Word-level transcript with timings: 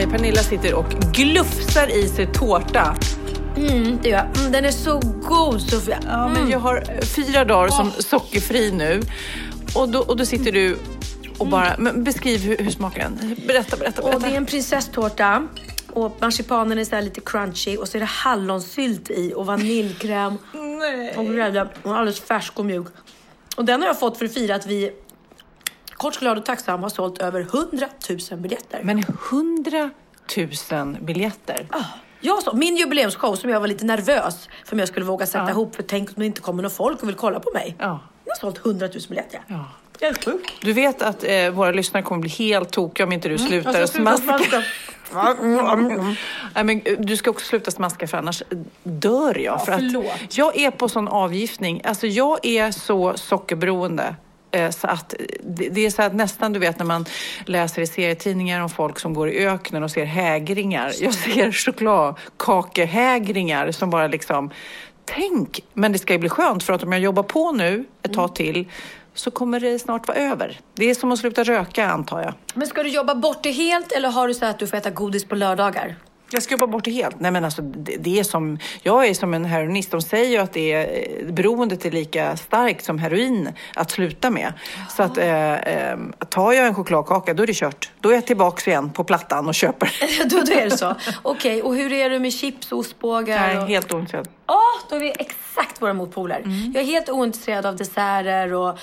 Okej, 0.00 0.10
Pernilla 0.12 0.42
sitter 0.42 0.74
och 0.74 0.90
glufsar 1.12 1.88
i 1.88 2.08
sig 2.08 2.26
tårta. 2.26 2.96
Det 4.02 4.08
gör. 4.08 4.30
Mm, 4.36 4.52
den 4.52 4.64
är 4.64 4.70
så 4.70 4.98
god 5.28 5.60
Sofia. 5.60 5.98
Ja, 6.06 6.28
men 6.28 6.50
jag 6.50 6.58
har 6.58 7.02
fyra 7.04 7.44
dagar 7.44 7.68
som 7.68 7.90
sockerfri 7.98 8.72
nu. 8.72 9.02
Och 9.74 9.88
då, 9.88 10.00
och 10.00 10.16
då 10.16 10.24
sitter 10.24 10.52
du 10.52 10.78
och 11.38 11.46
bara... 11.46 11.74
Men 11.78 12.04
beskriv 12.04 12.40
hur, 12.40 12.56
hur 12.56 12.70
smakar 12.70 13.02
den? 13.02 13.36
Berätta, 13.46 13.76
berätta, 13.76 14.02
Och 14.02 14.10
berätta. 14.10 14.26
det 14.26 14.32
är 14.32 14.36
en 14.36 14.46
prinsesstårta. 14.46 15.46
Och 15.92 16.16
marsipanen 16.20 16.78
är 16.78 16.84
så 16.84 17.00
lite 17.00 17.20
crunchy 17.20 17.76
och 17.76 17.88
så 17.88 17.98
är 17.98 18.00
det 18.00 18.06
hallonsylt 18.06 19.10
i 19.10 19.32
och 19.36 19.46
vaniljkräm 19.46 20.38
och 21.16 21.26
grädde 21.26 21.68
och 21.82 21.96
alldeles 21.96 22.20
färsk 22.20 22.58
och 22.58 22.66
mjuk. 22.66 22.86
Och 23.56 23.64
den 23.64 23.80
har 23.80 23.86
jag 23.88 24.00
fått 24.00 24.18
för 24.18 24.24
att 24.24 24.34
fira 24.34 24.54
att 24.54 24.66
vi 24.66 24.90
kort 26.00 26.18
glad 26.18 26.38
och 26.38 26.44
tacksam 26.44 26.82
har 26.82 26.90
sålt 26.90 27.18
över 27.18 27.40
100 27.40 27.86
000 28.30 28.40
biljetter. 28.40 28.80
Men 28.82 29.04
hundratusen 29.30 30.98
biljetter. 31.00 31.66
Jag 32.20 32.42
så, 32.42 32.56
min 32.56 32.76
jubileumsshow 32.76 33.34
som 33.34 33.50
jag 33.50 33.60
var 33.60 33.68
lite 33.68 33.84
nervös 33.84 34.48
för 34.64 34.72
om 34.72 34.78
jag 34.78 34.88
skulle 34.88 35.06
våga 35.06 35.26
sätta 35.26 35.50
ihop 35.50 35.76
för 35.76 35.82
tänk 35.82 36.08
om 36.08 36.14
det 36.16 36.26
inte 36.26 36.40
kommer 36.40 36.62
någon 36.62 36.70
folk 36.70 37.02
och 37.02 37.08
vill 37.08 37.14
kolla 37.14 37.40
på 37.40 37.50
mig. 37.54 37.76
Ja. 37.78 38.00
Jag 38.24 38.32
har 38.32 38.38
sålt 38.40 38.66
100 38.66 38.86
000 38.86 39.02
biljetter. 39.08 39.40
Ja. 39.46 39.64
Jag 39.98 40.10
är 40.10 40.14
sjuk. 40.14 40.58
Du 40.60 40.72
vet 40.72 41.02
att 41.02 41.24
eh, 41.24 41.50
våra 41.50 41.70
lyssnare 41.70 42.02
kommer 42.02 42.20
bli 42.20 42.30
helt 42.30 42.70
tokiga 42.70 43.06
om 43.06 43.12
inte 43.12 43.28
du 43.28 43.38
slutar 43.38 43.72
Jag 43.72 43.82
att 43.82 43.88
ska 43.88 43.98
sluta 43.98 44.16
smaska. 44.16 44.62
Nej, 46.54 46.64
men, 46.64 46.80
eh, 46.84 46.96
du 46.98 47.16
ska 47.16 47.30
också 47.30 47.46
sluta 47.46 47.70
smaska 47.70 48.06
för 48.06 48.18
annars 48.18 48.42
dör 48.82 49.38
jag. 49.38 49.64
för 49.64 49.72
förlåt. 49.72 50.06
att 50.06 50.38
jag 50.38 50.56
är 50.56 50.70
på 50.70 50.88
sån 50.88 51.08
avgiftning. 51.08 51.82
Alltså 51.84 52.06
jag 52.06 52.46
är 52.46 52.70
så 52.70 53.16
sockerberoende. 53.16 54.14
Eh, 54.52 54.70
så 54.70 54.86
att 54.86 55.12
eh, 55.12 55.18
det 55.42 55.68
det 55.68 55.86
är 55.86 55.90
så 55.90 56.02
att 56.02 56.14
nästan 56.14 56.52
du 56.52 56.58
vet 56.58 56.78
när 56.78 56.86
man 56.86 57.04
läser 57.46 57.82
i 57.82 57.86
serietidningar 57.86 58.60
om 58.60 58.70
folk 58.70 58.98
som 58.98 59.14
går 59.14 59.30
i 59.30 59.46
öknen 59.46 59.82
och 59.82 59.90
ser 59.90 60.04
hägringar. 60.04 60.92
Jag 61.00 61.14
ser 61.14 61.52
chokladkakehägringar 61.52 63.72
som 63.72 63.90
bara 63.90 64.06
liksom 64.06 64.50
Tänk! 65.04 65.60
Men 65.72 65.92
det 65.92 65.98
ska 65.98 66.12
ju 66.12 66.18
bli 66.18 66.28
skönt 66.28 66.62
för 66.62 66.72
att 66.72 66.82
om 66.82 66.92
jag 66.92 67.00
jobbar 67.00 67.22
på 67.22 67.52
nu 67.52 67.84
ett 68.02 68.12
tag 68.12 68.34
till 68.34 68.68
så 69.14 69.30
kommer 69.30 69.60
det 69.60 69.78
snart 69.78 70.08
vara 70.08 70.18
över. 70.18 70.60
Det 70.74 70.90
är 70.90 70.94
som 70.94 71.12
att 71.12 71.18
sluta 71.18 71.44
röka 71.44 71.86
antar 71.86 72.22
jag. 72.22 72.34
Men 72.54 72.66
ska 72.66 72.82
du 72.82 72.88
jobba 72.88 73.14
bort 73.14 73.42
det 73.42 73.50
helt 73.50 73.92
eller 73.92 74.10
har 74.10 74.28
du 74.28 74.34
så 74.34 74.46
att 74.46 74.58
du 74.58 74.66
får 74.66 74.76
äta 74.76 74.90
godis 74.90 75.24
på 75.24 75.34
lördagar? 75.34 75.96
Jag 76.32 76.42
ska 76.42 76.56
bort 76.56 76.84
det 76.84 76.90
helt. 76.90 77.20
Nej 77.20 77.30
men 77.30 77.44
alltså 77.44 77.62
det, 77.62 77.96
det 77.96 78.18
är 78.18 78.24
som, 78.24 78.58
jag 78.82 79.06
är 79.06 79.14
som 79.14 79.34
en 79.34 79.44
heroinist. 79.44 79.90
De 79.90 80.02
säger 80.02 80.30
ju 80.30 80.36
att 80.36 80.52
det 80.52 80.72
är, 80.72 81.20
eh, 81.20 81.32
beroendet 81.32 81.84
är 81.84 81.90
lika 81.90 82.36
starkt 82.36 82.84
som 82.84 82.98
heroin 82.98 83.48
att 83.74 83.90
sluta 83.90 84.30
med. 84.30 84.52
Så 84.96 85.02
att 85.02 85.18
eh, 85.18 85.54
eh, 85.54 85.98
tar 86.28 86.52
jag 86.52 86.66
en 86.66 86.74
chokladkaka 86.74 87.34
då 87.34 87.42
är 87.42 87.46
det 87.46 87.56
kört. 87.56 87.90
Då 88.00 88.08
är 88.10 88.14
jag 88.14 88.26
tillbaks 88.26 88.68
igen 88.68 88.90
på 88.90 89.04
plattan 89.04 89.48
och 89.48 89.54
köper. 89.54 89.92
då, 90.30 90.40
då 90.46 90.52
är 90.52 90.64
det 90.64 90.78
så. 90.78 90.94
Okej, 91.22 91.62
och 91.62 91.74
hur 91.74 91.92
är 91.92 92.10
du 92.10 92.18
med 92.18 92.32
chips, 92.32 92.72
ostbågar? 92.72 93.48
Jag 93.48 93.56
är 93.56 93.62
och... 93.62 93.68
helt 93.68 93.94
ointresserad. 93.94 94.28
Ja, 94.50 94.62
då 94.88 94.96
är 94.96 95.00
vi 95.00 95.12
exakt 95.18 95.82
våra 95.82 95.94
motpoler. 95.94 96.42
Jag 96.74 96.82
är 96.82 96.86
helt 96.86 97.08
ointresserad 97.08 97.66
av 97.66 97.76
desserter 97.76 98.54
och 98.54 98.78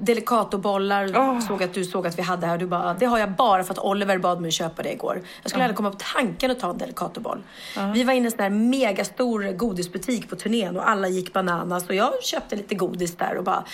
delicatobollar. 0.00 1.12
Åh. 1.16 1.40
Såg 1.40 1.62
att 1.62 1.74
du 1.74 1.84
såg 1.84 2.06
att 2.06 2.18
vi 2.18 2.22
hade 2.22 2.46
här. 2.46 2.58
Du 2.58 2.66
bara, 2.66 2.94
det 2.94 3.06
har 3.06 3.18
jag 3.18 3.30
bara 3.30 3.64
för 3.64 3.72
att 3.74 3.78
Oliver 3.78 4.18
bad 4.18 4.40
mig 4.40 4.50
köpa 4.50 4.82
det 4.82 4.92
igår. 4.92 5.22
Jag 5.42 5.50
skulle 5.50 5.64
aldrig 5.64 5.76
komma 5.76 5.90
på 5.90 5.98
tanken 6.14 6.50
att 6.50 6.60
ta 6.60 6.70
en 6.70 6.78
delicatoboll. 6.78 7.42
Vi 7.94 8.04
var 8.04 8.12
inne 8.12 8.24
i 8.24 8.26
en 8.26 8.30
sån 8.30 8.40
här 8.40 8.50
megastor 8.50 9.52
godisbutik 9.52 10.28
på 10.30 10.36
turnén 10.36 10.76
och 10.76 10.88
alla 10.88 11.08
gick 11.08 11.32
bananas 11.32 11.88
och 11.88 11.94
jag 11.94 12.24
köpte 12.24 12.56
lite 12.56 12.74
godis 12.74 13.16
där 13.16 13.36
och 13.36 13.44
bara 13.44 13.64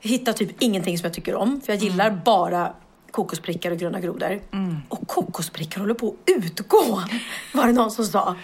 hittade 0.00 0.38
typ 0.38 0.62
ingenting 0.62 0.98
som 0.98 1.06
jag 1.06 1.14
tycker 1.14 1.34
om. 1.34 1.60
För 1.60 1.72
jag 1.72 1.82
gillar 1.82 2.10
bara 2.24 2.72
kokosprickar 3.10 3.70
och 3.70 3.78
gröna 3.78 4.00
grodor. 4.00 4.40
Och 4.88 5.08
kokosprickar 5.08 5.80
håller 5.80 5.94
på 5.94 6.08
att 6.08 6.30
utgå, 6.44 7.02
var 7.54 7.66
det 7.66 7.72
någon 7.72 7.90
som 7.90 8.04
sa. 8.04 8.36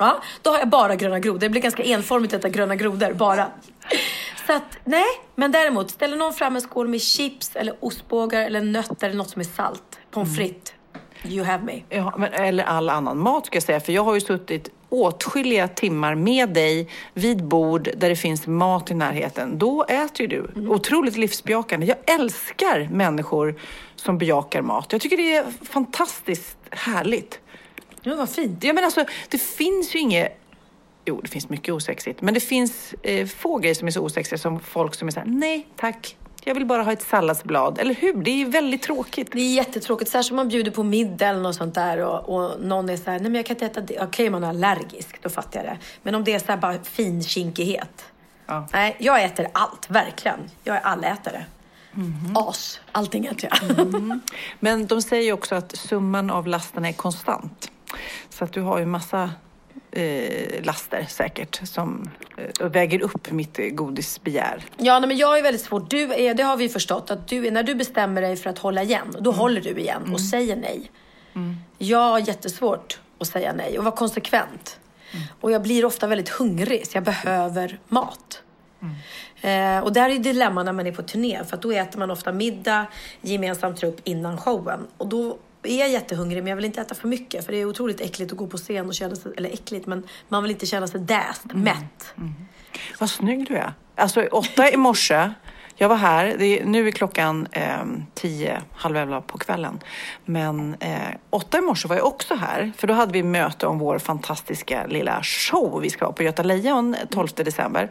Ja, 0.00 0.22
då 0.42 0.50
har 0.50 0.58
jag 0.58 0.68
bara 0.68 0.96
gröna 0.96 1.18
grodor. 1.18 1.38
Det 1.38 1.48
blir 1.48 1.62
ganska 1.62 1.82
enformigt 1.82 2.30
detta 2.30 2.48
gröna 2.48 2.76
grodor, 2.76 3.12
bara. 3.12 3.46
Så 4.46 4.52
att, 4.52 4.78
nej. 4.84 5.06
Men 5.34 5.52
däremot, 5.52 5.90
ställer 5.90 6.16
någon 6.16 6.32
fram 6.32 6.56
en 6.56 6.62
skål 6.62 6.88
med 6.88 7.00
chips 7.00 7.56
eller 7.56 7.74
ostbågar 7.80 8.40
eller 8.40 8.60
nötter 8.60 9.06
eller 9.06 9.16
något 9.16 9.30
som 9.30 9.40
är 9.40 9.44
salt, 9.44 9.98
pommes 10.10 10.36
frites. 10.36 10.72
You 11.24 11.44
have 11.44 11.64
me. 11.64 11.82
Ja, 11.88 12.14
men, 12.18 12.32
eller 12.32 12.64
all 12.64 12.88
annan 12.88 13.18
mat 13.18 13.46
ska 13.46 13.56
jag 13.56 13.62
säga. 13.62 13.80
För 13.80 13.92
jag 13.92 14.02
har 14.02 14.14
ju 14.14 14.20
suttit 14.20 14.68
åtskilliga 14.88 15.68
timmar 15.68 16.14
med 16.14 16.48
dig 16.48 16.88
vid 17.14 17.44
bord 17.44 17.88
där 17.96 18.08
det 18.08 18.16
finns 18.16 18.46
mat 18.46 18.90
i 18.90 18.94
närheten. 18.94 19.58
Då 19.58 19.84
äter 19.84 20.20
ju 20.20 20.26
du. 20.26 20.68
Otroligt 20.68 21.16
livsbejakande. 21.16 21.86
Jag 21.86 22.20
älskar 22.20 22.88
människor 22.92 23.54
som 23.96 24.18
bejakar 24.18 24.62
mat. 24.62 24.92
Jag 24.92 25.00
tycker 25.00 25.16
det 25.16 25.36
är 25.36 25.44
fantastiskt 25.64 26.58
härligt. 26.70 27.40
Ja, 28.02 28.14
vad 28.14 28.30
fint. 28.30 28.64
Ja, 28.64 28.72
men 28.72 28.84
alltså, 28.84 29.04
det 29.28 29.38
finns 29.38 29.94
ju 29.94 29.98
inget... 29.98 30.36
Jo, 31.04 31.20
det 31.20 31.28
finns 31.28 31.48
mycket 31.48 31.74
osexigt. 31.74 32.20
Men 32.20 32.34
det 32.34 32.40
finns 32.40 32.94
eh, 33.02 33.26
få 33.26 33.58
grejer 33.58 33.74
som 33.74 33.88
är 33.88 33.92
så 33.92 34.00
osexiga 34.00 34.38
som 34.38 34.60
folk 34.60 34.94
som 34.94 35.08
är 35.08 35.12
så 35.12 35.20
här, 35.20 35.26
nej 35.26 35.66
tack. 35.76 36.16
Jag 36.44 36.54
vill 36.54 36.66
bara 36.66 36.82
ha 36.82 36.92
ett 36.92 37.02
salladsblad. 37.02 37.78
Eller 37.78 37.94
hur? 37.94 38.14
Det 38.14 38.30
är 38.30 38.36
ju 38.36 38.44
väldigt 38.44 38.82
tråkigt. 38.82 39.32
Det 39.32 39.40
är 39.40 39.54
jättetråkigt, 39.54 40.10
särskilt 40.10 40.30
om 40.30 40.36
man 40.36 40.48
bjuder 40.48 40.70
på 40.70 40.82
middag 40.82 41.28
eller 41.28 41.40
något 41.40 41.56
sånt 41.56 41.74
där 41.74 41.98
och, 41.98 42.28
och 42.28 42.60
någon 42.60 42.88
är 42.88 42.96
så 42.96 43.10
här, 43.10 43.18
nej 43.18 43.22
men 43.22 43.34
jag 43.34 43.46
kan 43.46 43.56
inte 43.56 43.66
äta 43.66 43.80
det. 43.80 44.00
Okej, 44.00 44.30
man 44.30 44.44
är 44.44 44.48
allergisk, 44.48 45.22
då 45.22 45.28
fattar 45.28 45.64
jag 45.64 45.72
det. 45.72 45.78
Men 46.02 46.14
om 46.14 46.24
det 46.24 46.32
är 46.32 46.38
så 46.38 46.46
här 46.46 46.56
bara 46.56 46.78
finkinkighet. 46.82 48.04
Ja. 48.46 48.68
Nej, 48.72 48.96
jag 48.98 49.24
äter 49.24 49.46
allt, 49.52 49.90
verkligen. 49.90 50.38
Jag 50.64 50.76
är 50.76 50.80
allätare. 50.80 51.44
As, 52.34 52.80
allting 52.92 53.26
äter 53.26 53.50
jag. 53.50 54.20
Men 54.60 54.86
de 54.86 55.02
säger 55.02 55.24
ju 55.24 55.32
också 55.32 55.54
att 55.54 55.76
summan 55.76 56.30
av 56.30 56.46
lasterna 56.46 56.88
är 56.88 56.92
konstant. 56.92 57.70
Så 58.30 58.44
att 58.44 58.52
du 58.52 58.60
har 58.60 58.78
ju 58.78 58.86
massa 58.86 59.30
eh, 59.92 60.64
laster 60.64 61.06
säkert 61.08 61.60
som 61.68 62.10
eh, 62.36 62.68
väger 62.68 63.02
upp 63.02 63.30
mitt 63.30 63.58
godisbegär. 63.72 64.64
Ja, 64.76 64.98
nej, 64.98 65.08
men 65.08 65.16
jag 65.16 65.38
är 65.38 65.42
väldigt 65.42 65.62
svår. 65.62 65.86
Du 65.88 66.14
är, 66.14 66.34
det 66.34 66.42
har 66.42 66.56
vi 66.56 66.68
förstått, 66.68 67.10
att 67.10 67.28
du 67.28 67.46
är, 67.46 67.50
när 67.50 67.62
du 67.62 67.74
bestämmer 67.74 68.22
dig 68.22 68.36
för 68.36 68.50
att 68.50 68.58
hålla 68.58 68.82
igen, 68.82 69.16
då 69.20 69.30
håller 69.30 69.60
du 69.60 69.70
igen 69.70 70.12
och 70.12 70.20
säger 70.20 70.56
nej. 70.56 70.90
Jag 71.78 72.10
har 72.10 72.18
jättesvårt 72.18 73.00
att 73.18 73.26
säga 73.26 73.52
nej 73.52 73.78
och 73.78 73.84
vara 73.84 73.96
konsekvent. 73.96 74.80
Och 75.40 75.50
jag 75.50 75.62
blir 75.62 75.84
ofta 75.84 76.06
väldigt 76.06 76.28
hungrig, 76.28 76.86
så 76.86 76.96
jag 76.96 77.04
behöver 77.04 77.78
mat. 77.88 78.42
Eh, 79.40 79.78
och 79.78 79.92
där 79.92 80.10
är 80.10 80.18
dilemma 80.18 80.62
när 80.62 80.72
man 80.72 80.86
är 80.86 80.92
på 80.92 81.02
turné, 81.02 81.44
för 81.44 81.56
att 81.56 81.62
då 81.62 81.72
äter 81.72 81.98
man 81.98 82.10
ofta 82.10 82.32
middag, 82.32 82.86
gemensam 83.20 83.74
trupp 83.74 84.00
innan 84.04 84.38
showen. 84.38 84.86
Och 84.96 85.08
då 85.08 85.38
är 85.62 85.86
jättehungrig, 85.86 86.42
men 86.42 86.50
jag 86.50 86.56
vill 86.56 86.64
inte 86.64 86.80
äta 86.80 86.94
för 86.94 87.08
mycket, 87.08 87.44
för 87.44 87.52
det 87.52 87.58
är 87.58 87.64
otroligt 87.64 88.00
äckligt 88.00 88.32
att 88.32 88.38
gå 88.38 88.46
på 88.46 88.56
scen 88.56 88.86
och 88.86 88.94
känna 88.94 89.16
sig, 89.16 89.32
eller 89.36 89.50
äckligt, 89.50 89.86
men 89.86 90.06
man 90.28 90.42
vill 90.42 90.52
inte 90.52 90.66
känna 90.66 90.86
sig 90.86 91.00
däst, 91.00 91.44
mätt. 91.44 92.14
Vad 92.98 93.10
snygg 93.10 93.48
du 93.48 93.56
är. 93.56 93.72
Alltså 93.94 94.22
åtta 94.26 94.70
i 94.70 94.76
morse, 94.76 95.30
jag 95.76 95.88
var 95.88 95.96
här, 95.96 96.34
det 96.38 96.60
är, 96.60 96.64
nu 96.64 96.88
är 96.88 96.92
klockan 96.92 97.46
eh, 97.52 97.84
tio, 98.14 98.62
halv 98.72 98.96
elva 98.96 99.20
på 99.20 99.38
kvällen. 99.38 99.80
Men 100.24 100.74
eh, 100.80 100.98
åtta 101.30 101.58
i 101.58 101.60
morse 101.60 101.88
var 101.88 101.96
jag 101.96 102.06
också 102.06 102.34
här, 102.34 102.72
för 102.76 102.86
då 102.86 102.94
hade 102.94 103.12
vi 103.12 103.22
möte 103.22 103.66
om 103.66 103.78
vår 103.78 103.98
fantastiska 103.98 104.86
lilla 104.86 105.22
show 105.22 105.80
vi 105.80 105.90
ska 105.90 106.04
ha 106.04 106.12
på 106.12 106.22
Göta 106.22 106.42
Lejon 106.42 106.96
12 107.10 107.28
december. 107.36 107.90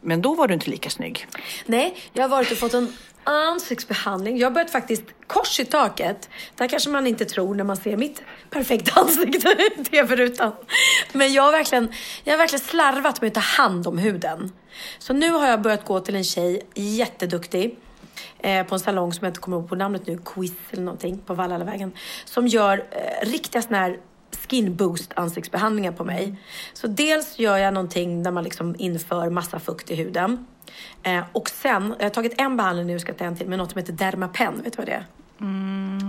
Men 0.00 0.22
då 0.22 0.34
var 0.34 0.48
du 0.48 0.54
inte 0.54 0.70
lika 0.70 0.90
snygg. 0.90 1.26
Nej, 1.66 1.96
jag 2.12 2.22
har 2.22 2.28
varit 2.28 2.52
och 2.52 2.58
fått 2.58 2.74
en 2.74 2.92
ansiktsbehandling. 3.28 4.38
Jag 4.38 4.46
har 4.46 4.54
börjat 4.54 4.70
faktiskt 4.70 5.04
kors 5.26 5.60
i 5.60 5.64
taket. 5.64 6.30
Det 6.56 6.62
här 6.62 6.68
kanske 6.68 6.90
man 6.90 7.06
inte 7.06 7.24
tror 7.24 7.54
när 7.54 7.64
man 7.64 7.76
ser 7.76 7.96
mitt 7.96 8.22
perfekta 8.50 9.00
ansikte 9.00 9.48
i 9.78 9.84
tv-rutan. 9.84 10.52
Men 11.12 11.32
jag 11.32 11.42
har, 11.42 11.52
verkligen, 11.52 11.92
jag 12.24 12.32
har 12.32 12.38
verkligen 12.38 12.64
slarvat 12.64 13.20
med 13.20 13.28
att 13.28 13.34
ta 13.34 13.40
hand 13.40 13.86
om 13.86 13.98
huden. 13.98 14.52
Så 14.98 15.12
nu 15.12 15.30
har 15.30 15.48
jag 15.48 15.62
börjat 15.62 15.84
gå 15.84 16.00
till 16.00 16.16
en 16.16 16.24
tjej, 16.24 16.62
jätteduktig, 16.74 17.78
eh, 18.38 18.66
på 18.66 18.74
en 18.74 18.80
salong 18.80 19.12
som 19.12 19.24
jag 19.24 19.30
inte 19.30 19.40
kommer 19.40 19.56
ihåg 19.56 19.68
på 19.68 19.74
namnet 19.74 20.06
nu, 20.06 20.18
Quiz 20.24 20.52
eller 20.70 20.82
någonting, 20.82 21.18
på 21.18 21.34
Vallalavägen. 21.34 21.92
Som 22.24 22.46
gör 22.46 22.84
eh, 22.90 23.26
riktiga 23.26 23.62
sådana 23.62 23.78
här 23.78 23.98
skin 24.50 24.76
boost 24.76 25.12
ansiktsbehandlingar 25.16 25.92
på 25.92 26.04
mig. 26.04 26.34
Så 26.72 26.86
dels 26.86 27.38
gör 27.38 27.56
jag 27.56 27.74
någonting 27.74 28.22
där 28.22 28.30
man 28.30 28.44
liksom 28.44 28.74
inför 28.78 29.30
massa 29.30 29.58
fukt 29.58 29.90
i 29.90 29.94
huden. 29.94 30.46
Eh, 31.02 31.24
och 31.32 31.48
sen, 31.48 31.94
jag 31.98 32.04
har 32.04 32.10
tagit 32.10 32.40
en 32.40 32.56
behandling 32.56 32.86
nu, 32.86 32.98
ska 32.98 33.14
ta 33.14 33.24
en 33.24 33.36
till, 33.36 33.48
med 33.48 33.58
något 33.58 33.70
som 33.72 33.78
heter 33.78 33.92
Dermapen. 33.92 34.62
Vet 34.62 34.72
du 34.72 34.76
vad 34.76 34.86
det 34.86 34.92
är? 34.92 35.06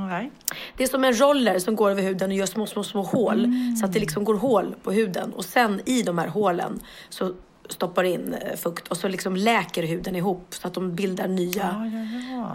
Nej. 0.09 0.31
Det 0.77 0.83
är 0.83 0.88
som 0.88 1.03
en 1.03 1.19
roller 1.19 1.59
som 1.59 1.75
går 1.75 1.91
över 1.91 2.01
huden 2.01 2.30
och 2.30 2.36
gör 2.36 2.45
små, 2.45 2.65
små, 2.65 2.83
små 2.83 3.01
hål. 3.01 3.53
Så 3.80 3.86
att 3.86 3.94
det 3.94 4.00
liksom 4.00 4.24
går 4.24 4.36
hål 4.36 4.75
på 4.83 4.92
huden. 4.92 5.33
Och 5.33 5.45
sen 5.45 5.81
i 5.85 6.03
de 6.03 6.18
här 6.18 6.27
hålen 6.27 6.80
så 7.09 7.33
stoppar 7.69 8.03
in 8.03 8.33
eh, 8.33 8.56
fukt 8.57 8.88
och 8.88 8.97
så 8.97 9.07
liksom 9.07 9.35
läker 9.35 9.83
huden 9.83 10.15
ihop 10.15 10.47
så 10.50 10.68
att 10.68 10.74
de 10.74 10.95
bildar 10.95 11.27
nya... 11.27 11.63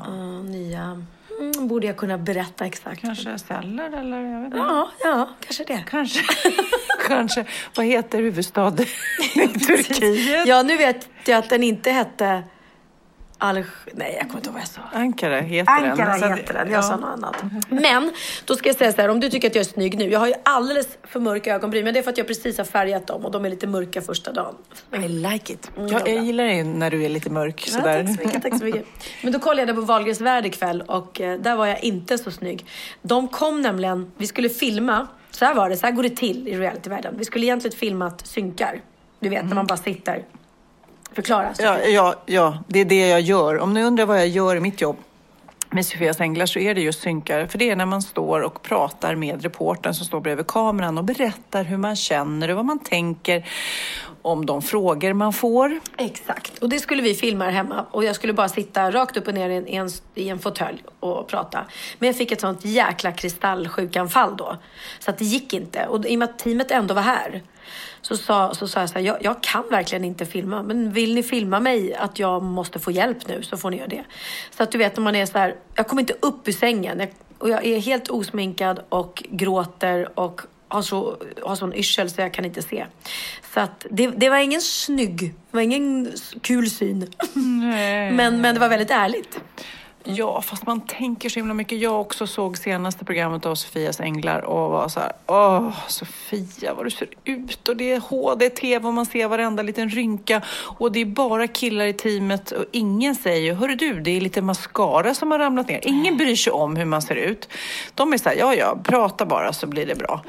eh, 0.07 0.45
nya 0.45 1.05
mm, 1.41 1.69
borde 1.69 1.87
jag 1.87 1.97
kunna 1.97 2.19
berätta 2.19 2.67
exakt. 2.67 3.01
Kanske 3.01 3.39
celler 3.39 4.01
eller 4.01 4.21
jag 4.21 4.39
vet 4.39 4.45
inte. 4.47 4.57
Ja, 4.57 4.91
ja, 5.05 5.29
kanske 5.41 5.65
det. 5.65 5.85
Kanske. 5.91 6.21
Kanske. 7.09 7.45
Vad 7.77 7.87
heter 7.87 8.19
huvudstad 8.19 8.77
i 9.35 9.49
Turkiet? 9.49 10.47
Ja, 10.47 10.63
nu 10.63 10.77
vet 10.77 11.09
jag 11.27 11.39
att 11.39 11.51
den 11.51 11.63
inte 11.63 11.91
hette 11.91 12.43
Alg... 13.39 13.65
Nej, 13.93 14.15
jag 14.19 14.27
kommer 14.29 14.37
inte 14.39 14.49
ihåg 14.49 14.55
vad 14.55 14.63
jag 14.63 14.69
sa. 14.69 14.81
Ankara 14.93 15.41
heter 15.41 15.81
den. 15.81 15.91
Ankara 15.91 16.19
Så 16.19 16.25
att- 16.25 16.39
heter 16.39 16.55
den, 16.55 16.71
jag 16.71 16.79
ja. 16.79 16.83
sa 16.83 16.97
något 16.97 17.09
annat. 17.09 17.35
Men, 17.69 18.13
då 18.45 18.57
ska 18.57 18.69
jag 18.69 18.77
säga 18.77 18.93
så 18.93 19.01
här, 19.03 19.09
om 19.09 19.21
du 19.21 19.31
tycker 19.31 19.49
att 19.49 19.55
jag 19.55 19.61
är 19.61 19.69
snygg 19.69 19.99
nu. 19.99 20.11
Jag 20.11 20.21
har 20.21 20.27
ju 20.27 20.35
alldeles 20.43 20.89
för 21.03 21.21
mörka 21.21 21.55
ögonbryn, 21.55 21.85
men 21.85 21.95
det 21.95 22.01
är 22.01 22.03
för 22.03 22.11
att 22.11 22.19
jag 22.19 22.27
precis 22.27 22.59
har 22.59 22.65
färgat 22.65 23.07
dem 23.07 23.25
och 23.25 23.31
de 23.31 23.45
är 23.45 23.49
lite 23.51 23.67
mörka 23.67 24.03
första 24.03 24.33
dagen. 24.33 24.55
I 24.93 25.09
like 25.09 25.53
it. 25.53 25.71
Mm, 25.77 25.89
jag, 25.93 26.09
jag 26.09 26.25
gillar 26.25 26.45
det 26.45 26.65
när 26.65 26.91
du 26.91 27.05
är 27.05 27.09
lite 27.09 27.31
mörk 27.31 27.65
Ja, 27.67 27.73
sådär. 27.73 28.05
tack 28.07 28.17
så 28.17 28.25
mycket, 28.27 28.43
tack 28.43 28.59
så 28.59 28.65
mycket. 28.65 28.85
Men 29.23 29.33
då 29.33 29.39
kollade 29.39 29.69
jag 29.69 29.77
på 29.77 29.83
Wahlgrens 29.83 30.21
värld 30.21 30.47
ikväll 30.47 30.83
och 30.83 31.21
eh, 31.21 31.39
där 31.41 31.57
var 31.57 31.67
jag 31.67 31.85
inte 31.85 32.19
så 32.19 32.31
snygg. 32.31 32.67
De 33.03 33.29
kom 33.29 33.63
nämligen, 33.63 34.13
vi 34.17 34.27
skulle 34.27 34.49
filma, 34.49 35.07
så 35.31 35.45
här 35.45 35.55
var 35.55 35.69
det, 35.71 35.77
så 35.77 35.87
här 35.87 35.93
går 35.93 36.03
det 36.03 36.17
till 36.17 36.49
i 36.49 36.59
realityvärlden. 36.59 37.15
Vi 37.19 37.25
skulle 37.25 37.47
egentligen 37.47 37.77
filmat 37.77 38.27
synkar. 38.27 38.81
Du 39.21 39.29
vet, 39.29 39.45
när 39.45 39.55
man 39.55 39.67
bara 39.67 39.77
sitter. 39.77 40.23
Förklara. 41.15 41.55
Ja, 41.59 41.79
ja, 41.79 42.15
ja, 42.27 42.59
det 42.69 42.81
är 42.81 42.85
det 42.85 43.09
jag 43.09 43.21
gör. 43.21 43.59
Om 43.59 43.75
ni 43.75 43.83
undrar 43.83 44.07
vad 44.07 44.19
jag 44.19 44.29
gör 44.29 44.57
i 44.57 44.61
mitt 44.61 44.81
jobb 44.81 44.97
med 45.71 45.87
Sofias 45.87 46.21
Änglar 46.21 46.47
så 46.47 46.59
är 46.59 46.75
det 46.75 46.81
just 46.81 47.01
synkar. 47.01 47.47
För 47.47 47.59
det 47.59 47.71
är 47.71 47.77
när 47.77 47.87
man 47.87 48.03
står 48.03 48.41
och 48.41 48.63
pratar 48.63 49.15
med 49.15 49.43
reportern 49.43 49.95
som 49.95 50.07
står 50.07 50.21
bredvid 50.21 50.47
kameran 50.47 50.99
och 50.99 51.05
berättar 51.05 51.65
hur 51.65 51.77
man 51.77 51.97
känner 51.97 52.51
och 52.51 52.57
vad 52.57 52.65
man 52.65 52.79
tänker 52.79 53.45
om 54.23 54.47
de 54.47 54.63
frågor 54.63 55.13
man 55.13 55.33
får. 55.33 55.81
Exakt. 55.97 56.59
Och 56.59 56.69
det 56.69 56.79
skulle 56.79 57.03
vi 57.03 57.15
filma 57.15 57.45
här 57.45 57.51
hemma. 57.51 57.87
Och 57.91 58.05
jag 58.05 58.17
skulle 58.17 58.33
bara 58.33 58.49
sitta 58.49 58.91
rakt 58.91 59.17
upp 59.17 59.29
och 59.29 59.35
ner 59.35 59.51
i 59.51 59.57
en, 59.57 59.69
i 59.69 59.77
en, 59.77 59.91
i 60.15 60.29
en 60.29 60.39
fåtölj 60.39 60.83
och 61.01 61.29
prata. 61.29 61.65
Men 61.99 62.07
jag 62.07 62.17
fick 62.17 62.33
ett 62.33 62.41
sånt 62.41 62.65
jäkla 62.65 63.13
kristallsjukanfall 63.13 64.37
då. 64.37 64.57
Så 64.99 65.11
att 65.11 65.19
det 65.19 65.25
gick 65.25 65.53
inte. 65.53 65.87
Och 65.87 66.07
i 66.07 66.15
och 66.15 66.19
med 66.19 66.29
att 66.29 66.39
teamet 66.39 66.71
ändå 66.71 66.95
var 66.95 67.03
här. 67.03 67.43
Så 68.09 68.17
sa, 68.17 68.55
så 68.55 68.69
sa 68.69 68.81
jag 68.81 68.89
så 68.89 68.95
här, 68.95 69.03
jag, 69.03 69.17
jag 69.21 69.43
kan 69.43 69.65
verkligen 69.71 70.05
inte 70.05 70.27
filma. 70.27 70.63
Men 70.63 70.93
vill 70.93 71.15
ni 71.15 71.23
filma 71.23 71.61
mig 71.61 71.95
att 71.95 72.19
jag 72.19 72.43
måste 72.43 72.79
få 72.79 72.91
hjälp 72.91 73.29
nu 73.29 73.43
så 73.43 73.57
får 73.57 73.71
ni 73.71 73.77
göra 73.77 73.89
det. 73.89 74.05
Så 74.57 74.63
att 74.63 74.71
du 74.71 74.79
vet 74.79 74.97
när 74.97 75.05
man 75.05 75.15
är 75.15 75.27
så 75.27 75.39
här, 75.39 75.55
jag 75.75 75.89
kommer 75.89 76.03
inte 76.03 76.17
upp 76.21 76.49
ur 76.49 76.53
sängen. 76.53 77.01
Jag, 77.01 77.09
och 77.39 77.49
jag 77.49 77.65
är 77.65 77.79
helt 77.79 78.09
osminkad 78.09 78.81
och 78.89 79.23
gråter 79.31 80.19
och 80.19 80.41
har, 80.69 80.83
så, 80.83 81.17
har 81.43 81.57
sån 81.57 81.75
yrsel 81.75 82.11
så 82.11 82.21
jag 82.21 82.35
kan 82.35 82.45
inte 82.45 82.63
se. 82.63 82.87
Så 83.55 83.61
att 83.61 83.87
det, 83.91 84.07
det 84.07 84.29
var 84.29 84.39
ingen 84.39 84.61
snygg, 84.61 85.35
det 85.51 85.57
var 85.57 85.61
ingen 85.61 86.13
kul 86.41 86.71
syn. 86.71 87.13
Men, 88.13 88.41
men 88.41 88.55
det 88.55 88.61
var 88.61 88.69
väldigt 88.69 88.91
ärligt. 88.91 89.41
Ja, 90.07 90.43
fast 90.43 90.67
man 90.67 90.81
tänker 90.81 91.29
så 91.29 91.39
himla 91.39 91.55
mycket. 91.55 91.79
Jag 91.79 92.01
också 92.01 92.27
såg 92.27 92.59
senaste 92.59 93.05
programmet 93.05 93.47
av 93.47 93.55
Sofias 93.55 94.01
Änglar 94.01 94.41
och 94.41 94.71
var 94.71 94.89
så 94.89 95.01
här, 95.01 95.13
åh 95.27 95.71
Sofia 95.89 96.75
vad 96.75 96.87
du 96.87 96.91
ser 96.91 97.09
ut 97.25 97.69
och 97.69 97.77
det 97.77 97.93
är 97.93 98.01
HD-TV 98.01 98.87
och 98.87 98.95
man 98.95 99.07
ser 99.07 99.29
varenda 99.29 99.63
liten 99.63 99.89
rynka 99.89 100.43
och 100.79 100.93
det 100.93 101.01
är 101.01 101.05
bara 101.05 101.47
killar 101.47 101.85
i 101.85 101.93
teamet 101.93 102.51
och 102.51 102.65
ingen 102.73 103.15
säger, 103.15 103.55
hörru 103.55 103.75
du, 103.75 104.01
det 104.01 104.11
är 104.11 104.21
lite 104.21 104.43
mascara 104.43 105.15
som 105.15 105.31
har 105.31 105.39
ramlat 105.39 105.69
ner. 105.69 105.81
Ingen 105.83 106.17
bryr 106.17 106.37
sig 106.37 106.53
om 106.53 106.77
hur 106.77 106.85
man 106.85 107.03
ser 107.03 107.17
ut. 107.17 107.49
De 107.95 108.13
är 108.13 108.19
så 108.19 108.29
här, 108.29 108.37
ja 108.37 108.55
ja, 108.55 108.79
prata 108.85 109.27
bara 109.27 109.53
så 109.53 109.67
blir 109.67 109.87
det 109.87 109.95
bra. 109.95 110.25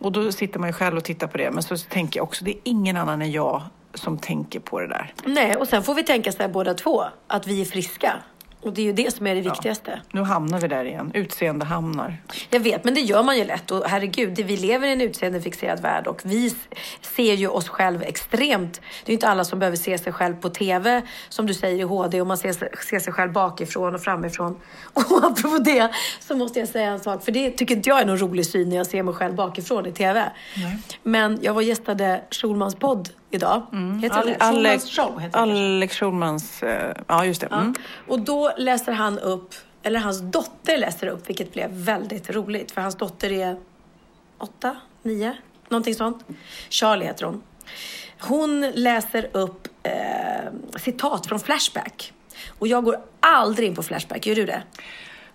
Och 0.00 0.12
då 0.12 0.32
sitter 0.32 0.58
man 0.58 0.68
ju 0.68 0.72
själv 0.72 0.96
och 0.96 1.04
tittar 1.04 1.26
på 1.26 1.38
det, 1.38 1.50
men 1.50 1.62
så 1.62 1.76
tänker 1.76 2.20
jag 2.20 2.24
också, 2.24 2.44
det 2.44 2.50
är 2.50 2.60
ingen 2.64 2.96
annan 2.96 3.22
än 3.22 3.32
jag 3.32 3.62
som 3.94 4.18
tänker 4.18 4.60
på 4.60 4.80
det 4.80 4.88
där. 4.88 5.14
Nej, 5.24 5.56
och 5.56 5.68
sen 5.68 5.82
får 5.82 5.94
vi 5.94 6.02
tänka 6.02 6.32
så 6.32 6.38
här 6.42 6.48
båda 6.48 6.74
två, 6.74 7.04
att 7.26 7.46
vi 7.46 7.60
är 7.60 7.64
friska. 7.64 8.12
Och 8.62 8.72
det 8.72 8.80
är 8.80 8.84
ju 8.84 8.92
det 8.92 9.14
som 9.14 9.26
är 9.26 9.34
det 9.34 9.40
viktigaste. 9.40 10.00
Nu 10.10 10.22
hamnar 10.22 10.60
vi 10.60 10.68
där 10.68 10.84
igen, 10.84 11.10
utseende 11.14 11.64
hamnar. 11.64 12.16
Jag 12.50 12.60
vet, 12.60 12.84
men 12.84 12.94
det 12.94 13.00
gör 13.00 13.22
man 13.22 13.38
ju 13.38 13.44
lätt. 13.44 13.70
Och 13.70 13.84
herregud, 13.86 14.36
vi 14.36 14.56
lever 14.56 14.88
i 14.88 14.92
en 14.92 15.00
utseendefixerad 15.00 15.80
värld 15.80 16.06
och 16.06 16.20
vi 16.24 16.54
ser 17.00 17.34
ju 17.34 17.48
oss 17.48 17.68
själv 17.68 18.02
extremt. 18.02 18.80
Det 19.04 19.08
är 19.08 19.10
ju 19.10 19.14
inte 19.14 19.28
alla 19.28 19.44
som 19.44 19.58
behöver 19.58 19.76
se 19.76 19.98
sig 19.98 20.12
själv 20.12 20.34
på 20.34 20.48
TV, 20.48 21.02
som 21.28 21.46
du 21.46 21.54
säger 21.54 21.78
i 21.78 21.82
HD, 21.82 22.20
och 22.20 22.26
man 22.26 22.38
ser, 22.38 22.52
ser 22.84 22.98
sig 22.98 23.12
själv 23.12 23.32
bakifrån 23.32 23.94
och 23.94 24.00
framifrån. 24.00 24.60
Och 24.92 25.24
apropå 25.24 25.58
det 25.58 25.90
så 26.20 26.36
måste 26.36 26.58
jag 26.58 26.68
säga 26.68 26.90
en 26.90 27.00
sak, 27.00 27.24
för 27.24 27.32
det 27.32 27.50
tycker 27.50 27.76
inte 27.76 27.88
jag 27.88 28.00
är 28.00 28.06
någon 28.06 28.18
rolig 28.18 28.46
syn 28.46 28.68
när 28.68 28.76
jag 28.76 28.86
ser 28.86 29.02
mig 29.02 29.14
själv 29.14 29.34
bakifrån 29.34 29.86
i 29.86 29.92
TV. 29.92 30.32
Men 31.02 31.38
jag 31.42 31.54
var 31.54 31.62
gästade 31.62 32.20
Schulmans 32.30 32.74
podd 32.74 33.08
idag. 33.30 33.62
Heter 34.02 34.24
det 34.26 34.36
Al- 34.36 34.52
Schulmans 34.52 34.56
Alex, 34.56 34.84
show? 34.96 35.20
Heter. 35.20 35.38
Alex 35.38 35.96
Schulmans, 35.96 36.62
eh, 36.62 36.96
ja 37.06 37.24
just 37.24 37.40
det. 37.40 37.46
Mm. 37.46 37.74
Och 38.08 38.20
då 38.20 38.52
läser 38.56 38.92
han 38.92 39.18
upp, 39.18 39.54
eller 39.82 40.00
hans 40.00 40.20
dotter 40.20 40.78
läser 40.78 41.06
upp, 41.06 41.28
vilket 41.28 41.52
blev 41.52 41.70
väldigt 41.70 42.30
roligt. 42.30 42.70
För 42.70 42.80
hans 42.80 42.94
dotter 42.96 43.32
är 43.32 43.56
åtta, 44.38 44.76
nio, 45.02 45.36
någonting 45.68 45.94
sånt. 45.94 46.24
Charlie 46.68 47.04
heter 47.04 47.24
hon. 47.24 47.42
Hon 48.20 48.70
läser 48.74 49.28
upp 49.32 49.68
eh, 49.82 49.92
citat 50.76 51.26
från 51.26 51.40
Flashback. 51.40 52.12
Och 52.58 52.68
jag 52.68 52.84
går 52.84 52.96
aldrig 53.20 53.68
in 53.68 53.74
på 53.74 53.82
Flashback, 53.82 54.26
gör 54.26 54.34
du 54.34 54.46
det? 54.46 54.62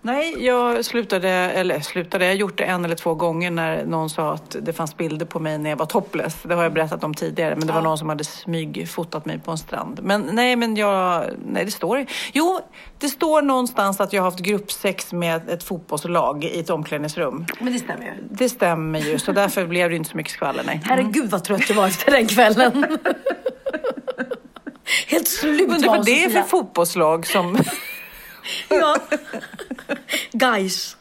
Nej, 0.06 0.46
jag 0.46 0.86
slutade, 0.86 1.30
eller 1.30 1.80
slutade, 1.80 2.26
jag 2.26 2.36
gjort 2.36 2.58
det 2.58 2.64
en 2.64 2.86
eller 2.86 2.96
två 2.96 3.14
gånger 3.14 3.52
när 3.52 3.86
någon 3.86 4.10
sa 4.10 4.34
att 4.34 4.56
det 4.62 4.74
fanns 4.74 4.98
bilder 4.98 5.26
på 5.26 5.40
mig 5.40 5.58
när 5.58 5.70
jag 5.70 5.78
var 5.78 5.86
topless. 5.86 6.38
Det 6.44 6.56
har 6.56 6.64
jag 6.64 6.74
berättat 6.74 7.04
om 7.04 7.14
tidigare, 7.14 7.56
men 7.56 7.68
det 7.68 7.74
var 7.74 7.82
någon 7.82 7.98
som 7.98 8.10
hade 8.10 8.24
smygfotat 8.24 9.26
mig 9.26 9.40
på 9.40 9.52
en 9.52 9.58
strand. 9.58 10.00
Men 10.04 10.30
nej, 10.32 10.56
men 10.56 10.76
jag, 10.76 11.26
nej 11.46 11.66
det 11.66 11.72
står, 11.72 12.06
jo, 12.34 12.60
det 13.00 13.10
står 13.10 13.42
någonstans 13.42 14.00
att 14.00 14.14
jag 14.14 14.22
har 14.22 14.32
haft 14.32 14.40
gruppsex 14.40 15.14
med 15.14 15.50
ett 15.50 15.64
fotbollslag 15.64 16.44
i 16.44 16.60
ett 16.60 16.70
omklädningsrum. 16.70 17.46
Men 17.60 17.74
det 17.74 17.80
stämmer 17.80 18.06
ju. 18.06 18.12
Det 18.32 18.50
stämmer 18.50 19.00
ju, 19.00 19.20
så 19.20 19.32
därför 19.32 19.68
blev 19.68 19.90
det 19.90 19.96
inte 19.96 20.10
så 20.10 20.18
mycket 20.18 20.34
skvaller, 20.34 20.64
nej. 20.66 20.82
Herregud 20.84 21.30
vad 21.30 21.44
trött 21.44 21.70
jag 21.70 21.76
var 21.76 21.88
efter 21.88 22.12
den 22.12 22.28
kvällen. 22.28 22.86
Helt 25.08 25.28
slut 25.28 25.80
det 25.80 25.88
var 25.88 25.98
var 25.98 26.06
det 26.06 26.22
för 26.22 26.30
Sofia. 26.30 26.44
fotbollslag 26.44 27.28
som... 27.28 27.58
Ja. 28.70 28.98
Guys. 30.32 30.98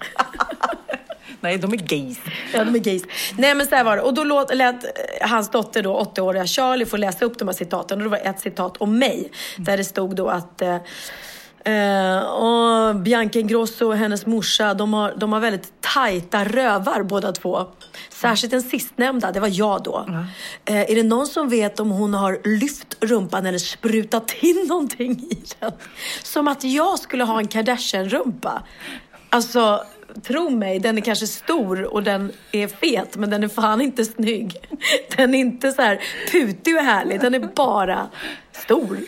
nej, 1.40 1.58
de 1.58 1.72
är 1.72 1.76
gays. 1.76 2.18
Ja, 2.52 2.64
de 2.64 2.74
är 2.74 2.78
gays. 2.78 3.02
Nej, 3.38 3.54
men 3.54 3.66
så 3.66 3.74
här 3.74 3.84
var 3.84 3.96
det. 3.96 4.02
Och 4.02 4.14
då 4.14 4.24
låt, 4.24 4.54
lät 4.54 4.84
eh, 4.84 5.28
hans 5.28 5.50
dotter, 5.50 5.82
då, 5.82 6.12
80-åriga 6.14 6.46
Charlie, 6.46 6.86
få 6.86 6.96
läsa 6.96 7.24
upp 7.24 7.38
de 7.38 7.48
här 7.48 7.54
citaten. 7.54 7.98
Och 7.98 8.04
det 8.04 8.10
var 8.10 8.30
ett 8.30 8.40
citat 8.40 8.76
om 8.76 8.98
mig. 8.98 9.30
Där 9.56 9.76
det 9.76 9.84
stod 9.84 10.16
då 10.16 10.28
att 10.28 10.62
eh, 10.62 10.78
eh, 11.74 12.18
och 12.18 12.96
Bianca 12.96 13.38
Ingrosso 13.38 13.86
och 13.86 13.96
hennes 13.96 14.26
morsa, 14.26 14.74
de 14.74 14.94
har, 14.94 15.14
de 15.16 15.32
har 15.32 15.40
väldigt 15.40 15.72
tajta 15.80 16.44
rövar 16.44 17.02
båda 17.02 17.32
två. 17.32 17.66
Särskilt 18.25 18.50
den 18.50 18.62
sistnämnda, 18.62 19.33
det 19.33 19.40
var 19.40 19.50
jag 19.52 19.83
då. 19.83 20.07
Eh, 20.64 20.90
är 20.90 20.95
det 20.95 21.02
någon 21.02 21.26
som 21.26 21.49
vet 21.49 21.81
om 21.81 21.90
hon 21.90 22.14
har 22.14 22.40
lyft 22.61 22.97
rumpan 23.00 23.47
eller 23.47 23.59
sprutat 23.59 24.35
in 24.40 24.66
någonting 24.69 25.11
i 25.31 25.43
den? 25.61 25.73
Som 26.23 26.49
att 26.49 26.64
jag 26.64 26.99
skulle 26.99 27.25
ha 27.25 27.38
en 27.38 27.49
Kardashian-rumpa. 27.49 28.62
Alltså, 29.31 29.85
tro 30.23 30.50
mig, 30.50 30.78
den 30.78 30.99
är 30.99 31.02
kanske 31.02 31.26
stor 31.26 31.83
och 31.83 32.02
den 32.02 32.33
är 32.52 32.69
fet, 32.69 33.16
men 33.16 33.31
den 33.31 33.45
är 33.45 33.49
fan 33.49 33.81
inte 33.81 34.04
snygg. 34.04 34.57
Den 35.16 35.35
är 35.35 35.38
inte 35.38 35.73
så 35.73 35.83
här 35.83 36.00
putig 36.33 36.76
och 36.76 36.83
härlig, 36.83 37.21
den 37.21 37.35
är 37.35 37.49
bara 37.54 38.09
stor. 38.52 38.99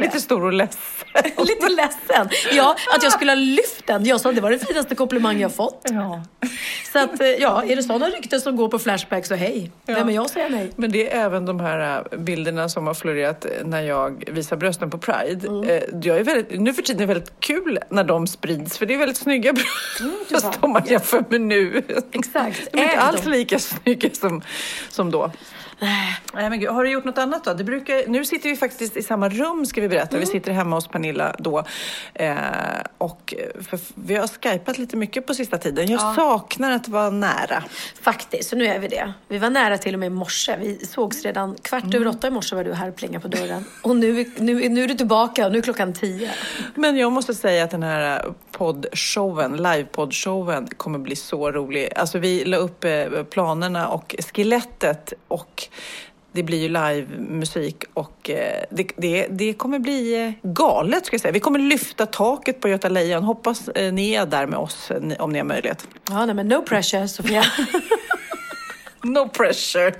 Lite 0.00 0.20
stor 0.20 0.44
och 0.44 0.52
ledsen. 0.52 0.99
Lite 1.38 1.68
ledsen. 1.68 2.28
Ja, 2.52 2.76
att 2.96 3.02
jag 3.02 3.12
skulle 3.12 3.30
ha 3.30 3.36
lyft 3.36 3.86
den. 3.86 4.04
Jag 4.06 4.20
sa 4.20 4.32
det 4.32 4.40
var 4.40 4.50
den 4.50 4.60
finaste 4.60 4.94
komplimang 4.94 5.40
jag 5.40 5.54
fått. 5.54 5.82
Ja. 5.90 6.22
Så 6.92 6.98
att, 6.98 7.20
eh, 7.20 7.26
ja, 7.26 7.64
är 7.64 7.76
det 7.76 7.82
sådana 7.82 8.06
rykten 8.06 8.40
som 8.40 8.56
går 8.56 8.68
på 8.68 8.78
Flashback 8.78 9.26
så 9.26 9.34
hej. 9.34 9.70
Vem 9.86 10.08
är 10.08 10.12
jag 10.12 10.24
att 10.24 10.30
säga 10.30 10.48
nej? 10.48 10.70
Men 10.76 10.92
det 10.92 11.12
är 11.12 11.24
även 11.24 11.46
de 11.46 11.60
här 11.60 12.04
äh, 12.12 12.18
bilderna 12.18 12.68
som 12.68 12.86
har 12.86 12.94
florerat 12.94 13.44
eh, 13.44 13.50
när 13.64 13.80
jag 13.82 14.24
visar 14.32 14.56
brösten 14.56 14.90
på 14.90 14.98
Pride. 14.98 15.46
Mm. 15.48 15.68
Eh, 15.68 15.82
Jag 16.02 16.16
är 16.18 16.24
väldigt, 16.24 16.60
nu 16.60 16.74
för 16.74 16.82
tiden 16.82 17.02
är 17.02 17.06
det 17.06 17.14
väldigt 17.14 17.40
kul 17.40 17.78
när 17.90 18.04
de 18.04 18.26
sprids 18.26 18.78
för 18.78 18.86
det 18.86 18.94
är 18.94 18.98
väldigt 18.98 19.16
snygga 19.16 19.52
bröst 19.52 20.58
om 20.60 20.70
man 20.70 20.82
jämför 20.86 21.24
med 21.28 21.40
nu. 21.40 21.82
Exakt. 22.12 22.72
De 22.72 22.78
är 22.78 22.82
inte 22.82 23.00
alls 23.00 23.24
lika 23.24 23.58
snygga 23.58 24.10
som, 24.12 24.42
som 24.88 25.10
då. 25.10 25.30
Nej, 25.80 26.50
men 26.50 26.60
gud, 26.60 26.68
har 26.70 26.84
du 26.84 26.90
gjort 26.90 27.04
något 27.04 27.18
annat 27.18 27.44
då? 27.44 27.54
Det 27.54 27.64
brukar, 27.64 28.08
nu 28.08 28.24
sitter 28.24 28.48
vi 28.48 28.56
faktiskt 28.56 28.96
i 28.96 29.02
samma 29.02 29.28
rum 29.28 29.66
ska 29.66 29.80
vi 29.80 29.88
berätta. 29.88 30.10
Mm. 30.16 30.20
Vi 30.20 30.26
sitter 30.26 30.52
hemma 30.52 30.76
hos 30.76 30.88
Pernilla 30.88 31.34
då. 31.38 31.64
Eh, 32.14 32.34
och 32.98 33.34
för, 33.68 33.78
vi 33.94 34.16
har 34.16 34.28
skypat 34.28 34.78
lite 34.78 34.96
mycket 34.96 35.26
på 35.26 35.34
sista 35.34 35.58
tiden. 35.58 35.88
Jag 35.88 36.14
saknar 36.14 36.70
att 36.70 36.88
vara 36.88 37.10
nära. 37.10 37.64
Faktiskt, 38.02 38.50
så 38.50 38.56
nu 38.56 38.66
är 38.66 38.78
vi 38.78 38.88
det. 38.88 39.12
Vi 39.28 39.38
var 39.38 39.50
nära 39.50 39.78
till 39.78 39.94
och 39.94 40.00
med 40.00 40.06
i 40.06 40.10
morse. 40.10 40.56
Vi 40.60 40.86
sågs 40.86 41.22
redan 41.24 41.56
kvart 41.62 41.84
Mm. 41.84 41.94
över 41.94 42.06
åtta 42.06 42.26
i 42.28 42.30
morse 42.30 42.56
var 42.56 42.64
du 42.64 42.72
här 42.74 42.88
och 42.88 42.96
plingade 42.96 43.22
på 43.22 43.28
dörren. 43.28 43.64
Och 43.82 43.96
nu, 43.96 44.32
nu, 44.36 44.68
nu 44.68 44.84
är 44.84 44.88
du 44.88 44.94
tillbaka 44.94 45.46
och 45.46 45.52
nu 45.52 45.58
är 45.58 45.62
klockan 45.62 45.92
tio. 45.92 46.30
Men 46.74 46.96
jag 46.96 47.12
måste 47.12 47.34
säga 47.34 47.64
att 47.64 47.70
den 47.70 47.82
här 47.82 48.24
poddshowen, 48.50 49.56
livepoddshowen 49.56 50.68
kommer 50.76 50.98
bli 50.98 51.16
så 51.16 51.50
rolig. 51.52 51.88
Alltså 51.96 52.18
vi 52.18 52.44
la 52.44 52.56
upp 52.56 52.84
eh, 52.84 53.04
planerna 53.30 53.88
och 53.88 54.14
skelettet 54.34 55.12
och 55.28 55.68
det 56.32 56.42
blir 56.42 56.58
ju 56.58 56.68
livemusik 56.68 57.84
och 57.94 58.30
eh, 58.30 58.64
det, 58.70 58.92
det, 58.96 59.26
det 59.30 59.52
kommer 59.52 59.78
bli 59.78 60.26
eh, 60.26 60.50
galet 60.50 61.06
ska 61.06 61.14
jag 61.14 61.20
säga. 61.20 61.32
Vi 61.32 61.40
kommer 61.40 61.58
lyfta 61.58 62.06
taket 62.06 62.60
på 62.60 62.68
Göta 62.68 62.88
Lejon. 62.88 63.24
Hoppas 63.24 63.68
eh, 63.68 63.92
ni 63.92 64.12
är 64.14 64.26
där 64.26 64.46
med 64.46 64.58
oss 64.58 64.90
om 65.18 65.32
ni 65.32 65.38
har 65.38 65.44
möjlighet. 65.44 65.88
Ja, 66.10 66.26
nej, 66.26 66.34
men 66.34 66.48
no 66.48 66.62
pressure 66.62 67.08
Sofia. 67.08 67.44
No 69.02 69.28
pressure. 69.28 69.94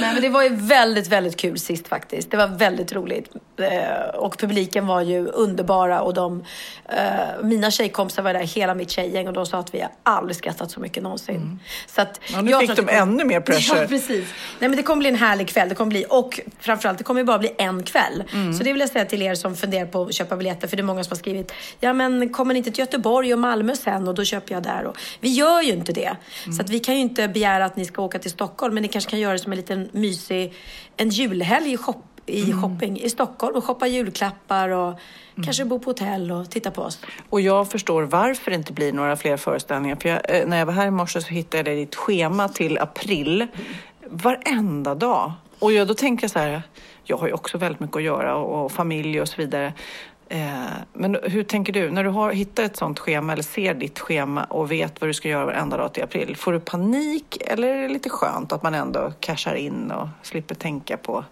Nej, 0.00 0.14
men 0.14 0.22
det 0.22 0.28
var 0.28 0.42
ju 0.42 0.48
väldigt, 0.54 1.08
väldigt 1.08 1.36
kul 1.36 1.58
sist 1.58 1.88
faktiskt. 1.88 2.30
Det 2.30 2.36
var 2.36 2.48
väldigt 2.48 2.92
roligt. 2.92 3.28
Eh, 3.60 4.14
och 4.14 4.38
publiken 4.38 4.86
var 4.86 5.00
ju 5.00 5.26
underbara 5.26 6.00
och 6.00 6.14
de, 6.14 6.44
eh, 6.88 7.42
mina 7.42 7.70
tjejkompisar 7.70 8.22
var 8.22 8.32
där, 8.34 8.40
hela 8.40 8.74
mitt 8.74 8.90
tjejgäng 8.90 9.26
och 9.28 9.32
de 9.32 9.46
sa 9.46 9.58
att 9.58 9.74
vi 9.74 9.80
har 9.80 9.90
aldrig 10.02 10.36
skrattat 10.36 10.70
så 10.70 10.80
mycket 10.80 11.02
någonsin. 11.02 11.60
Så 11.86 12.00
att 12.00 12.20
Ja, 12.32 12.40
nu 12.40 12.50
jag 12.50 12.60
fick 12.60 12.70
de 12.70 12.76
kommer- 12.76 12.92
ännu 12.92 13.24
mer 13.24 13.40
pressure. 13.50 13.80
Ja, 13.80 13.86
precis. 13.88 14.28
Nej, 14.58 14.68
men 14.68 14.76
det 14.76 14.82
kommer 14.82 15.00
bli 15.00 15.08
en 15.08 15.14
härlig 15.16 15.48
kväll. 15.48 15.68
Det 15.68 15.74
kommer 15.74 15.90
bli, 15.90 16.04
och 16.08 16.40
framförallt, 16.60 16.98
det 16.98 17.04
kommer 17.04 17.24
bara 17.24 17.38
bli 17.38 17.50
en 17.58 17.82
kväll. 17.82 18.24
Mm. 18.32 18.52
Så 18.54 18.64
det 18.64 18.72
vill 18.72 18.80
jag 18.80 18.90
säga 18.90 19.04
till 19.04 19.22
er 19.22 19.34
som 19.34 19.56
funderar 19.56 19.86
på 19.86 20.02
att 20.02 20.14
köpa 20.14 20.36
biljetter, 20.36 20.68
för 20.68 20.76
det 20.76 20.80
är 20.80 20.84
många 20.84 21.04
som 21.04 21.10
har 21.10 21.16
skrivit, 21.18 21.52
ja 21.80 21.92
men 21.92 22.32
kommer 22.32 22.54
ni 22.54 22.58
inte 22.58 22.70
till 22.70 22.80
Göteborg 22.80 23.32
och 23.32 23.38
Malmö 23.38 23.76
sen 23.76 24.08
och 24.08 24.14
då 24.14 24.24
köper 24.24 24.54
jag 24.54 24.62
där. 24.62 24.84
Och, 24.84 24.96
vi 25.20 25.28
gör 25.28 25.62
ju 25.62 25.72
inte 25.72 25.92
det. 25.92 26.16
Mm. 26.44 26.52
Så 26.56 26.62
att 26.62 26.70
vi 26.70 26.78
kan 26.80 26.94
ju 26.94 27.00
inte 27.00 27.28
begära 27.28 27.64
att 27.64 27.76
ni 27.76 27.84
ska 27.84 28.02
åka 28.02 28.18
till 28.18 28.30
Stockholm, 28.30 28.74
men 28.74 28.82
ni 28.82 28.88
kanske 28.88 29.10
kan 29.10 29.20
göra 29.20 29.32
det 29.32 29.38
som 29.38 29.52
en 29.52 29.56
liten 29.56 29.88
mysig, 29.92 30.54
en 30.96 31.08
julhelg 31.10 31.72
i, 31.72 31.76
shop, 31.76 31.94
i 32.26 32.42
Mm. 32.42 32.62
shopping 32.62 33.00
i 33.00 33.10
Stockholm 33.10 33.56
och 33.56 33.64
shoppa 33.64 33.86
julklappar 33.86 34.68
och 34.68 34.98
kanske 35.44 35.64
bo 35.64 35.78
på 35.78 35.90
hotell 35.90 36.32
och 36.32 36.50
titta 36.50 36.70
på 36.70 36.82
oss. 36.82 36.98
Och 37.30 37.40
jag 37.40 37.70
förstår 37.70 38.02
varför 38.02 38.50
det 38.50 38.56
inte 38.56 38.72
blir 38.72 38.92
några 38.92 39.16
fler 39.16 39.36
föreställningar. 39.36 39.96
För 39.96 40.08
jag, 40.08 40.20
eh, 40.40 40.46
när 40.46 40.58
jag 40.58 40.66
var 40.66 40.72
här 40.72 40.86
i 40.86 40.90
morse 40.90 41.20
så 41.20 41.28
hittade 41.28 41.70
jag 41.70 41.78
ditt 41.78 41.94
schema 41.94 42.48
till 42.48 42.78
april. 42.78 43.46
Varenda 44.10 44.94
dag. 44.94 45.32
Och 45.58 45.72
jag, 45.72 45.88
då 45.88 45.94
tänker 45.94 46.24
jag 46.24 46.30
så 46.30 46.38
här, 46.38 46.62
jag 47.04 47.16
har 47.16 47.26
ju 47.26 47.32
också 47.32 47.58
väldigt 47.58 47.80
mycket 47.80 47.96
att 47.96 48.02
göra 48.02 48.36
och, 48.36 48.64
och 48.64 48.72
familj 48.72 49.20
och 49.20 49.28
så 49.28 49.34
vidare. 49.36 49.72
Eh, 50.28 50.40
men 50.92 51.18
hur 51.22 51.42
tänker 51.42 51.72
du? 51.72 51.90
När 51.90 52.04
du 52.04 52.10
har 52.10 52.32
hittat 52.32 52.64
ett 52.64 52.76
sånt 52.76 52.98
schema 52.98 53.32
eller 53.32 53.42
ser 53.42 53.74
ditt 53.74 53.98
schema 53.98 54.44
och 54.44 54.70
vet 54.72 55.00
vad 55.00 55.10
du 55.10 55.14
ska 55.14 55.28
göra 55.28 55.46
varenda 55.46 55.76
dag 55.76 55.92
till 55.92 56.02
april. 56.02 56.36
Får 56.36 56.52
du 56.52 56.60
panik 56.60 57.42
eller 57.46 57.68
är 57.68 57.82
det 57.82 57.88
lite 57.88 58.10
skönt 58.10 58.52
att 58.52 58.62
man 58.62 58.74
ändå 58.74 59.12
cashar 59.20 59.54
in 59.54 59.90
och 59.90 60.08
slipper 60.22 60.54
tänka 60.54 60.96
på 60.96 61.24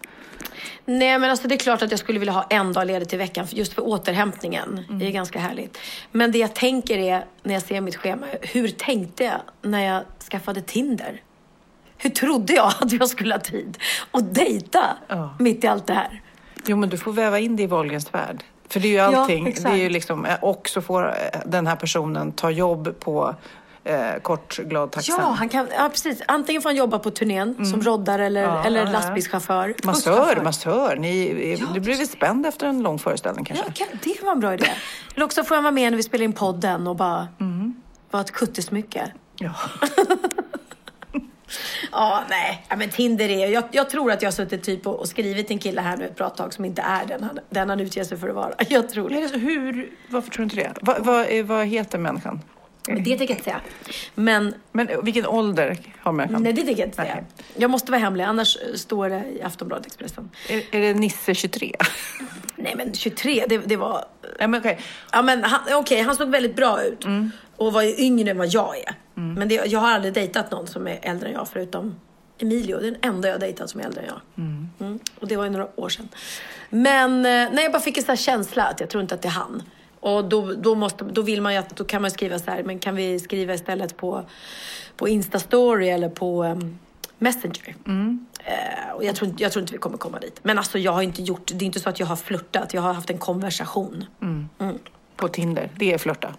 Nej 0.85 1.19
men 1.19 1.31
alltså 1.31 1.49
det 1.49 1.55
är 1.55 1.59
klart 1.59 1.83
att 1.83 1.91
jag 1.91 2.01
skulle 2.01 2.19
vilja 2.19 2.33
ha 2.33 2.43
en 2.51 2.73
dag 2.73 2.87
ledigt 2.87 3.13
i 3.13 3.17
veckan 3.17 3.47
just 3.51 3.73
för 3.73 3.87
återhämtningen. 3.87 4.85
Det 4.91 5.07
är 5.07 5.11
ganska 5.11 5.39
härligt. 5.39 5.79
Men 6.13 6.33
det 6.33 6.39
jag 6.39 6.55
tänker 6.55 6.99
är 6.99 7.25
när 7.43 7.55
jag 7.55 7.63
ser 7.63 7.81
mitt 7.81 7.97
schema, 7.97 8.27
hur 8.43 8.69
tänkte 8.69 9.25
jag 9.25 9.41
när 9.63 9.85
jag 9.87 10.03
skaffade 10.31 10.63
Tinder? 10.63 11.23
Hur 11.97 12.11
trodde 12.11 12.53
jag 12.53 12.73
att 12.81 12.93
jag 12.93 13.09
skulle 13.09 13.35
ha 13.35 13.41
tid 13.41 13.79
att 14.11 14.35
dejta 14.35 14.85
Ja. 15.09 15.37
mitt 15.39 15.65
i 15.65 15.67
allt 15.67 15.87
det 15.87 15.95
här? 15.95 16.23
Jo, 16.67 16.77
men 16.77 16.89
du 16.89 16.97
får 16.99 17.13
väva 17.13 17.39
in 17.39 17.57
det 17.57 17.63
i 17.63 17.67
Wahlgrens 17.67 18.15
värld. 18.15 18.45
För 18.69 18.81
det 18.81 18.89
är 18.89 18.91
ju 18.91 18.97
Ja, 18.97 19.21
allting. 19.21 19.45
det 19.45 19.51
exakt. 19.51 19.75
är 19.75 19.79
ju 19.79 19.89
liksom, 19.89 20.25
eh, 20.27 20.35
och 20.45 20.69
så 20.69 20.83
får 20.83 21.09
eh, 21.09 21.41
den 21.47 21.67
här 21.67 21.77
personen 21.77 22.33
ta 22.33 22.51
jobb 22.51 23.01
på 23.01 23.35
eh, 23.89 24.21
kort, 24.23 24.57
glad, 24.57 24.93
tacksam. 24.93 25.17
Ja, 25.19 25.27
han 25.27 25.49
kan, 25.49 25.69
ja, 25.77 25.89
precis. 25.93 26.23
Antingen 26.29 26.63
får 26.63 26.69
han 26.69 26.77
jobba 26.77 26.99
på 26.99 27.11
turnén 27.11 27.67
som 27.67 27.83
roddare 27.83 28.27
eller, 28.27 28.43
Ja, 28.43 28.65
eller 28.65 28.81
ja, 28.81 28.87
ja. 28.87 28.93
lastbilschaufför. 28.93 29.75
Massör, 29.85 30.41
massör. 30.45 30.97
Ni, 30.97 31.57
eh, 31.61 31.73
du 31.75 31.81
blir 31.81 31.97
väl 31.97 32.09
spänd 32.09 32.47
efter 32.47 32.67
en 32.67 32.83
lång 32.83 32.99
föreställning 32.99 33.45
kanske? 33.45 33.65
Ja, 33.67 33.73
kan, 33.75 33.99
det 34.03 34.23
var 34.25 34.33
en 34.33 34.41
bra 34.41 34.55
idé. 34.55 34.71
Eller 35.15 35.25
också 35.25 35.45
får 35.45 35.55
han 35.55 35.65
vara 35.65 35.73
med 35.75 35.93
när 35.93 35.97
vi 35.97 36.03
spelar 36.03 36.25
in 36.25 36.33
podden 36.33 36.87
och 36.87 36.97
bara 36.97 37.29
vara 38.11 38.23
ett 38.23 38.33
kuttesmycke. 38.33 39.13
Ja. 39.39 39.55
Ja, 41.93 42.23
nej. 42.31 42.67
Ja, 42.69 42.77
men 42.77 42.91
Tinder 42.91 43.29
är... 43.29 43.47
Jag, 43.47 43.65
jag 43.71 43.91
tror 43.91 44.13
att 44.13 44.23
jag 44.23 44.27
har 44.27 44.33
suttit 44.33 44.63
typ 44.63 44.87
och, 44.87 45.01
och 45.01 45.09
skrivit 45.09 45.51
en 45.51 45.59
kille 45.59 45.81
här 45.81 45.97
nu 45.97 46.05
ett 46.05 46.17
bra 46.17 46.31
tag 46.31 46.55
som 46.55 46.65
inte 46.65 46.83
är 46.83 47.07
den 47.07 47.23
han, 47.23 47.39
den 47.51 47.69
han 47.69 47.81
utger 47.81 48.05
sig 48.05 48.19
för 48.19 48.29
att 48.29 48.35
vara. 48.35 48.53
Jag 48.69 48.89
tror 48.89 49.09
det. 49.11 49.39
hur, 49.39 49.91
varför 50.09 50.31
tror 50.31 50.39
du 50.39 50.43
inte 50.45 50.57
det? 50.57 50.73
Va, 50.83 50.97
va, 50.99 51.25
vad 51.45 51.67
heter 51.67 51.99
människan? 51.99 52.41
Men 52.95 53.03
det 53.03 53.19
tänker 53.19 53.23
jag 53.23 53.31
inte 53.31 53.45
säga. 53.45 53.61
Men 54.15 54.55
Men 54.73 54.89
vilken 55.03 55.27
ålder 55.27 55.77
har 55.99 56.13
människan? 56.13 56.43
nej, 56.43 56.53
det 56.53 56.63
tänker 56.63 56.81
jag 56.83 56.87
inte 56.87 56.97
säga. 56.97 57.15
Nej. 57.15 57.25
Jag 57.57 57.71
måste 57.71 57.93
vara 57.93 58.01
hemlig, 58.01 58.25
annars 58.25 58.59
står 58.75 59.09
det 59.09 59.25
i 59.39 59.43
Aftonbladet 59.43 59.87
Expressen. 59.87 60.31
Är, 60.49 60.63
är 60.77 60.81
det 60.81 60.95
Nisse 60.95 61.35
23? 61.35 61.73
Nej, 62.57 62.75
men 62.77 62.95
23, 62.95 63.45
det, 63.49 63.59
det 63.59 63.77
var... 63.77 64.05
ja, 64.39 64.47
men 64.47 64.61
okej. 64.61 64.79
Ja, 65.13 65.23
men 65.23 65.45
han, 65.45 65.61
okej, 65.73 66.01
han 66.03 66.17
såg 66.17 66.29
väldigt 66.29 66.57
bra 66.57 66.83
ut. 66.83 67.05
Och 67.57 67.73
var 67.73 68.01
yngre 68.01 68.31
än 68.31 68.39
vad 68.39 68.49
jag 68.49 68.77
är. 68.79 68.95
Men 69.15 69.49
det, 69.49 69.55
jag 69.55 69.81
har 69.81 69.91
aldrig 69.91 70.15
dejtat 70.15 70.51
någon 70.51 70.67
som 70.67 70.87
är 70.89 70.99
äldre 71.03 71.29
än 71.29 71.35
jag 71.35 71.49
förutom 71.49 71.95
Emilio. 72.39 72.79
Det 72.79 72.87
är 72.87 72.91
den 72.91 73.01
enda 73.03 73.29
jag 73.29 73.41
dejtat 73.41 73.71
som 73.71 73.81
är 73.81 73.85
äldre 73.85 74.01
än 74.01 74.07
jag. 74.07 74.21
Mm. 74.45 74.99
Och 75.21 75.29
det 75.29 75.37
var 75.37 75.45
ju 75.45 75.51
några 75.51 75.81
år 75.81 75.89
sedan. 75.89 76.09
Men 76.71 77.17
eh, 77.17 77.23
nej, 77.53 77.63
jag 77.63 77.73
bara 77.73 77.83
fick 77.83 77.99
en 77.99 78.05
sån 78.05 78.09
här 78.13 78.17
känsla 78.17 78.65
att 78.65 78.81
jag 78.81 78.89
tror 78.91 79.03
inte 79.03 79.15
att 79.15 79.23
det 79.23 79.29
är 79.29 79.33
han. 79.33 79.63
Och 80.01 80.25
då, 80.25 80.53
då, 80.53 80.75
måste, 80.75 81.05
då 81.05 81.23
vill 81.23 81.43
man 81.43 81.53
ju 81.53 81.59
att, 81.59 81.77
då 81.77 81.85
kan 81.85 82.03
man 82.03 82.11
skriva 82.11 82.39
så 82.39 82.51
här, 82.51 82.63
men 82.63 82.79
kan 82.79 82.95
vi 82.95 83.19
skriva 83.21 83.55
istället 83.55 83.97
på, 83.97 84.25
på 84.97 85.09
Instastory 85.09 85.89
eller 85.89 86.09
på 86.09 86.43
em, 86.45 86.79
Messenger? 87.19 87.75
Eh, 88.45 88.93
och 88.95 89.05
jag 89.05 89.17
tror, 89.17 89.31
inte- 89.31 89.43
jag 89.43 89.53
tror 89.53 89.61
inte 89.61 89.73
vi 89.73 89.79
kommer 89.79 89.99
komma 89.99 90.19
dit. 90.19 90.41
Men 90.43 90.59
alltså 90.59 90.79
jag 90.79 90.93
har 90.93 91.03
inte 91.03 91.23
gjort, 91.23 91.51
det 91.55 91.65
är 91.65 91.67
inte 91.67 91.81
så 91.81 91.89
att 91.89 92.01
jag 92.01 92.07
har 92.07 92.17
flörtat, 92.17 92.75
jag 92.75 92.83
har 92.83 92.93
haft 92.93 93.11
en 93.11 93.19
konversation. 93.19 94.05
På 95.17 95.29
Tinder. 95.29 95.71
Det 95.77 95.93
är 95.93 95.99
flörta. 95.99 96.35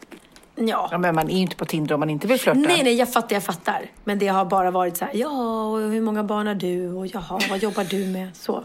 Ja. 0.62 0.88
Ja, 0.92 0.98
men 0.98 1.16
man 1.16 1.30
är 1.30 1.34
ju 1.34 1.40
inte 1.40 1.56
på 1.56 1.66
Tinder 1.66 1.94
om 1.94 2.00
man 2.00 2.10
inte 2.10 2.28
vill 2.28 2.40
flörta. 2.40 2.60
Nej, 2.60 2.84
nej, 2.84 2.94
jag 2.94 3.14
fattar, 3.14 3.36
jag 3.36 3.44
fattar. 3.44 3.86
Men 4.04 4.20
det 4.20 4.28
har 4.28 4.46
bara 4.46 4.72
varit 4.72 4.98
så 4.98 5.06
här, 5.06 5.12
ja, 5.16 5.64
och 5.66 5.80
hur 5.80 6.02
många 6.02 6.24
barn 6.24 6.48
har 6.48 6.56
du? 6.56 6.92
Och 6.94 7.08
jaha, 7.08 7.40
vad 7.50 7.60
jobbar 7.60 7.84
du 7.84 8.06
med? 8.06 8.30
Så. 8.38 8.64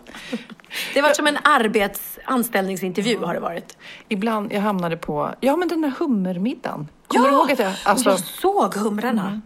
Det 0.95 1.01
har 1.01 1.03
varit 1.09 1.17
som 1.17 1.27
en 1.27 1.39
arbets 1.45 2.19
anställningsintervju 2.25 3.19
har 3.19 3.35
det 3.35 3.41
varit. 3.41 3.77
Ibland, 4.09 4.53
jag 4.53 4.61
hamnade 4.61 4.97
på, 4.97 5.35
ja 5.41 5.57
men 5.57 5.69
den 5.69 5.83
där 5.83 5.93
hummermiddagen. 5.99 6.89
Kommer 7.07 7.29
du 7.29 7.35
ihåg 7.35 7.53
att 7.53 7.59
jag, 7.59 7.73
alltså, 7.85 8.11
jag 8.11 8.19
såg 8.19 8.75
humrarna. 8.75 9.41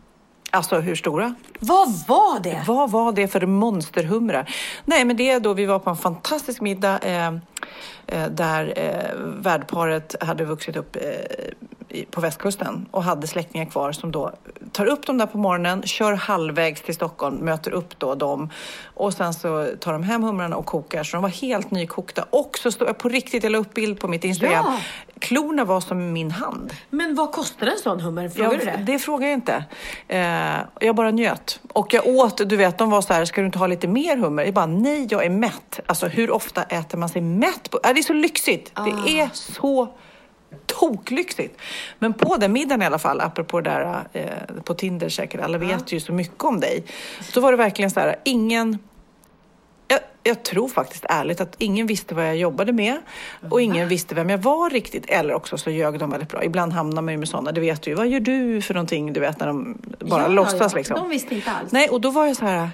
alltså 0.51 0.77
hur 0.81 0.95
stora? 0.97 1.35
Vad 1.61 1.89
var 2.09 2.41
det? 2.41 2.63
Vad 2.67 2.91
var 2.91 3.13
det 3.13 3.29
för 3.29 3.47
monsterhumrar? 3.47 4.51
Nej, 4.85 5.05
men 5.05 5.17
det 5.17 5.31
är 5.31 5.41
då 5.41 5.55
vi 5.55 5.67
var 5.67 5.79
på 5.79 5.91
en 5.91 5.97
fantastisk 5.97 6.61
middag 6.61 6.99
eh, 6.99 7.27
eh, 8.07 8.29
där 8.31 8.73
eh, 8.77 9.17
värdparet 9.43 10.17
hade 10.21 10.45
vuxit 10.45 10.77
upp 10.77 10.97
eh, 10.97 11.03
på 12.11 12.21
västkusten 12.21 12.87
och 12.91 13.03
hade 13.03 13.27
släktingar 13.27 13.67
kvar 13.67 13.93
som 13.93 14.13
då 14.13 14.33
tar 14.73 14.87
upp 14.87 15.07
dem 15.07 15.19
där 15.19 15.27
på 15.27 15.39
morgonen, 15.39 15.83
kör 15.83 16.13
halvvägs 16.13 16.83
till 16.83 16.95
Stockholm, 16.95 17.37
möter 17.37 17.71
upp 17.71 17.99
då 17.99 18.15
dem 18.15 18.51
och 18.85 19.13
sen 19.15 19.35
så 19.35 19.69
tar 19.81 19.93
de 19.93 20.03
hem 20.03 20.23
humrarna 20.23 20.57
och 20.57 20.67
kokar 20.67 21.05
så 21.05 21.17
de 21.17 21.23
var 21.23 21.29
helt 21.29 21.71
nykokta 21.71 22.25
och 22.31 22.59
så 22.59 22.73
står 22.73 22.87
jag 22.87 22.99
på 22.99 23.09
riktigt, 23.09 23.43
jag 23.43 23.53
la 23.53 23.59
upp 23.59 23.75
bild 23.75 24.01
på 24.01 24.09
mitt 24.09 24.25
Instagram. 24.25 24.65
Ja. 24.67 24.79
Klorna 25.19 25.65
var 25.65 25.81
som 25.81 26.13
min 26.13 26.31
hand. 26.31 26.73
Men 26.91 27.15
vad 27.15 27.33
kostar 27.33 27.67
en 27.67 27.79
sån 27.79 28.01
hummer? 28.01 28.29
Frågar 28.29 28.51
Jag, 28.51 28.61
du 28.61 28.65
det? 28.65 28.93
det 28.93 28.99
frågar 28.99 29.29
jag 29.29 29.35
inte. 29.35 29.65
Eh, 30.09 30.57
jag 30.81 30.95
bara 30.95 31.11
njöt. 31.11 31.61
Och 31.73 31.95
jag 31.95 32.07
åt, 32.07 32.49
du 32.49 32.57
vet, 32.57 32.79
de 32.79 32.91
var 32.91 33.01
så 33.01 33.13
här, 33.13 33.25
ska 33.25 33.41
du 33.41 33.47
inte 33.47 33.59
ha 33.59 33.67
lite 33.67 33.89
mer 33.89 34.17
hummer? 34.17 34.45
Jag 34.45 34.55
bara, 34.55 34.67
nej, 34.67 35.07
jag 35.11 35.25
är 35.25 35.31
mätt. 35.31 35.81
Alltså 35.87 36.07
hur 36.07 36.31
ofta 36.31 36.63
äter 36.63 36.99
man 36.99 37.09
sig 37.09 37.23
mätt? 37.23 37.71
På? 37.71 37.81
Ja, 37.83 37.93
det 37.93 38.01
är 38.01 38.03
så 38.03 38.13
lyxigt. 38.13 38.71
Ah. 38.75 38.85
Det 38.85 39.21
är 39.21 39.31
så 39.33 39.89
toklyxigt. 40.67 41.61
Men 41.99 42.13
på 42.15 42.37
den 42.37 42.53
middagen 42.53 42.83
i 42.83 42.87
alla 42.87 42.99
fall, 42.99 43.21
apropå 43.21 43.61
det 43.61 43.71
där 43.71 44.05
eh, 44.13 44.63
på 44.65 44.75
Tinder 44.75 45.09
säkert, 45.09 45.41
alla 45.41 45.59
vet 45.59 45.93
ju 45.93 46.01
så 46.01 46.13
mycket 46.13 46.45
om 46.45 46.61
dig. 46.61 46.85
Så 47.21 47.41
var 47.41 47.53
det 47.53 47.59
verkligen 47.59 47.91
så 47.91 48.01
här, 48.01 48.17
ingen 48.25 48.79
Jag, 49.89 50.01
jag 50.23 50.43
tror 50.43 50.69
faktiskt 50.69 51.05
ärligt 51.09 51.41
att 51.41 51.55
ingen 51.59 51.87
visste 51.87 52.15
vad 52.15 52.27
jag 52.27 52.37
jobbade 52.37 52.73
med 52.73 52.97
och 53.51 53.61
ingen 53.61 53.89
visste 53.89 54.15
vem 54.15 54.31
jag 54.31 54.39
var 54.39 54.71
riktigt. 54.71 55.05
Eller 55.09 55.35
också 55.35 55.59
så 55.59 55.71
ljög 55.71 55.99
de 55.99 56.11
väldigt 56.11 56.29
bra. 56.29 56.45
Ibland 56.45 56.73
hamnar 56.73 57.03
man 57.03 57.15
ju 57.15 57.19
med 57.19 57.29
sådana, 57.29 57.53
det 57.53 57.61
vet 57.61 57.83
du 57.83 57.91
ju. 57.91 57.97
Vad 57.97 58.09
gör 58.09 58.21
du 58.21 58.63
för 58.63 58.75
någonting? 58.75 59.13
Du 59.13 59.21
vet 59.21 59.41
när 59.41 59.47
de 59.47 59.79
bara 59.99 60.23
Ja, 60.23 60.29
låtsas 60.29 60.73
ja. 60.73 60.79
liksom. 60.79 60.97
De 60.97 61.09
visste 61.09 61.35
inte 61.35 61.51
alls. 61.51 61.73
Nej, 61.73 61.89
och 61.89 62.01
då 62.01 62.11
var 62.11 62.27
jag 62.27 62.37
så 62.37 62.45
här, 62.45 62.71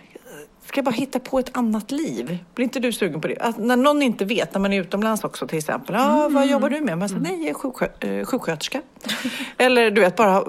ska 0.74 0.78
jag 0.78 0.84
bara 0.84 0.90
hitta 0.90 1.18
på 1.18 1.38
ett 1.38 1.56
annat 1.56 1.90
liv? 1.90 2.38
Blir 2.54 2.64
inte 2.64 2.80
du 2.80 2.92
sugen 2.92 3.20
på 3.20 3.28
det? 3.28 3.38
Att 3.40 3.58
när 3.58 3.76
någon 3.76 4.02
inte 4.02 4.24
vet, 4.24 4.54
när 4.54 4.60
man 4.60 4.72
är 4.72 4.80
utomlands 4.80 5.24
också 5.24 5.46
till 5.46 5.58
exempel. 5.58 5.94
Ja, 5.98 6.20
Mm. 6.20 6.34
vad 6.34 6.46
jobbar 6.46 6.70
du 6.70 6.80
med? 6.80 6.98
Man 6.98 7.08
säger, 7.08 7.22
nej, 7.22 7.38
jag 7.40 7.48
är 7.50 7.54
sjuksköt 7.54 8.04
eh, 8.04 8.24
sjuksköterska. 8.24 8.82
Eller 9.58 9.90
du 9.90 10.00
vet, 10.00 10.16
bara 10.16 10.44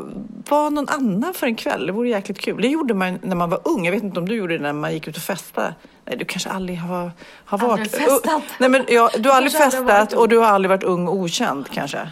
vara 0.49 0.69
någon 0.69 0.89
annan 0.89 1.33
för 1.33 1.47
en 1.47 1.55
kväll. 1.55 1.85
Det 1.85 1.91
vore 1.91 2.09
jäkligt 2.09 2.39
kul. 2.39 2.61
Det 2.61 2.67
gjorde 2.67 2.93
man 2.93 3.19
när 3.21 3.35
man 3.35 3.49
var 3.49 3.59
ung. 3.63 3.85
Jag 3.85 3.91
vet 3.91 4.03
inte 4.03 4.19
om 4.19 4.27
du 4.29 4.35
gjorde 4.35 4.57
det 4.57 4.63
när 4.63 4.73
man 4.73 4.93
gick 4.93 5.07
ut 5.07 5.17
och 5.17 5.23
festade. 5.23 5.75
Nej, 6.05 6.17
du 6.17 6.25
kanske 6.25 6.49
aldrig 6.49 6.77
har, 6.79 7.11
har 7.45 7.57
varit... 7.57 7.71
Aldrig 7.71 7.91
festat. 7.91 8.43
Nej, 8.59 8.69
men 8.69 8.83
ja, 8.87 9.09
du 9.19 9.29
har 9.29 9.35
aldrig 9.35 9.53
festat 9.53 10.13
och 10.13 10.29
du 10.29 10.37
har 10.37 10.45
aldrig 10.45 10.69
varit 10.69 10.83
ung 10.83 11.07
och 11.07 11.15
okänd 11.15 11.67
kanske. 11.73 12.09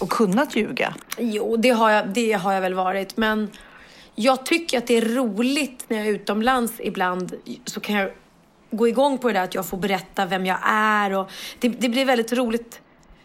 Och 0.00 0.10
kunnat 0.10 0.56
ljuga. 0.56 0.94
Jo, 1.18 1.56
det 1.56 1.70
har, 1.70 1.90
jag, 1.90 2.08
det 2.08 2.32
har 2.32 2.52
jag 2.52 2.60
väl 2.60 2.74
varit. 2.74 3.16
Men 3.16 3.48
jag 4.14 4.46
tycker 4.46 4.78
att 4.78 4.86
det 4.86 4.96
är 4.96 5.14
roligt 5.14 5.84
när 5.88 5.96
jag 5.96 6.06
är 6.06 6.10
utomlands 6.10 6.72
ibland. 6.80 7.34
Så 7.64 7.80
kan 7.80 7.96
jag 7.96 8.10
gå 8.70 8.88
igång 8.88 9.18
på 9.18 9.28
det 9.28 9.34
där 9.34 9.44
att 9.44 9.54
jag 9.54 9.66
får 9.66 9.76
berätta 9.76 10.26
vem 10.26 10.46
jag 10.46 10.58
är. 10.64 11.12
Och 11.12 11.30
det, 11.58 11.68
det 11.68 11.88
blir 11.88 12.04
väldigt 12.04 12.32
roligt. 12.32 12.80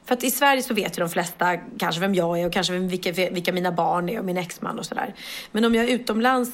För 0.06 0.14
att 0.14 0.24
i 0.24 0.32
Sverige 0.32 0.64
så 0.64 0.74
vet 0.74 0.98
ju 0.98 1.00
de 1.00 1.10
flesta 1.10 1.58
kanske 1.58 2.02
vem 2.02 2.16
jag 2.16 2.40
är 2.40 2.46
och 2.46 2.54
kanske 2.54 2.74
vem, 2.74 2.88
vilka, 2.88 3.12
vilka 3.12 3.54
mina 3.54 3.72
barn 3.72 4.10
är 4.10 4.20
och 4.20 4.26
min 4.26 4.38
exman 4.38 4.80
och 4.80 4.86
sådär. 4.86 5.14
Men 5.52 5.66
om 5.66 5.76
jag 5.76 5.86
är 5.86 5.90
utomlands 5.90 6.52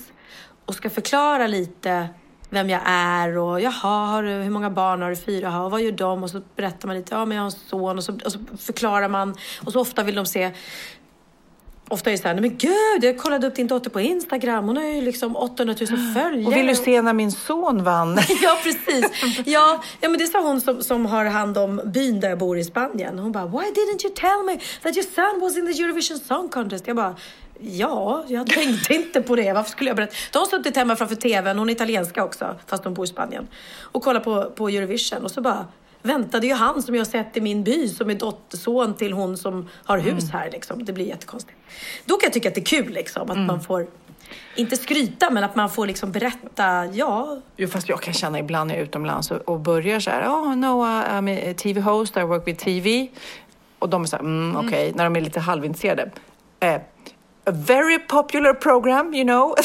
och 0.65 0.75
ska 0.75 0.89
förklara 0.89 1.47
lite 1.47 2.09
vem 2.49 2.69
jag 2.69 2.81
är 2.85 3.37
och 3.37 3.61
jaha, 3.61 4.05
har 4.05 4.23
du, 4.23 4.29
hur 4.29 4.49
många 4.49 4.69
barn 4.69 5.01
har 5.01 5.09
du? 5.09 5.15
Fyra, 5.15 5.47
jaha, 5.47 5.65
och 5.65 5.71
vad 5.71 5.81
gör 5.81 5.91
de? 5.91 6.23
Och 6.23 6.29
så 6.29 6.41
berättar 6.55 6.87
man 6.87 6.97
lite, 6.97 7.15
ja 7.15 7.25
men 7.25 7.37
jag 7.37 7.41
har 7.41 7.45
en 7.45 7.51
son 7.51 7.97
och 7.97 8.03
så, 8.03 8.19
och 8.25 8.31
så 8.31 8.39
förklarar 8.57 9.09
man. 9.09 9.35
Och 9.65 9.71
så 9.71 9.79
ofta 9.79 10.03
vill 10.03 10.15
de 10.15 10.25
se 10.25 10.51
Ofta 11.91 12.09
är 12.09 12.11
det 12.11 12.17
så 12.17 12.27
här, 12.27 12.33
nej 12.33 12.41
men 12.41 12.57
gud, 12.57 13.03
jag 13.03 13.17
kollade 13.17 13.47
upp 13.47 13.55
din 13.55 13.67
dotter 13.67 13.89
på 13.89 14.01
Instagram. 14.01 14.67
Hon 14.67 14.77
har 14.77 14.83
ju 14.83 15.01
liksom 15.01 15.35
800 15.35 15.75
000 15.79 15.87
följare. 16.13 16.45
Och 16.45 16.55
vill 16.55 16.67
du 16.67 16.75
se 16.75 17.01
när 17.01 17.13
min 17.13 17.31
son 17.31 17.83
vann? 17.83 18.19
Ja, 18.41 18.57
precis. 18.63 19.05
Ja, 19.45 19.83
ja, 20.01 20.09
men 20.09 20.19
det 20.19 20.27
sa 20.27 20.41
hon 20.41 20.61
som, 20.61 20.83
som 20.83 21.05
har 21.05 21.25
hand 21.25 21.57
om 21.57 21.81
byn 21.85 22.19
där 22.19 22.29
jag 22.29 22.37
bor 22.37 22.57
i 22.57 22.63
Spanien. 22.63 23.19
Hon 23.19 23.31
bara, 23.31 23.45
why 23.45 23.57
didn't 23.57 24.05
you 24.05 24.13
tell 24.15 24.43
me 24.45 24.59
that 24.83 24.95
your 24.97 25.05
son 25.15 25.41
was 25.41 25.57
in 25.57 25.73
the 25.73 25.83
Eurovision 25.83 26.19
Song 26.19 26.49
Contest? 26.49 26.87
Jag 26.87 26.95
bara, 26.95 27.15
ja, 27.59 28.23
jag 28.27 28.47
tänkte 28.47 28.93
inte 28.93 29.21
på 29.21 29.35
det. 29.35 29.53
Varför 29.53 29.71
skulle 29.71 29.89
jag 29.89 29.97
berätta? 29.97 30.13
De 30.31 30.37
har 30.37 30.45
suttit 30.45 30.75
hemma 30.75 30.95
framför 30.95 31.15
tvn, 31.15 31.57
hon 31.57 31.69
är 31.69 31.73
italienska 31.73 32.23
också, 32.23 32.55
fast 32.67 32.83
hon 32.83 32.93
bor 32.93 33.05
i 33.05 33.07
Spanien. 33.07 33.47
Och 33.81 34.03
kollar 34.03 34.19
på, 34.19 34.51
på 34.55 34.69
Eurovision 34.69 35.23
och 35.23 35.31
så 35.31 35.41
bara 35.41 35.65
väntade 36.01 36.47
ju 36.47 36.53
han 36.53 36.81
som 36.81 36.95
jag 36.95 37.07
sett 37.07 37.37
i 37.37 37.41
min 37.41 37.63
by 37.63 37.87
som 37.87 38.09
är 38.09 38.15
dotterson 38.15 38.93
till 38.93 39.13
hon 39.13 39.37
som 39.37 39.69
har 39.85 39.97
hus 39.97 40.31
här. 40.31 40.49
Liksom. 40.51 40.85
Det 40.85 40.93
blir 40.93 41.05
jättekonstigt. 41.05 41.57
Då 42.05 42.17
kan 42.17 42.27
jag 42.27 42.33
tycka 42.33 42.49
att 42.49 42.55
det 42.55 42.61
är 42.61 42.83
kul 42.83 42.93
liksom, 42.93 43.31
att 43.31 43.37
man 43.37 43.61
får, 43.61 43.87
inte 44.55 44.77
skryta, 44.77 45.29
men 45.29 45.43
att 45.43 45.55
man 45.55 45.69
får 45.69 45.87
liksom 45.87 46.11
berätta, 46.11 46.85
ja, 46.85 47.37
Jo, 47.55 47.67
fast 47.67 47.89
jag 47.89 48.01
kan 48.01 48.13
känna 48.13 48.39
ibland 48.39 48.67
när 48.67 48.75
jag 48.75 48.81
är 48.81 48.85
utomlands 48.85 49.31
och, 49.31 49.37
och 49.37 49.59
börjar 49.59 49.99
så 49.99 50.09
här, 50.09 50.27
oh 50.27 50.55
no, 50.55 50.83
I'm 50.85 51.51
a 51.51 51.53
TV 51.57 51.81
host, 51.81 52.17
I 52.17 52.21
work 52.21 52.47
with 52.47 52.63
TV. 52.63 53.07
Och 53.79 53.89
de 53.89 54.03
är 54.03 54.07
så 54.07 54.15
här, 54.15 54.23
mm, 54.23 54.67
okej, 54.67 54.91
när 54.95 55.03
de 55.03 55.15
är 55.15 55.21
lite 55.21 55.39
halvintresserade. 55.39 56.11
Eh, 56.59 56.75
a 57.45 57.51
very 57.51 57.99
popular 57.99 58.53
program, 58.53 59.13
you 59.13 59.23
know. 59.23 59.55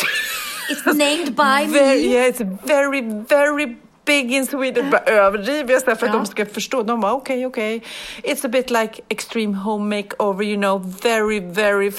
It's 0.71 0.95
named 0.95 1.35
by 1.37 1.73
very, 1.79 2.01
me. 2.01 2.15
yeah, 2.15 2.29
it's 2.29 2.41
very, 2.67 3.01
very 3.29 3.77
big 4.07 4.33
in 4.33 4.47
Sweden. 4.47 4.91
Bara 4.91 5.01
överdriver 5.01 5.73
jag 5.73 5.83
så 5.83 5.91
här 5.91 5.97
för 5.97 6.07
att 6.07 6.13
Ja. 6.13 6.19
de 6.19 6.27
ska 6.27 6.47
förstå. 6.47 6.83
De 6.83 7.01
bara, 7.01 7.13
okej, 7.13 7.47
okej. 7.47 7.83
It's 8.23 8.47
a 8.47 8.49
bit 8.49 8.71
like 8.71 9.03
extreme 9.09 9.57
home 9.57 9.97
makeover, 9.97 10.45
you 10.45 10.57
know, 10.57 10.95
very, 11.03 11.41
very... 11.41 11.93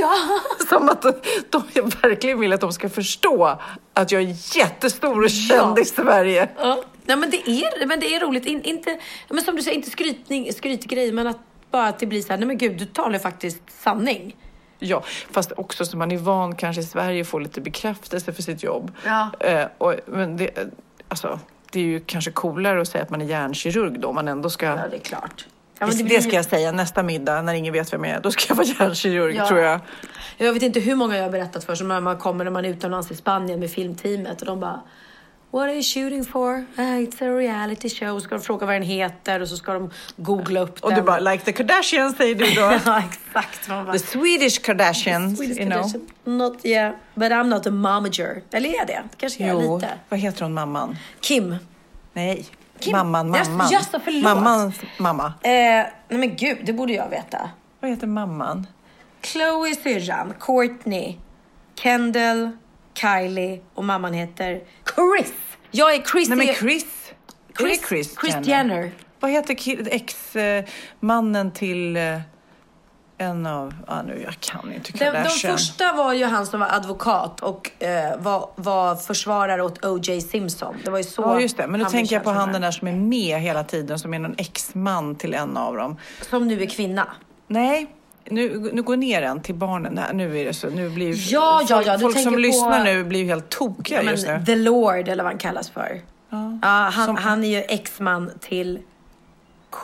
Ja. 0.00 0.12
Som 0.68 0.88
att 0.88 1.02
de, 1.02 1.12
de 1.50 1.88
verkligen 2.02 2.40
vill 2.40 2.52
att 2.52 2.60
de 2.60 2.72
ska 2.72 2.88
förstå 2.88 3.58
att 3.94 4.12
jag 4.12 4.22
är 4.22 4.56
jättestor 4.58 5.24
och 5.24 5.30
känd 5.30 5.78
i 5.78 5.84
Sverige. 5.84 6.48
Ja. 6.58 6.82
Nej, 7.04 7.16
men 7.16 7.30
det 7.30 7.48
är, 7.50 7.86
men 7.86 8.00
det 8.00 8.14
är 8.14 8.20
roligt. 8.20 8.46
In, 8.46 8.62
inte, 8.62 8.98
men 9.28 9.44
som 9.44 9.56
du 9.56 9.62
säger, 9.62 9.76
inte 9.76 9.90
skrytning, 9.90 10.52
skrytgrej, 10.52 11.12
men 11.12 11.26
att 11.26 11.38
bara 11.70 11.86
att 11.86 11.98
det 11.98 12.06
blir 12.06 12.22
så 12.22 12.28
här, 12.28 12.36
nej 12.38 12.46
men 12.46 12.58
gud, 12.58 12.78
du 12.78 12.84
talar 12.84 13.18
faktiskt 13.18 13.62
sanning. 13.82 14.36
Ja, 14.78 15.02
fast 15.30 15.52
också 15.56 15.84
som 15.84 15.98
man 15.98 16.12
är 16.12 16.16
van 16.16 16.54
kanske 16.56 16.82
i 16.82 16.84
Sverige 16.84 17.24
får 17.24 17.40
lite 17.40 17.60
bekräftelse 17.60 18.32
för 18.32 18.42
sitt 18.42 18.62
jobb. 18.62 18.92
Ja. 19.04 19.30
Eh, 19.40 19.66
och, 19.78 19.94
men 20.06 20.36
det, 20.36 20.50
alltså, 21.08 21.40
det 21.72 21.80
är 21.80 21.84
ju 21.84 22.00
kanske 22.00 22.30
coolare 22.30 22.80
att 22.80 22.88
säga 22.88 23.04
att 23.04 23.10
man 23.10 23.20
är 23.20 23.24
hjärnkirurg 23.26 24.00
då, 24.00 24.08
om 24.08 24.14
man 24.14 24.28
ändå 24.28 24.50
ska... 24.50 24.66
Ja, 24.66 24.78
det 24.90 24.96
är 24.96 25.00
klart. 25.00 25.46
Ja, 25.78 25.86
det, 25.86 25.92
men 25.92 25.98
det 25.98 26.04
blir- 26.04 26.20
ska 26.20 26.32
jag 26.32 26.44
säga 26.44 26.72
nästa 26.72 27.02
middag 27.02 27.42
när 27.42 27.54
ingen 27.54 27.72
vet 27.72 27.92
vem 27.92 28.04
jag 28.04 28.16
är. 28.16 28.20
Då 28.20 28.30
ska 28.30 28.44
jag 28.48 28.56
vara 28.56 28.66
hjärnkirurg 28.78 29.34
Ja. 29.36 29.48
tror 29.48 29.60
jag. 29.60 29.80
Jag 30.36 30.52
vet 30.52 30.62
inte 30.62 30.80
hur 30.80 30.94
många 30.94 31.16
jag 31.16 31.22
har 31.24 31.30
berättat 31.30 31.64
för, 31.64 31.74
som 31.74 31.88
när 31.88 32.00
man 32.00 32.16
kommer 32.16 32.44
när 32.44 32.50
man 32.50 32.64
är 32.64 32.68
utomlands 32.68 33.10
i 33.10 33.14
Spanien 33.16 33.60
med 33.60 33.70
filmteamet 33.70 34.40
och 34.40 34.46
de 34.46 34.60
bara 34.60 34.80
What 35.50 35.62
are 35.62 35.72
you 35.72 35.82
shooting 35.82 36.24
for? 36.24 36.64
Ah, 36.76 36.80
it's 36.82 37.22
a 37.22 37.36
reality 37.38 37.88
show. 37.88 38.20
Ska 38.20 38.34
de 38.34 38.40
fråga 38.44 38.66
vad 38.66 38.74
den 38.74 38.82
heter 38.82 39.40
och 39.40 39.48
så 39.48 39.56
ska 39.56 39.72
de 39.72 39.90
googla 40.16 40.60
upp 40.60 40.80
Och 40.84 40.90
den. 40.90 40.98
du 40.98 41.04
bara, 41.04 41.20
like 41.20 41.44
the 41.44 41.52
Kardashians 41.52 42.16
säger 42.16 42.34
du 42.34 42.44
då. 42.46 42.60
ja, 42.86 43.02
exakt. 43.10 43.68
Bara, 43.68 43.92
the 43.92 43.98
Swedish 43.98 44.62
Kardashians, 44.62 45.38
Swedish 45.38 45.58
you 45.58 45.66
know. 45.70 45.78
Kardashian. 45.82 46.06
Not, 46.24 46.66
yeah, 46.66 46.92
but 47.14 47.32
I'm 47.32 47.44
not 47.48 47.66
a 47.66 47.70
momager. 47.70 48.42
Eller 48.52 48.68
är 48.68 48.74
jag 48.76 48.86
det? 48.86 49.02
Kanske 49.16 49.46
jag 49.46 49.58
är 49.58 49.62
Jo, 49.64 49.76
lite. 49.76 49.88
vad 50.08 50.20
heter 50.20 50.42
hon 50.42 50.54
mamman? 50.54 50.96
Kim. 51.20 51.56
Nej, 52.12 52.46
Kim. 52.78 52.92
mamman, 52.92 53.34
Just- 53.34 53.50
mamman. 53.50 53.70
just 53.72 53.90
förlåt. 54.04 54.22
Mammans 54.22 54.74
mamma. 54.98 55.26
Eh, 55.42 55.50
nej 55.50 55.90
men 56.08 56.36
gud, 56.36 56.58
det 56.64 56.72
borde 56.72 56.92
jag 56.92 57.08
veta. 57.08 57.50
Vad 57.80 57.90
heter 57.90 58.06
mamman? 58.06 58.66
Chloe 59.22 59.74
syrran, 59.74 60.34
Courtney, 60.40 61.16
Kendall, 61.82 62.50
Kylie 63.00 63.60
och 63.74 63.84
mamman 63.84 64.12
heter 64.12 64.60
Chris. 64.94 65.32
Jag 65.70 65.94
är 65.94 66.02
Chris. 66.02 66.28
Nej 66.28 66.38
men 66.38 66.54
Chris. 66.54 66.86
Det 67.58 67.64
Chris, 67.88 68.16
Chris 68.20 68.36
Jenner. 68.42 68.92
Vad 69.20 69.30
heter 69.30 69.56
ex-mannen 69.94 71.50
till 71.50 71.96
eh, 71.96 72.20
en 73.18 73.46
av... 73.46 73.74
Ah, 73.86 74.02
nu, 74.02 74.22
jag 74.24 74.40
kan 74.40 74.72
inte 74.72 74.92
Den, 74.92 74.98
de 74.98 75.18
Kardashian. 75.18 75.52
första 75.52 75.92
var 75.92 76.12
ju 76.12 76.24
han 76.24 76.46
som 76.46 76.60
var 76.60 76.68
advokat 76.68 77.40
och 77.40 77.82
eh, 77.82 78.20
var, 78.20 78.50
var 78.56 78.96
försvarare 78.96 79.62
åt 79.62 79.84
O.J. 79.84 80.20
Simpson. 80.20 80.76
Det 80.84 80.90
var 80.90 80.98
ju 80.98 81.04
så 81.04 81.22
Ja, 81.22 81.40
just 81.40 81.56
det. 81.56 81.66
Men 81.66 81.80
han 81.80 81.90
tänker 81.90 82.16
jag 82.16 82.24
på 82.24 82.30
han 82.30 82.52
den 82.52 82.62
där 82.62 82.70
som 82.70 82.88
är 82.88 82.92
med 82.92 83.40
hela 83.40 83.64
tiden, 83.64 83.98
som 83.98 84.14
är 84.14 84.18
någon 84.18 84.34
ex-man 84.38 85.14
till 85.14 85.34
en 85.34 85.56
av 85.56 85.76
dem. 85.76 85.96
Som 86.30 86.48
nu 86.48 86.62
är 86.62 86.66
kvinna. 86.66 87.06
Nej, 87.46 87.86
nu, 88.30 88.70
nu 88.72 88.82
går 88.82 88.96
ner 88.96 89.22
en 89.22 89.42
till 89.42 89.54
barnen. 89.54 89.92
Nej, 89.94 90.04
nu 90.14 90.38
är 90.40 90.44
det 90.44 90.54
så. 90.54 90.70
Nu 90.70 90.90
blir 90.90 91.32
Ja, 91.32 91.62
ja, 91.68 91.82
ja, 91.86 91.96
du 91.96 92.02
folk 92.02 92.18
som 92.20 92.32
på- 92.32 92.38
lyssnar 92.38 92.84
nu 92.84 93.04
blir 93.04 93.20
ju 93.20 93.26
helt 93.26 93.48
tokiga 93.48 94.02
Ja, 94.02 94.10
just 94.10 94.26
nu. 94.26 94.42
The 94.46 94.56
Lord 94.56 95.08
eller 95.08 95.24
vad 95.24 95.32
han 95.32 95.38
kallas 95.38 95.70
för. 95.70 96.00
Ja, 96.62 96.68
han, 96.92 97.06
Som- 97.06 97.16
han 97.16 97.44
är 97.44 97.48
ju 97.48 97.62
exman 97.68 98.30
till 98.40 98.78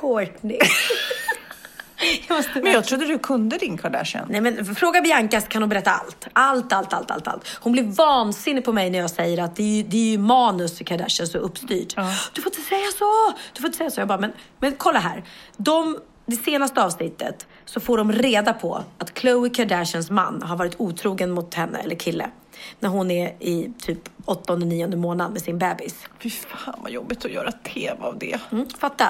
Courtney. 0.01 0.59
jag 2.29 2.45
Men 2.63 2.73
jag 2.73 2.85
trodde 2.85 3.05
du 3.07 3.19
kunde 3.19 3.59
din 3.59 3.79
Kardashian. 3.79 4.27
Nej 4.31 4.41
men 4.41 4.75
fråga 4.75 5.01
Bianca 5.01 5.41
så 5.41 5.47
kan 5.47 5.63
hon 5.63 5.69
berätta 5.69 5.91
allt. 5.91 6.27
Allt, 6.33 6.73
allt, 6.73 6.93
allt, 6.93 7.11
allt, 7.11 7.29
allt. 7.29 7.47
Hon 7.61 7.73
blir 7.73 7.83
vansinnig 7.83 8.65
på 8.65 8.73
mig 8.73 8.91
när 8.91 8.99
jag 8.99 9.11
säger 9.11 9.43
att 9.43 9.57
det 9.57 9.63
är 9.63 9.77
ju, 9.77 9.83
det 9.83 9.97
är 9.97 10.11
ju 10.11 10.19
manus 10.19 10.81
i 10.81 10.85
Kardashian 10.85 11.27
så 11.27 11.39
uppstyrt. 11.39 11.97
Du 12.33 12.43
får 12.43 12.53
inte 12.53 12.69
säga 12.69 12.87
så! 12.99 13.33
Du 13.53 13.61
får 13.61 13.67
inte 13.67 13.79
säga 13.79 13.91
så. 13.91 14.01
Jag 14.01 14.09
bara, 14.09 14.19
men, 14.21 14.33
men 14.59 14.73
kolla 14.77 14.99
här. 14.99 15.25
De, 15.57 15.99
det 16.27 16.37
senaste 16.37 16.83
avsnittet 16.85 17.47
så 17.64 17.81
får 17.81 17.98
de 17.98 18.12
reda 18.12 18.53
på 18.53 18.85
att 18.98 19.14
Khloe 19.14 19.50
Kardashians 19.50 20.11
man 20.11 20.42
har 20.42 20.57
varit 20.57 20.74
otrogen 20.81 21.31
mot 21.31 21.55
henne, 21.55 21.79
eller 21.79 21.96
kille. 21.96 22.31
När 22.81 22.88
hon 22.88 23.11
är 23.11 23.27
i 23.40 23.72
typ 23.79 24.09
åttonde, 24.24 24.66
nionde 24.66 24.96
månaden 24.96 25.33
med 25.33 25.42
sin 25.42 25.59
bebis. 25.59 26.07
Fy 26.18 26.31
fan 26.31 26.74
vad 26.83 26.90
jobbigt 26.90 27.24
att 27.24 27.31
göra 27.31 27.53
tv 27.53 28.05
av 28.05 28.18
det. 28.18 28.40
Mm, 28.53 28.68
fatta. 28.79 29.09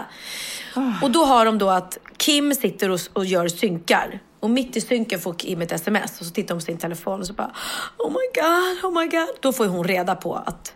Och 1.02 1.10
då 1.10 1.24
har 1.24 1.44
de 1.44 1.58
då 1.58 1.70
att 1.70 1.98
Kim 2.16 2.54
sitter 2.54 2.90
och, 2.90 3.00
och 3.12 3.24
gör 3.24 3.48
synkar. 3.48 4.20
Och 4.40 4.50
mitt 4.50 4.76
i 4.76 4.80
synken 4.80 5.20
får 5.20 5.34
Kim 5.34 5.62
ett 5.62 5.72
sms 5.72 6.20
och 6.20 6.26
så 6.26 6.32
tittar 6.32 6.54
hon 6.54 6.60
på 6.60 6.64
sin 6.64 6.78
telefon 6.78 7.20
och 7.20 7.26
så 7.26 7.32
bara 7.32 7.52
Oh 7.98 8.10
my 8.10 8.42
god, 8.42 8.84
oh 8.84 9.00
my 9.00 9.06
god. 9.06 9.28
Då 9.40 9.52
får 9.52 9.66
hon 9.66 9.84
reda 9.84 10.14
på 10.14 10.34
att, 10.34 10.74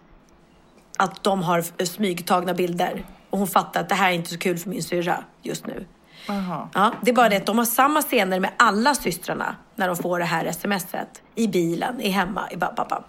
att 0.96 1.24
de 1.24 1.42
har 1.42 1.84
smygtagna 1.84 2.54
bilder. 2.54 3.04
Och 3.30 3.38
hon 3.38 3.48
fattar 3.48 3.80
att 3.80 3.88
det 3.88 3.94
här 3.94 4.10
är 4.10 4.14
inte 4.14 4.30
så 4.30 4.38
kul 4.38 4.58
för 4.58 4.70
min 4.70 4.82
syrra 4.82 5.24
just 5.42 5.66
nu. 5.66 5.86
Ja, 6.74 6.92
det 7.02 7.10
är 7.10 7.14
bara 7.14 7.28
det 7.28 7.36
att 7.36 7.46
de 7.46 7.58
har 7.58 7.64
samma 7.64 8.02
scener 8.02 8.40
med 8.40 8.50
alla 8.56 8.94
systrarna 8.94 9.56
när 9.74 9.86
de 9.88 9.96
får 9.96 10.18
det 10.18 10.24
här 10.24 10.52
smset. 10.52 11.22
I 11.34 11.48
bilen, 11.48 12.00
i 12.00 12.08
hemma, 12.08 12.50
i 12.50 12.56
bab, 12.56 12.74
bab, 12.76 12.88
bab. 12.88 13.04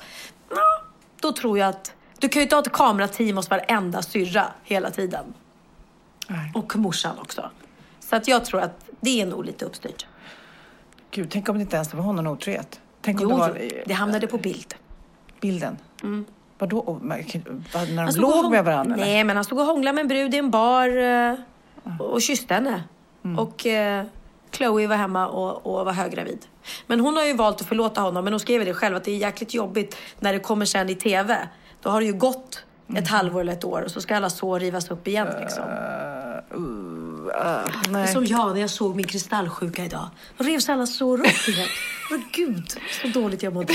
Ja, 0.50 0.84
då 1.22 1.32
tror 1.32 1.58
jag 1.60 1.70
att 1.70 1.94
du 2.20 2.30
kan 2.30 2.40
ju 2.40 2.44
inte 2.44 2.56
ha 2.56 2.62
ett 2.62 2.72
kamerateam 2.72 3.38
hos 3.38 3.50
varenda 3.50 4.02
syrra 4.02 4.46
hela 4.64 4.90
tiden. 4.90 5.34
Nej. 6.28 6.52
Och 6.56 6.76
morsan 6.76 7.20
också. 7.20 7.50
Så 8.00 8.16
att 8.16 8.28
jag 8.28 8.46
tror 8.46 8.62
att 8.62 8.86
det 9.00 9.22
är 9.22 9.26
nog 9.26 9.46
lite 9.46 9.66
uppstyrt. 9.66 10.06
Gud, 11.12 11.28
tänk 11.32 11.50
om 11.50 11.56
det 11.56 11.62
inte 11.62 11.76
ens 11.76 11.94
var 11.94 12.14
någon 12.14 12.28
otrohet. 12.28 12.82
Tänk 13.02 13.22
om 13.22 13.24
Jo, 13.24 13.30
det 13.30 13.36
var 13.36 13.72
det 13.86 13.94
hamnade 13.94 14.28
på 14.28 14.38
bild. 14.38 14.76
bilden. 15.42 15.78
Vadå? 16.58 16.80
Oh, 16.80 16.98
men, 17.02 17.24
vad, 17.74 17.90
när 17.92 18.06
de 18.08 18.20
låg 18.20 18.52
med 18.52 18.66
varandra? 18.66 18.96
eller? 18.96 19.06
Nej, 19.06 19.24
men 19.24 19.36
han 19.36 19.46
stod 19.46 19.60
och 19.60 19.66
hånglade 19.66 19.96
med 19.96 20.02
en 20.02 20.08
brud 20.08 20.34
i 20.34 20.38
en 20.38 20.52
bar 20.52 20.98
eh, 20.98 21.36
och 22.00 22.22
kysste 22.22 22.54
henne. 22.54 22.84
Mm. 23.26 23.40
Och 23.40 23.66
eh, 23.66 24.06
Chloe 24.52 24.88
var 24.88 24.96
hemma 24.96 25.28
och, 25.28 25.66
och 25.80 25.86
var 25.86 25.94
höggravid. 25.94 26.46
Men 26.88 27.00
hon 27.00 27.16
har 27.18 27.24
ju 27.26 27.34
valt 27.34 27.62
att 27.62 27.68
förlåta 27.68 28.02
honom. 28.02 28.24
Men 28.24 28.34
hon 28.34 28.40
skrev 28.40 28.66
det 28.66 28.74
själv 28.74 28.96
att 28.96 29.04
det 29.04 29.12
är 29.12 29.18
jäkligt 29.18 29.54
jobbigt 29.54 29.96
när 30.20 30.34
det 30.34 30.40
kommer 30.40 30.66
sen 30.66 30.90
i 30.90 30.96
TV. 30.96 31.38
Då 31.82 31.90
har 31.90 32.00
det 32.02 32.06
ju 32.08 32.14
gått 32.14 32.64
ett 32.90 32.96
Mm. 32.98 33.04
halvår 33.06 33.42
eller 33.42 33.54
ett 33.54 33.64
år 33.64 33.82
och 33.82 33.92
så 33.92 34.02
ska 34.02 34.16
alla 34.16 34.30
sår 34.30 34.60
rivas 34.60 34.92
upp 34.92 35.08
igen 35.08 35.28
liksom. 35.40 35.64
Ah, 35.64 37.62
Det 37.84 37.90
är 37.90 37.92
nej. 37.92 38.08
som 38.08 38.26
jag 38.26 38.54
när 38.54 38.62
jag 38.62 38.70
såg 38.70 38.96
min 38.96 39.08
kristallsjuka 39.08 39.86
idag. 39.86 40.08
Då 40.38 40.44
revs 40.44 40.70
alla 40.70 40.86
sår 40.88 41.20
upp 41.20 41.26
igen. 41.48 41.68
Men 42.12 42.24
gud, 42.32 42.66
så 43.02 43.08
dåligt 43.20 43.44
jag 43.44 43.54
mådde. 43.54 43.74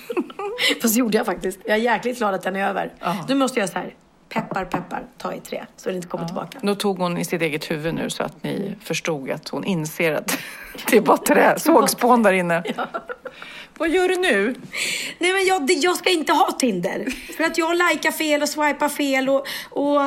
Fast 0.82 0.94
det 0.94 0.98
gjorde 0.98 1.16
jag 1.16 1.26
faktiskt. 1.26 1.60
Jag 1.64 1.76
är 1.76 1.80
jäkligt 1.80 2.18
glad 2.18 2.34
att 2.34 2.42
den 2.42 2.56
är 2.56 2.68
över. 2.68 2.92
Nu 3.28 3.34
måste 3.34 3.60
jag 3.60 3.68
så 3.68 3.78
här, 3.78 3.94
peppar, 4.36 4.64
peppar, 4.64 5.06
ta 5.18 5.34
i 5.34 5.40
tre. 5.40 5.64
Så 5.76 5.88
det 5.88 5.96
inte 5.96 6.08
kommer 6.08 6.26
tillbaka. 6.26 6.58
Då 6.62 6.74
tog 6.74 6.98
hon 6.98 7.18
i 7.18 7.24
sitt 7.24 7.42
eget 7.42 7.70
huvud 7.70 7.94
nu 7.94 8.10
så 8.10 8.22
att 8.22 8.42
ni 8.42 8.76
förstod 8.82 9.30
att 9.30 9.48
hon 9.48 9.64
inser 9.64 10.12
att 10.12 10.38
det 10.90 10.96
är 10.96 11.00
bara 11.00 11.16
trä, 11.16 11.58
sågspån 11.58 12.22
där 12.22 12.32
inne. 12.32 12.62
Vad 13.78 13.88
gör 13.88 14.08
du 14.08 14.16
nu? 14.16 14.54
Nej 15.18 15.32
men 15.32 15.46
jag, 15.46 15.70
jag 15.70 15.96
ska 15.96 16.10
inte 16.10 16.32
ha 16.32 16.52
Tinder. 16.52 17.06
För 17.36 17.44
att 17.44 17.58
jag 17.58 17.76
likar 17.76 18.10
fel 18.10 18.42
och 18.42 18.48
swipar 18.48 18.88
fel 18.88 19.28
och, 19.28 19.46
och 19.70 20.00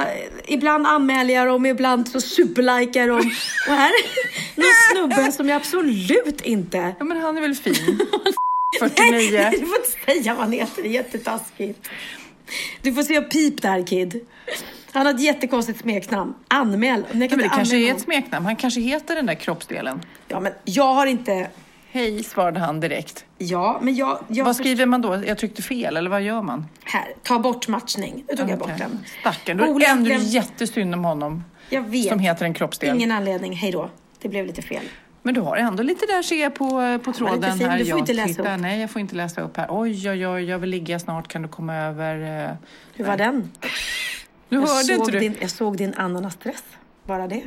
ibland 0.46 0.88
anmäler 0.88 1.34
jag 1.34 1.48
dem, 1.48 1.66
ibland 1.66 2.08
så 2.08 2.22
superlikar 2.22 3.00
jag 3.00 3.10
dem. 3.10 3.32
Och 3.68 3.74
här 3.74 3.90
är 3.90 4.62
någon 4.62 5.12
snubbe 5.16 5.32
som 5.32 5.50
jag 5.50 5.56
absolut 5.56 6.42
inte... 6.42 6.96
Ja, 7.00 7.06
men 7.06 7.18
han 7.18 7.38
är 7.38 7.42
väl 7.42 7.56
fin? 7.56 8.00
Nej, 8.82 8.90
49. 8.90 9.50
du 9.52 9.66
får 9.66 9.76
inte 9.76 10.06
säga 10.06 10.34
vad 10.34 10.44
han 10.44 10.52
heter, 10.52 10.82
det 10.82 10.88
är 10.88 10.92
jättetaskigt. 10.92 11.90
Du 12.82 12.94
får 12.94 13.04
se 13.04 13.22
pip 13.22 13.62
där 13.62 13.88
kid. 13.88 14.20
Han 14.92 15.06
har 15.06 15.14
ett 15.14 15.22
jättekonstigt 15.22 15.80
smeknamn. 15.80 16.34
Anmäl. 16.48 17.04
Kan 17.04 17.20
men 17.20 17.30
det 17.30 17.50
kanske 17.50 17.78
är 17.78 17.92
ett 17.92 18.02
smeknamn. 18.02 18.46
Han 18.46 18.56
kanske 18.56 18.82
heter 18.82 19.16
den 19.16 19.26
där 19.26 19.34
kroppsdelen. 19.34 20.02
Ja 20.28 20.40
men 20.40 20.54
jag 20.64 20.94
har 20.94 21.06
inte... 21.06 21.48
Hej, 21.92 22.24
svarade 22.24 22.60
han 22.60 22.80
direkt. 22.80 23.26
Ja 23.38 23.80
men 23.82 23.96
jag... 23.96 24.20
jag 24.28 24.46
Vad 24.46 24.56
skriver 24.56 24.86
man 24.86 25.02
då? 25.02 25.24
Jag 25.26 25.38
tryckte 25.38 25.62
fel, 25.62 25.98
eller 25.98 26.10
vad 26.10 26.22
gör 26.22 26.42
man? 26.42 26.66
Här, 26.84 27.14
ta 27.24 27.40
bort 27.40 27.68
matchning. 27.68 28.24
Nu 28.30 28.36
tog 28.36 28.50
jag 28.50 28.60
bort 28.60 28.78
den. 28.78 29.00
Stackarn, 29.22 29.58
då 29.58 29.64
är 29.64 29.80
det 29.80 29.86
ändå 29.86 30.10
jättesynd 30.10 30.94
om 30.94 31.04
honom. 31.04 31.44
Jag 31.70 31.82
vet. 31.82 32.10
Som 32.10 32.20
heter 32.20 32.46
en 32.46 32.54
kroppsdel. 32.54 32.96
Ingen 32.96 33.12
anledning. 33.12 33.54
Hej 33.54 33.72
då. 33.72 33.90
Det 34.22 34.30
blev 34.30 34.46
lite 34.46 34.62
fel. 34.62 34.84
Men 35.24 35.34
du 35.34 35.42
har 35.42 35.58
ändå 35.58 35.84
lite 35.84 36.06
där 36.06 36.22
ser 36.22 36.42
jag 36.42 36.56
på, 36.56 37.00
på 37.04 37.14
tråden 37.14 37.58
fin. 37.58 37.70
här. 37.70 37.78
Du 37.78 37.84
får 37.86 37.90
Jag 37.90 38.00
inte 38.00 38.14
läsa 38.14 38.28
tittar. 38.28 38.56
upp. 38.56 38.62
Nej, 38.62 38.80
jag 38.82 38.90
får 38.92 39.00
inte 39.02 39.16
läsa 39.16 39.42
upp 39.42 39.58
här. 39.58 39.68
Oj, 39.70 40.10
oj, 40.10 40.28
oj, 40.28 40.44
jag 40.44 40.60
vill 40.60 40.70
ligga 40.70 41.00
snart. 41.00 41.28
Kan 41.28 41.42
du 41.42 41.48
komma 41.48 41.76
över? 41.76 42.46
eh? 42.50 42.52
Hur 42.96 43.06
var 43.06 43.18
den? 43.18 43.52
Nu 44.50 44.58
Jag 44.60 44.68
hörde 44.68 44.94
inte 44.94 45.12
du? 45.12 45.20
din, 45.20 45.36
jag 45.42 45.50
såg 45.50 45.78
din 45.78 45.94
ananasstress. 45.94 46.64
Bara 47.04 47.28
det. 47.28 47.44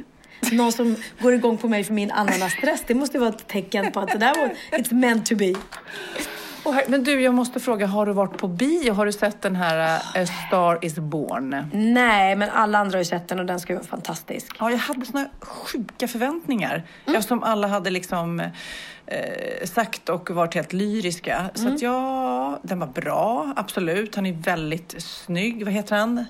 Någon 0.53 0.73
som 0.73 0.97
går 1.21 1.35
igång 1.35 1.57
på 1.59 1.69
mig 1.69 1.85
för 1.85 1.93
min 1.95 2.11
ananasstress. 2.11 2.83
Det 2.87 2.95
måste 2.95 3.19
vara 3.19 3.29
ett 3.31 3.47
tecken 3.49 3.93
på 3.93 4.01
att 4.01 4.09
det 4.09 4.19
där 4.19 4.35
var... 4.37 4.79
It's 4.79 4.95
meant 4.95 5.27
to 5.27 5.37
be. 5.37 5.53
Här- 6.65 6.85
men 6.89 7.05
du, 7.05 7.21
jag 7.21 7.35
måste 7.35 7.61
fråga. 7.61 7.87
Har 7.87 8.07
du 8.07 8.13
varit 8.13 8.39
på 8.39 8.49
bio? 8.49 8.93
Har 8.93 9.07
du 9.07 9.13
sett 9.13 9.43
den 9.43 9.57
här 9.57 10.01
eh, 10.15 10.23
A 10.23 10.27
Star 10.49 10.85
Is 10.85 10.95
Born? 10.99 11.57
Nej, 11.73 12.37
men 12.37 12.51
alla 12.51 12.79
andra 12.79 12.97
har 12.97 13.01
ju 13.01 13.05
sett 13.05 13.29
den 13.29 13.39
och 13.41 13.47
den 13.47 13.61
ska 13.61 13.73
ju 13.73 13.77
vara 13.77 13.87
fantastisk. 13.89 14.57
Ja, 14.61 14.71
jag 14.71 14.79
hade 14.79 15.07
såna 15.07 15.27
sjuka 15.41 16.09
förväntningar. 16.09 16.83
Eftersom 17.07 17.43
alla 17.43 17.69
hade 17.69 17.91
liksom 17.91 18.41
eh, 19.07 19.65
sagt 19.65 20.09
och 20.09 20.31
varit 20.31 20.55
helt 20.55 20.73
lyriska. 20.73 21.51
Så 21.55 21.69
att 21.69 21.83
ja, 21.83 22.59
den 22.63 22.79
var 22.79 22.87
bra, 22.87 23.53
absolut. 23.57 24.17
Han 24.17 24.27
är 24.27 24.33
väldigt 24.33 24.95
snygg. 25.03 25.65
Vad 25.65 25.73
heter 25.75 25.97
han? 25.97 26.25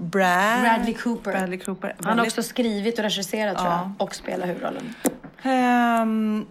Brad... 0.00 0.60
Bradley 0.62 0.94
Cooper. 0.94 1.32
Bradley 1.32 1.58
Cooper. 1.58 1.94
Han 2.02 2.18
har 2.18 2.26
också 2.26 2.42
skrivit 2.42 2.98
och 2.98 3.04
regisserat 3.04 3.58
tror 3.58 3.70
Ja. 3.70 3.92
jag. 3.98 4.06
Och 4.06 4.14
spelar 4.14 4.46
huvudrollen. 4.46 4.94
Ehm, 5.42 6.46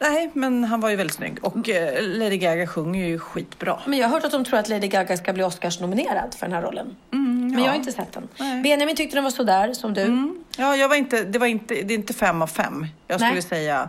nej, 0.00 0.30
men 0.34 0.64
han 0.64 0.80
var 0.80 0.90
ju 0.90 0.96
väldigt 0.96 1.16
snygg. 1.16 1.44
Och 1.44 1.68
eh, 1.68 2.02
Lady 2.02 2.36
Gaga 2.36 2.66
sjunger 2.66 3.06
ju 3.06 3.18
skitbra. 3.18 3.80
Men 3.86 3.98
jag 3.98 4.08
har 4.08 4.14
hört 4.14 4.24
att 4.24 4.32
de 4.32 4.44
tror 4.44 4.58
att 4.58 4.68
Lady 4.68 4.88
Gaga 4.88 5.16
ska 5.16 5.32
bli 5.32 5.42
Oscars-nominerad 5.42 6.34
för 6.34 6.46
den 6.46 6.54
här 6.54 6.62
rollen. 6.62 6.96
Men 7.10 7.58
jag 7.58 7.70
har 7.70 7.76
inte 7.76 7.92
sett 7.92 8.12
den. 8.12 8.28
Nej. 8.38 8.62
Benjamin 8.62 8.96
tyckte 8.96 9.16
den 9.16 9.24
var 9.24 9.30
sådär, 9.30 9.72
som 9.72 9.94
du. 9.94 10.34
Ja, 10.56 10.76
jag 10.76 10.88
var 10.88 10.96
inte, 10.96 11.24
det, 11.24 11.38
var 11.38 11.46
inte, 11.46 11.74
det 11.74 11.94
är 11.94 11.98
inte 11.98 12.14
fem 12.14 12.42
av 12.42 12.46
fem. 12.46 12.86
Jag 13.06 13.20
skulle 13.20 13.32
Nej. 13.32 13.42
säga 13.42 13.88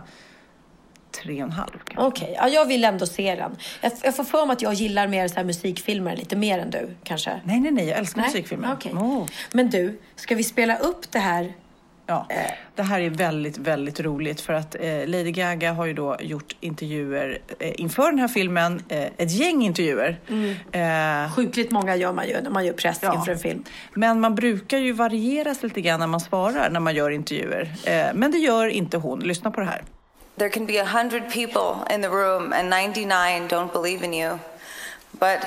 tre 1.22 1.34
och 1.34 1.48
en 1.48 1.52
halv. 1.52 1.78
Okej, 1.96 2.34
ja, 2.38 2.48
jag 2.48 2.66
vill 2.66 2.84
ändå 2.84 3.06
se 3.06 3.34
den. 3.34 3.56
Jag, 3.80 3.92
jag 4.02 4.16
får 4.16 4.24
för 4.24 4.46
mig 4.46 4.52
att 4.52 4.62
jag 4.62 4.74
gillar 4.74 5.06
mer 5.06 5.28
så 5.28 5.34
här 5.34 5.44
musikfilmer 5.44 6.16
lite 6.16 6.36
mer 6.36 6.58
än 6.58 6.70
du, 6.70 6.96
kanske. 7.04 7.40
Nej, 7.44 7.60
nej, 7.60 7.70
nej, 7.70 7.88
jag 7.88 7.98
älskar 7.98 8.20
Nej? 8.20 8.30
musikfilmer. 8.30 8.72
Okej. 8.72 8.92
Åh. 8.94 9.26
Men 9.52 9.70
du, 9.70 10.00
ska 10.16 10.34
vi 10.34 10.44
spela 10.44 10.76
upp 10.76 11.12
det 11.12 11.18
här? 11.18 11.52
Ja, 12.06 12.26
det 12.74 12.82
här 12.82 13.00
är 13.00 13.10
väldigt, 13.10 13.58
väldigt 13.58 14.00
roligt 14.00 14.40
för 14.40 14.52
att 14.52 14.74
eh, 14.74 14.82
Lady 15.06 15.30
Gaga 15.32 15.72
har 15.72 15.86
ju 15.86 15.92
då 15.94 16.16
gjort 16.20 16.56
intervjuer 16.60 17.38
eh, 17.58 17.72
inför 17.80 18.10
den 18.10 18.18
här 18.18 18.28
filmen, 18.28 18.82
eh, 18.88 19.02
ett 19.16 19.30
gäng 19.30 19.62
intervjuer. 19.64 20.18
Eh, 20.72 21.32
Sjukligt 21.34 21.70
många 21.70 21.96
gör 21.96 22.12
man 22.12 22.28
ju 22.28 22.40
när 22.40 22.50
man 22.50 22.64
gör 22.66 22.72
press 22.72 22.98
Ja. 23.02 23.14
inför 23.14 23.32
en 23.32 23.38
film. 23.38 23.64
men 23.94 24.20
man 24.20 24.34
brukar 24.34 24.78
ju 24.78 24.92
variera 24.92 25.54
sig 25.54 25.68
lite 25.68 25.80
grann 25.80 26.00
när 26.00 26.06
man 26.06 26.20
svarar 26.20 26.70
när 26.70 26.80
man 26.80 26.94
gör 26.94 27.10
intervjuer. 27.10 27.72
Eh, 27.84 28.06
men 28.14 28.30
det 28.30 28.38
gör 28.38 28.66
inte 28.66 28.96
hon. 28.96 29.20
Lyssna 29.20 29.50
på 29.50 29.60
det 29.60 29.66
här. 29.66 29.82
There 30.38 30.48
can 30.50 30.66
be 30.66 30.82
a 30.82 30.86
hundred 30.86 31.22
people 31.32 31.94
in 31.94 32.02
the 32.02 32.08
room 32.08 32.52
and 32.52 32.70
99 32.70 33.48
don't 33.48 33.72
believe 33.72 34.04
in 34.04 34.14
you. 34.14 34.38
But 35.10 35.38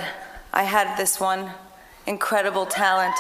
I 0.54 0.64
had 0.66 0.88
this 0.98 1.22
one 1.22 1.50
incredible 2.06 2.66
talent 2.66 3.16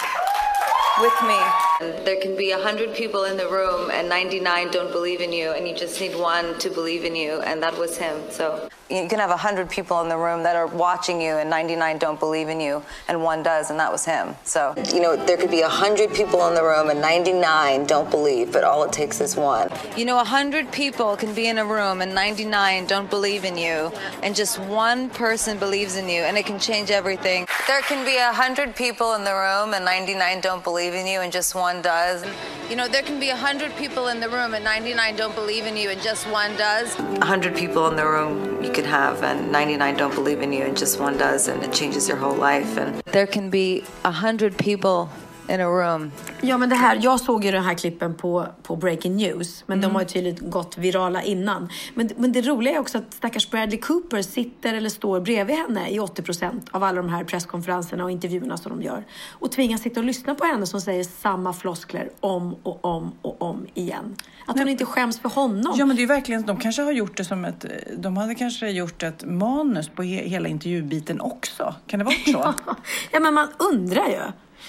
with 1.04 1.24
me. 1.28 1.39
There 1.82 2.22
can 2.22 2.38
be 2.38 2.52
a 2.52 2.58
hundred 2.58 2.96
people 2.96 3.26
in 3.26 3.36
the 3.36 3.50
room 3.50 3.92
and 3.92 4.08
99 4.08 4.72
don't 4.72 4.94
believe 4.94 5.20
in 5.20 5.34
you, 5.34 5.52
and 5.52 5.68
you 5.68 5.76
just 5.76 6.00
need 6.00 6.16
one 6.16 6.58
to 6.60 6.70
believe 6.70 7.04
in 7.04 7.18
you, 7.18 7.42
and 7.42 7.62
that 7.62 7.78
was 7.78 7.98
him. 7.98 8.22
So 8.30 8.70
you 8.90 9.10
can 9.10 9.20
have 9.20 9.32
a 9.32 9.36
hundred 9.38 9.70
people 9.70 10.00
in 10.02 10.08
the 10.08 10.16
room 10.16 10.44
that 10.44 10.56
are 10.56 10.68
watching 10.68 11.20
you, 11.20 11.36
and 11.36 11.50
99 11.50 11.98
don't 11.98 12.18
believe 12.18 12.48
in 12.48 12.62
you, 12.62 12.82
and 13.10 13.22
one 13.22 13.44
does, 13.44 13.72
and 13.72 13.80
that 13.80 13.92
was 13.92 14.06
him. 14.06 14.36
So 14.46 14.74
You 14.94 15.02
know, 15.02 15.18
there 15.18 15.36
could 15.36 15.52
be 15.52 15.62
a 15.62 15.68
hundred 15.68 16.14
people 16.14 16.48
in 16.48 16.54
the 16.56 16.64
room 16.64 16.90
and 16.90 17.02
99 17.02 17.86
don't 17.88 18.10
believe, 18.10 18.54
but 18.54 18.64
all 18.64 18.86
it 18.86 18.94
takes 18.94 19.20
is 19.20 19.36
one. 19.36 19.70
You 19.98 20.06
know, 20.06 20.22
a 20.22 20.24
hundred 20.24 20.72
people 20.72 21.18
can 21.18 21.34
be 21.34 21.48
in 21.48 21.58
a 21.58 21.66
room 21.66 22.02
and 22.02 22.16
99 22.16 22.86
don't 22.86 23.10
believe 23.10 23.44
in 23.44 23.58
you, 23.58 23.92
and 24.24 24.34
just 24.34 24.60
one 24.60 25.10
person 25.10 25.58
believes 25.58 25.98
in 25.98 26.08
you, 26.08 26.22
and 26.22 26.38
it 26.38 26.46
can 26.46 26.58
change 26.60 26.90
everything. 26.90 27.48
There 27.68 27.82
can 27.82 28.06
be 28.06 28.16
a 28.16 28.32
hundred 28.32 28.78
people 28.78 29.16
in 29.16 29.26
the 29.26 29.34
room 29.34 29.74
and 29.74 29.84
99 29.84 30.40
don't 30.40 30.64
believe 30.64 30.94
in 30.94 31.06
you, 31.06 31.20
and 31.20 31.34
just 31.34 31.54
one 31.54 31.64
does. 31.82 32.25
You 32.69 32.75
know, 32.75 32.88
there 32.88 33.04
can 33.04 33.19
be 33.19 33.30
a 33.30 33.36
hundred 33.36 33.75
people 33.75 34.08
in 34.08 34.19
the 34.19 34.30
room 34.30 34.54
and 34.54 34.63
99 34.63 35.15
don't 35.15 35.36
believe 35.36 35.65
in 35.65 35.75
you, 35.78 35.89
and 35.89 36.01
just 36.01 36.28
one 36.30 36.56
does. 36.56 36.97
A 36.99 37.25
hundred 37.25 37.56
people 37.56 37.88
in 37.88 37.95
the 37.95 38.06
room 38.06 38.63
you 38.63 38.71
could 38.71 38.86
have, 38.86 39.23
and 39.23 39.51
99 39.51 39.97
don't 39.97 40.15
believe 40.15 40.41
in 40.41 40.51
you, 40.51 40.63
and 40.63 40.78
just 40.78 40.99
one 40.99 41.17
does, 41.17 41.47
and 41.47 41.62
it 41.63 41.71
changes 41.73 42.08
your 42.08 42.17
whole 42.17 42.36
life. 42.36 42.78
And 42.78 43.01
there 43.12 43.28
can 43.28 43.49
be 43.49 43.84
a 44.04 44.12
hundred 44.12 44.58
people 44.58 45.10
in 45.49 45.62
a 45.62 45.65
room 45.65 46.12
Ja, 46.41 46.58
men 46.58 46.69
det 46.69 46.75
här, 46.75 46.99
jag 47.01 47.19
såg 47.19 47.45
ju 47.45 47.51
den 47.51 47.63
här 47.63 47.73
klippen 47.73 48.15
på, 48.15 48.47
på 48.63 48.75
Breaking 48.75 49.15
News, 49.15 49.63
men 49.67 49.81
de 49.81 49.95
har 49.95 50.01
ju 50.01 50.08
tydligen 50.08 50.49
gått 50.49 50.77
virala 50.77 51.23
innan. 51.23 51.69
Men, 51.93 52.10
men 52.17 52.31
det 52.31 52.41
roliga 52.41 52.75
är 52.75 52.79
också 52.79 52.97
att 52.97 53.13
stackars 53.13 53.49
Bradley 53.49 53.79
Cooper 53.79 54.21
sitter 54.21 54.73
eller 54.73 54.89
står 54.89 55.19
bredvid 55.19 55.55
henne 55.55 55.89
i 55.89 55.99
80 55.99 56.21
procent 56.21 56.69
av 56.71 56.84
alla 56.84 57.01
de 57.01 57.10
här 57.10 57.23
presskonferenserna 57.23 58.03
och 58.03 58.12
intervjuerna 58.12 58.58
som 58.58 58.71
de 58.71 58.86
gör. 58.86 59.03
Och 59.31 59.51
tvingas 59.51 59.81
sitta 59.81 59.99
och 59.99 60.05
lyssna 60.05 60.36
på 60.36 60.45
henne 60.45 60.65
som 60.65 60.81
säger 60.81 61.03
samma 61.03 61.53
floskler 61.53 62.10
om 62.19 62.55
och 62.63 62.86
om 62.86 63.12
och 63.21 63.41
om 63.41 63.67
igen. 63.73 64.15
Att 64.47 64.60
hon 64.60 64.67
inte 64.67 64.86
skäms 64.86 65.19
för 65.19 65.29
honom. 65.29 65.73
Ja, 65.77 65.86
men 65.86 65.95
det 65.95 66.03
är 66.03 66.08
verkligen, 66.08 66.41
de 66.41 66.58
kanske 66.58 66.81
har 66.81 66.91
gjort 66.91 67.17
det 67.17 67.25
som 67.25 67.45
ett, 67.45 67.65
de 67.97 68.17
hade 68.17 68.36
kanske 68.36 68.69
gjort 68.69 69.03
ett 69.03 69.23
manus 69.25 69.89
på 69.89 70.03
he, 70.03 70.29
hela 70.29 70.47
intervjubiten 70.47 71.21
också. 71.21 71.75
Kan 71.88 71.99
det 71.99 72.05
vara 72.05 72.15
så? 72.15 72.53
ja, 73.12 73.19
men 73.19 73.34
man 73.34 73.47
undrar 73.73 74.08
ju. 74.08 74.21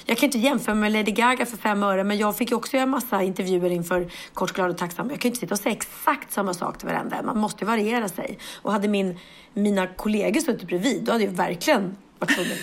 Jag 0.04 0.18
kan 0.18 0.26
inte 0.26 0.38
jämföra 0.38 0.74
med 0.74 0.92
Lady 0.92 1.11
Gaga 1.11 1.46
för 1.46 1.56
fem 1.56 1.82
öre, 1.82 2.04
men 2.04 2.18
jag 2.18 2.37
fick 2.37 2.50
ju 2.50 2.56
också 2.56 2.76
göra 2.76 2.87
massa 2.87 3.22
intervjuer 3.22 3.70
inför 3.70 4.11
Kort, 4.35 4.52
glad 4.52 4.70
och 4.70 4.78
tacksam. 4.78 5.11
Jag 5.11 5.20
kan 5.20 5.28
ju 5.28 5.30
inte 5.30 5.40
sitta 5.40 5.54
och 5.54 5.61
säga 5.61 5.72
exakt 5.72 6.32
samma 6.32 6.54
sak 6.54 6.78
till 6.78 6.88
varandra. 6.88 7.22
Man 7.22 7.38
måste 7.38 7.64
ju 7.64 7.66
variera 7.66 8.09
sig. 8.09 8.38
Och 8.62 8.72
hade 8.72 8.88
min, 8.88 9.18
mina 9.54 9.87
kollegor 9.87 10.40
suttit 10.40 10.68
bredvid, 10.68 11.04
då 11.04 11.12
hade 11.12 11.24
jag 11.24 11.30
verkligen 11.30 11.96
varit 12.18 12.35
tvungen. 12.35 12.59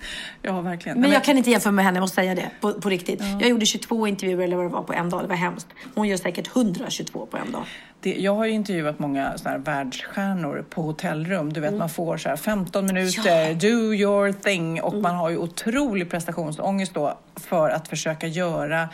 Ja, 0.42 0.60
verkligen. 0.60 1.00
Men 1.00 1.10
jag 1.12 1.24
kan 1.24 1.38
inte 1.38 1.50
jämföra 1.50 1.72
med 1.72 1.84
henne, 1.84 1.96
jag 1.96 2.00
måste 2.02 2.14
säga 2.14 2.34
det 2.34 2.50
på, 2.60 2.72
på 2.72 2.88
riktigt. 2.88 3.20
Jag 3.40 3.48
gjorde 3.50 3.66
22 3.66 4.06
intervjuer 4.06 4.44
eller 4.44 4.56
vad 4.56 4.64
det 4.64 4.68
var 4.72 4.82
på 4.82 4.92
en 4.92 5.10
dag. 5.10 5.22
Det 5.22 5.28
var 5.28 5.36
hemskt. 5.36 5.66
Hon 5.94 6.08
gör 6.08 6.16
säkert 6.16 6.56
122 6.56 7.26
på 7.26 7.36
en 7.36 7.52
dag. 7.52 7.62
det, 8.00 8.14
jag 8.14 8.34
har 8.34 8.44
ju 8.46 8.52
intervjuat 8.52 8.98
många 8.98 9.38
såna 9.38 9.50
här 9.50 9.58
världsstjärnor 9.58 10.64
på 10.70 10.82
hotellrum. 10.82 11.52
Du 11.52 11.60
vet, 11.60 11.68
Mm. 11.68 11.78
man 11.78 11.88
får 11.88 12.16
så 12.16 12.28
här 12.28 12.36
15 12.36 12.86
minuter, 12.86 13.54
do 13.54 13.94
your 13.94 14.32
thing. 14.32 14.80
Och 14.82 14.94
man 14.94 15.14
har 15.16 15.30
ju 15.30 15.36
otrolig 15.36 16.10
prestationsångest 16.10 16.94
då 16.94 17.18
för 17.36 17.70
att 17.70 17.88
försöka 17.88 18.26
göra 18.26 18.88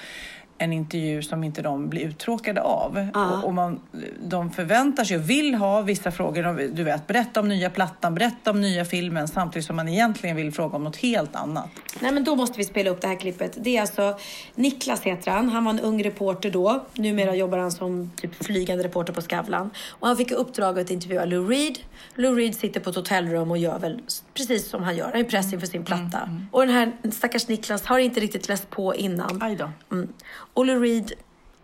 en 0.62 0.72
intervju 0.72 1.22
som 1.22 1.44
inte 1.44 1.62
de 1.62 1.88
blir 1.88 2.02
uttråkade 2.02 2.62
av. 2.62 3.08
Och, 3.14 3.44
och 3.44 3.54
man, 3.54 3.80
de 4.20 4.50
förväntar 4.50 5.04
sig 5.04 5.16
och 5.16 5.30
vill 5.30 5.54
ha 5.54 5.80
vissa 5.80 6.10
frågor. 6.10 6.68
Du 6.74 6.84
vet, 6.84 7.06
berätta 7.06 7.40
om 7.40 7.48
nya 7.48 7.70
plattan, 7.70 8.14
berätta 8.14 8.50
om 8.50 8.60
nya 8.60 8.84
filmen 8.84 9.28
samtidigt 9.28 9.66
som 9.66 9.76
man 9.76 9.88
egentligen 9.88 10.36
vill 10.36 10.52
fråga 10.52 10.76
om 10.76 10.84
något 10.84 10.96
helt 10.96 11.36
annat. 11.36 11.70
Nej 12.00 12.12
men 12.12 12.24
då 12.24 12.36
måste 12.36 12.58
vi 12.58 12.64
spela 12.64 12.90
upp 12.90 13.00
det 13.00 13.08
här 13.08 13.16
klippet. 13.16 13.58
Det 13.60 13.76
är 13.76 13.80
alltså 13.80 14.18
Niklas 14.54 15.02
heter 15.02 15.30
han. 15.30 15.48
Han 15.48 15.64
var 15.64 15.72
en 15.72 15.80
ung 15.80 16.04
reporter 16.04 16.50
då. 16.50 16.84
Numera 16.94 17.34
jobbar 17.34 17.58
han 17.58 17.72
som 17.72 18.10
typ 18.16 18.44
flygande 18.44 18.84
reporter 18.84 19.12
på 19.12 19.20
Skavlan. 19.20 19.70
Och 19.90 20.08
han 20.08 20.16
fick 20.16 20.30
uppdrag 20.30 20.78
att 20.78 20.90
intervjua 20.90 21.24
Lou 21.24 21.48
Reed. 21.48 21.78
Lou 22.14 22.36
Reed 22.36 22.54
sitter 22.54 22.80
på 22.80 22.90
ett 22.90 22.96
hotellrum 22.96 23.50
och 23.50 23.58
gör 23.58 23.78
väl 23.78 24.00
precis 24.34 24.68
som 24.68 24.82
han 24.82 24.96
gör. 24.96 25.04
Han 25.04 25.20
är 25.20 25.24
press 25.24 25.52
inför 25.52 25.66
sin 25.66 25.84
platta. 25.84 26.28
Och 26.50 26.66
den 26.66 26.74
här 26.74 26.92
stackars 27.12 27.48
Niklas 27.48 27.84
har 27.86 27.98
inte 27.98 28.20
riktigt 28.20 28.48
läst 28.48 28.70
på 28.70 28.94
innan. 28.94 29.42
Aj 29.42 29.56
då. 29.56 29.70
Mm. 29.92 30.08
Och 30.54 30.66
Lou 30.66 30.80
Reed, 30.82 31.12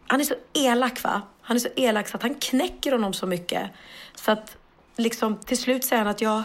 han 0.07 0.21
är 0.21 0.25
så 0.25 0.35
elak 0.53 1.03
va? 1.03 1.23
Han 1.43 1.57
är 1.57 1.61
så 1.61 1.69
elak 1.77 2.09
så 2.09 2.17
att 2.17 2.23
han 2.23 2.35
knäcker 2.35 2.93
honom 2.93 3.13
så 3.13 3.27
mycket. 3.27 3.71
Så 4.15 4.31
att 4.33 4.57
liksom 4.97 5.37
till 5.37 5.59
slut 5.59 5.85
säger 5.85 6.03
han 6.03 6.11
att 6.11 6.21
jag, 6.21 6.43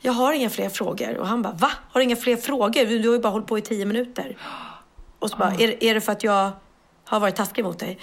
jag 0.00 0.12
har 0.12 0.32
inga 0.32 0.50
fler 0.50 0.68
frågor. 0.68 1.16
Och 1.18 1.26
han 1.26 1.42
bara, 1.42 1.52
va? 1.52 1.70
Har 1.90 2.00
du 2.00 2.04
inga 2.04 2.16
fler 2.16 2.36
frågor? 2.36 2.84
Du 3.02 3.08
har 3.08 3.14
ju 3.16 3.20
bara 3.22 3.28
hållit 3.32 3.46
på 3.46 3.58
i 3.58 3.62
tio 3.62 3.84
minuter. 3.86 4.36
Och 5.18 5.30
så 5.30 5.36
bara, 5.36 5.50
är, 5.52 5.66
det- 5.68 5.84
är 5.84 5.94
det 5.94 6.00
för 6.00 6.12
att 6.12 6.24
jag 6.24 6.50
har 7.04 7.20
varit 7.20 7.36
taskig 7.36 7.64
mot 7.64 7.78
dig? 7.78 7.98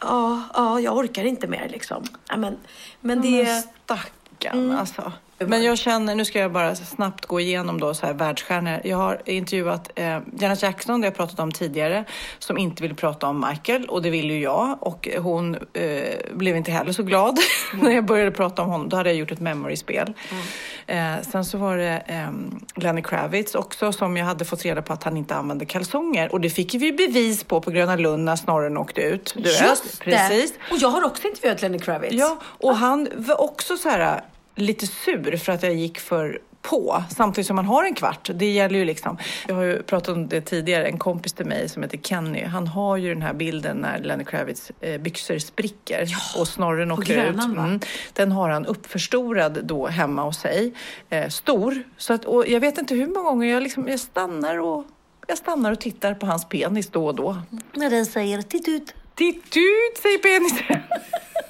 Ja, 0.00 0.42
ja, 0.54 0.80
jag 0.80 0.96
orkar 0.96 1.24
inte 1.24 1.46
mer 1.46 1.68
liksom. 1.68 2.04
Men, 2.36 2.56
men 3.00 3.20
det... 3.22 3.44
Men 3.44 3.62
stackarn 3.62 4.72
alltså. 4.72 5.12
Men 5.46 5.62
jag 5.62 5.78
känner, 5.78 6.14
nu 6.14 6.24
ska 6.24 6.38
jag 6.38 6.52
bara 6.52 6.74
snabbt 6.74 7.26
gå 7.26 7.40
igenom 7.40 7.80
då 7.80 7.94
så 7.94 8.06
här 8.06 8.14
världsstjärnor. 8.14 8.80
Jag 8.84 8.96
har 8.96 9.22
intervjuat 9.24 9.90
eh, 9.94 10.18
Janet 10.38 10.62
Jackson, 10.62 11.00
det 11.00 11.06
jag 11.06 11.14
pratat 11.14 11.40
om 11.40 11.52
tidigare, 11.52 12.04
som 12.38 12.58
inte 12.58 12.82
ville 12.82 12.94
prata 12.94 13.26
om 13.26 13.46
Michael 13.50 13.86
och 13.88 14.02
det 14.02 14.10
vill 14.10 14.30
ju 14.30 14.40
jag 14.40 14.78
och 14.80 15.08
hon 15.18 15.54
eh, 15.54 15.90
blev 16.32 16.56
inte 16.56 16.70
heller 16.70 16.92
så 16.92 17.02
glad 17.02 17.38
när 17.74 17.90
jag 17.90 18.04
började 18.04 18.30
prata 18.30 18.62
om 18.62 18.70
honom. 18.70 18.88
Då 18.88 18.96
hade 18.96 19.08
jag 19.08 19.16
gjort 19.16 19.32
ett 19.32 19.40
memory-spel. 19.40 20.12
Eh, 20.86 21.14
sen 21.30 21.44
så 21.44 21.58
var 21.58 21.76
det 21.76 22.02
eh, 22.06 22.30
Lenny 22.82 23.02
Kravitz 23.02 23.54
också 23.54 23.92
som 23.92 24.16
jag 24.16 24.24
hade 24.24 24.44
fått 24.44 24.64
reda 24.64 24.82
på 24.82 24.92
att 24.92 25.04
han 25.04 25.16
inte 25.16 25.34
använde 25.34 25.64
kalsonger 25.64 26.32
och 26.32 26.40
det 26.40 26.50
fick 26.50 26.74
vi 26.74 26.92
bevis 26.92 27.44
på 27.44 27.60
på 27.60 27.70
Gröna 27.70 27.96
Lund 27.96 28.24
när 28.24 28.36
snorren 28.36 28.76
åkte 28.76 29.00
ut. 29.00 29.34
Du 29.36 29.42
vet, 29.42 29.60
Just 29.60 30.00
precis. 30.00 30.52
det! 30.52 30.74
Och 30.74 30.78
jag 30.80 30.88
har 30.88 31.04
också 31.04 31.28
intervjuat 31.28 31.62
Lenny 31.62 31.78
Kravitz. 31.78 32.14
Ja, 32.14 32.38
och 32.42 32.76
han 32.76 33.08
var 33.16 33.40
också 33.40 33.76
så 33.76 33.88
här 33.88 34.22
lite 34.60 34.86
sur 34.86 35.36
för 35.36 35.52
att 35.52 35.62
jag 35.62 35.74
gick 35.74 35.98
för 36.00 36.40
på 36.62 37.04
samtidigt 37.16 37.46
som 37.46 37.56
man 37.56 37.64
har 37.64 37.84
en 37.84 37.94
kvart. 37.94 38.30
Det 38.34 38.50
gäller 38.50 38.78
ju 38.78 38.84
liksom. 38.84 39.18
Jag 39.48 39.54
har 39.54 39.62
ju 39.62 39.82
pratat 39.82 40.14
om 40.14 40.28
det 40.28 40.40
tidigare. 40.40 40.86
En 40.86 40.98
kompis 40.98 41.32
till 41.32 41.46
mig 41.46 41.68
som 41.68 41.82
heter 41.82 41.98
Kenny. 41.98 42.44
Han 42.44 42.66
har 42.66 42.96
ju 42.96 43.14
den 43.14 43.22
här 43.22 43.34
bilden 43.34 43.76
när 43.76 43.98
Lenny 43.98 44.24
Kravitz 44.24 44.72
eh, 44.80 45.00
byxor 45.00 45.38
spricker 45.38 46.08
och 46.38 46.48
snorren 46.48 46.92
åker 46.92 47.02
ut. 47.02 47.36
Grönan, 47.36 47.54
va? 47.54 47.78
Den 48.12 48.32
har 48.32 48.48
han 48.48 48.66
uppförstorad 48.66 49.64
då 49.64 49.86
hemma 49.86 50.22
hos 50.22 50.38
sig. 50.38 50.74
Eh, 51.10 51.28
stor. 51.28 51.82
Så 51.96 52.12
att, 52.12 52.24
och 52.24 52.48
jag 52.48 52.60
vet 52.60 52.78
inte 52.78 52.94
hur 52.94 53.06
många 53.06 53.30
gånger 53.30 53.48
jag, 53.48 53.62
liksom, 53.62 53.88
jag 53.88 54.00
stannar 54.00 54.58
och 54.58 54.84
jag 55.26 55.38
stannar 55.38 55.72
och 55.72 55.80
tittar 55.80 56.14
på 56.14 56.26
hans 56.26 56.48
penis 56.48 56.88
då 56.88 57.06
och 57.06 57.14
då. 57.14 57.36
När 57.72 57.90
den 57.90 58.06
säger 58.06 58.42
titt 58.42 58.68
ut. 58.68 58.94
Titt 59.14 59.56
ut, 59.56 59.98
säger 60.02 60.18
penisen. 60.18 60.82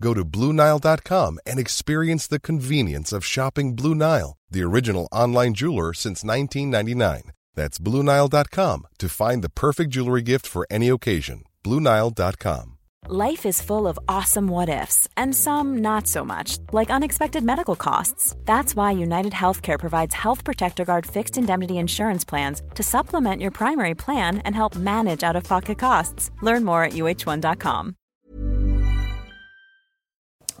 Go 0.00 0.14
to 0.14 0.24
BlueNile.com 0.24 1.38
and 1.46 1.58
experience 1.58 2.26
the 2.26 2.40
convenience 2.40 3.12
of 3.12 3.24
shopping 3.24 3.74
Blue 3.76 3.94
Nile, 3.94 4.36
the 4.50 4.62
original 4.62 5.08
online 5.12 5.54
jeweler 5.54 5.94
since 5.94 6.24
1999. 6.24 7.32
That's 7.54 7.78
BlueNile.com 7.78 8.86
to 8.98 9.08
find 9.08 9.42
the 9.42 9.50
perfect 9.50 9.90
jewelry 9.90 10.22
gift 10.22 10.46
for 10.46 10.66
any 10.70 10.88
occasion. 10.88 11.44
BlueNile.com. 11.62 12.78
Life 13.06 13.44
is 13.44 13.60
full 13.60 13.86
of 13.86 13.98
awesome 14.08 14.48
what 14.48 14.70
ifs, 14.70 15.06
and 15.14 15.36
some 15.36 15.82
not 15.82 16.06
so 16.06 16.24
much, 16.24 16.56
like 16.72 16.88
unexpected 16.88 17.44
medical 17.44 17.76
costs. 17.76 18.34
That's 18.46 18.74
why 18.74 18.92
United 18.92 19.34
Healthcare 19.34 19.78
provides 19.78 20.14
Health 20.14 20.42
Protector 20.42 20.86
Guard 20.86 21.04
fixed 21.04 21.36
indemnity 21.36 21.76
insurance 21.76 22.24
plans 22.24 22.62
to 22.76 22.82
supplement 22.82 23.42
your 23.42 23.50
primary 23.50 23.94
plan 23.94 24.38
and 24.38 24.54
help 24.54 24.74
manage 24.74 25.22
out 25.22 25.36
of 25.36 25.44
pocket 25.44 25.78
costs. 25.78 26.30
Learn 26.40 26.64
more 26.64 26.82
at 26.82 26.92
uh1.com. 26.92 27.94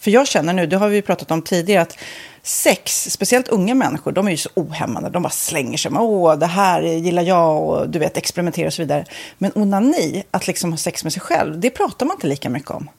För 0.00 0.10
jag 0.10 0.26
känner 0.26 0.52
nu, 0.52 0.66
det 0.66 0.76
har 0.76 0.88
vi 0.88 1.02
pratat 1.02 1.30
om 1.30 1.42
tidigare, 1.42 1.82
att 1.82 1.98
sex, 2.42 3.10
speciellt 3.10 3.48
unga 3.48 3.74
människor, 3.74 4.12
de 4.12 4.26
är 4.26 4.30
ju 4.30 4.36
så 4.36 4.48
ohämmade. 4.54 5.10
De 5.10 5.22
bara 5.22 5.30
slänger 5.30 5.78
sig 5.78 5.90
med, 5.90 6.02
åh, 6.02 6.38
det 6.38 6.46
här 6.46 6.82
gillar 6.82 7.22
jag 7.22 7.62
och 7.62 7.88
du 7.88 7.98
vet, 7.98 8.16
experimentera 8.16 8.66
och 8.66 8.72
så 8.72 8.82
vidare. 8.82 9.04
Men 9.38 9.52
onani, 9.54 10.22
att 10.30 10.46
liksom 10.46 10.70
ha 10.70 10.78
sex 10.78 11.04
med 11.04 11.12
sig 11.12 11.22
själv, 11.22 11.60
det 11.60 11.70
pratar 11.70 12.06
man 12.06 12.16
inte 12.16 12.26
lika 12.26 12.50
mycket 12.50 12.70
om. 12.70 12.90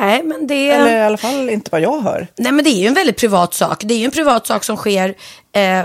Nej, 0.00 0.22
men 0.22 0.46
det 0.46 0.70
är... 0.70 0.80
Eller 0.80 0.98
i 0.98 1.02
alla 1.02 1.16
fall 1.16 1.50
inte 1.50 1.68
vad 1.72 1.80
jag 1.80 2.00
hör. 2.00 2.26
Nej, 2.36 2.52
men 2.52 2.64
det 2.64 2.70
är 2.70 2.80
ju 2.80 2.86
en 2.86 2.94
väldigt 2.94 3.16
privat 3.16 3.54
sak. 3.54 3.84
Det 3.84 3.94
är 3.94 3.98
ju 3.98 4.04
en 4.04 4.10
privat 4.10 4.46
sak 4.46 4.64
som 4.64 4.76
sker 4.76 5.14
eh, 5.52 5.84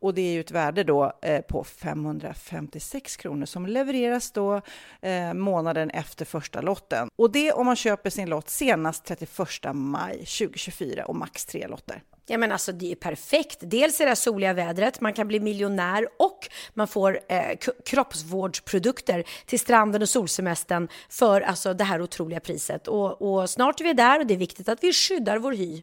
Och 0.00 0.14
det 0.14 0.20
är 0.20 0.32
ju 0.32 0.40
ett 0.40 0.50
värde 0.50 0.84
då 0.84 1.12
eh, 1.22 1.40
på 1.40 1.64
556 1.64 3.16
kronor 3.16 3.46
som 3.46 3.66
levereras 3.66 4.30
då 4.30 4.60
eh, 5.00 5.34
månaden 5.34 5.90
efter 5.90 6.24
första 6.24 6.60
lotten. 6.60 7.08
Och 7.16 7.32
det 7.32 7.52
om 7.52 7.66
man 7.66 7.76
köper 7.76 8.10
sin 8.10 8.28
lott 8.28 8.48
senast 8.48 9.04
31 9.04 9.38
maj 9.74 10.16
2024 10.16 11.04
och 11.04 11.16
max 11.16 11.46
tre 11.46 11.66
lotter. 11.66 12.02
Ja 12.30 12.38
men 12.38 12.52
alltså 12.52 12.72
det 12.72 12.92
är 12.92 12.96
perfekt. 12.96 13.58
Dels 13.60 14.00
är 14.00 14.06
det 14.06 14.16
soliga 14.16 14.52
vädret, 14.52 15.00
man 15.00 15.12
kan 15.12 15.28
bli 15.28 15.40
miljonär 15.40 16.08
och 16.18 16.48
man 16.74 16.88
får 16.88 17.20
eh, 17.28 17.56
kroppsvårdsprodukter 17.86 19.24
till 19.46 19.60
stranden 19.60 20.02
och 20.02 20.08
solsemestern 20.08 20.88
för 21.08 21.40
alltså 21.40 21.74
det 21.74 21.84
här 21.84 22.02
otroliga 22.02 22.40
priset. 22.40 22.88
Och, 22.88 23.22
och 23.22 23.50
snart 23.50 23.80
är 23.80 23.84
vi 23.84 23.92
där 23.92 24.20
och 24.20 24.26
det 24.26 24.34
är 24.34 24.38
viktigt 24.38 24.68
att 24.68 24.84
vi 24.84 24.92
skyddar 24.92 25.38
vår 25.38 25.52
hy. 25.52 25.82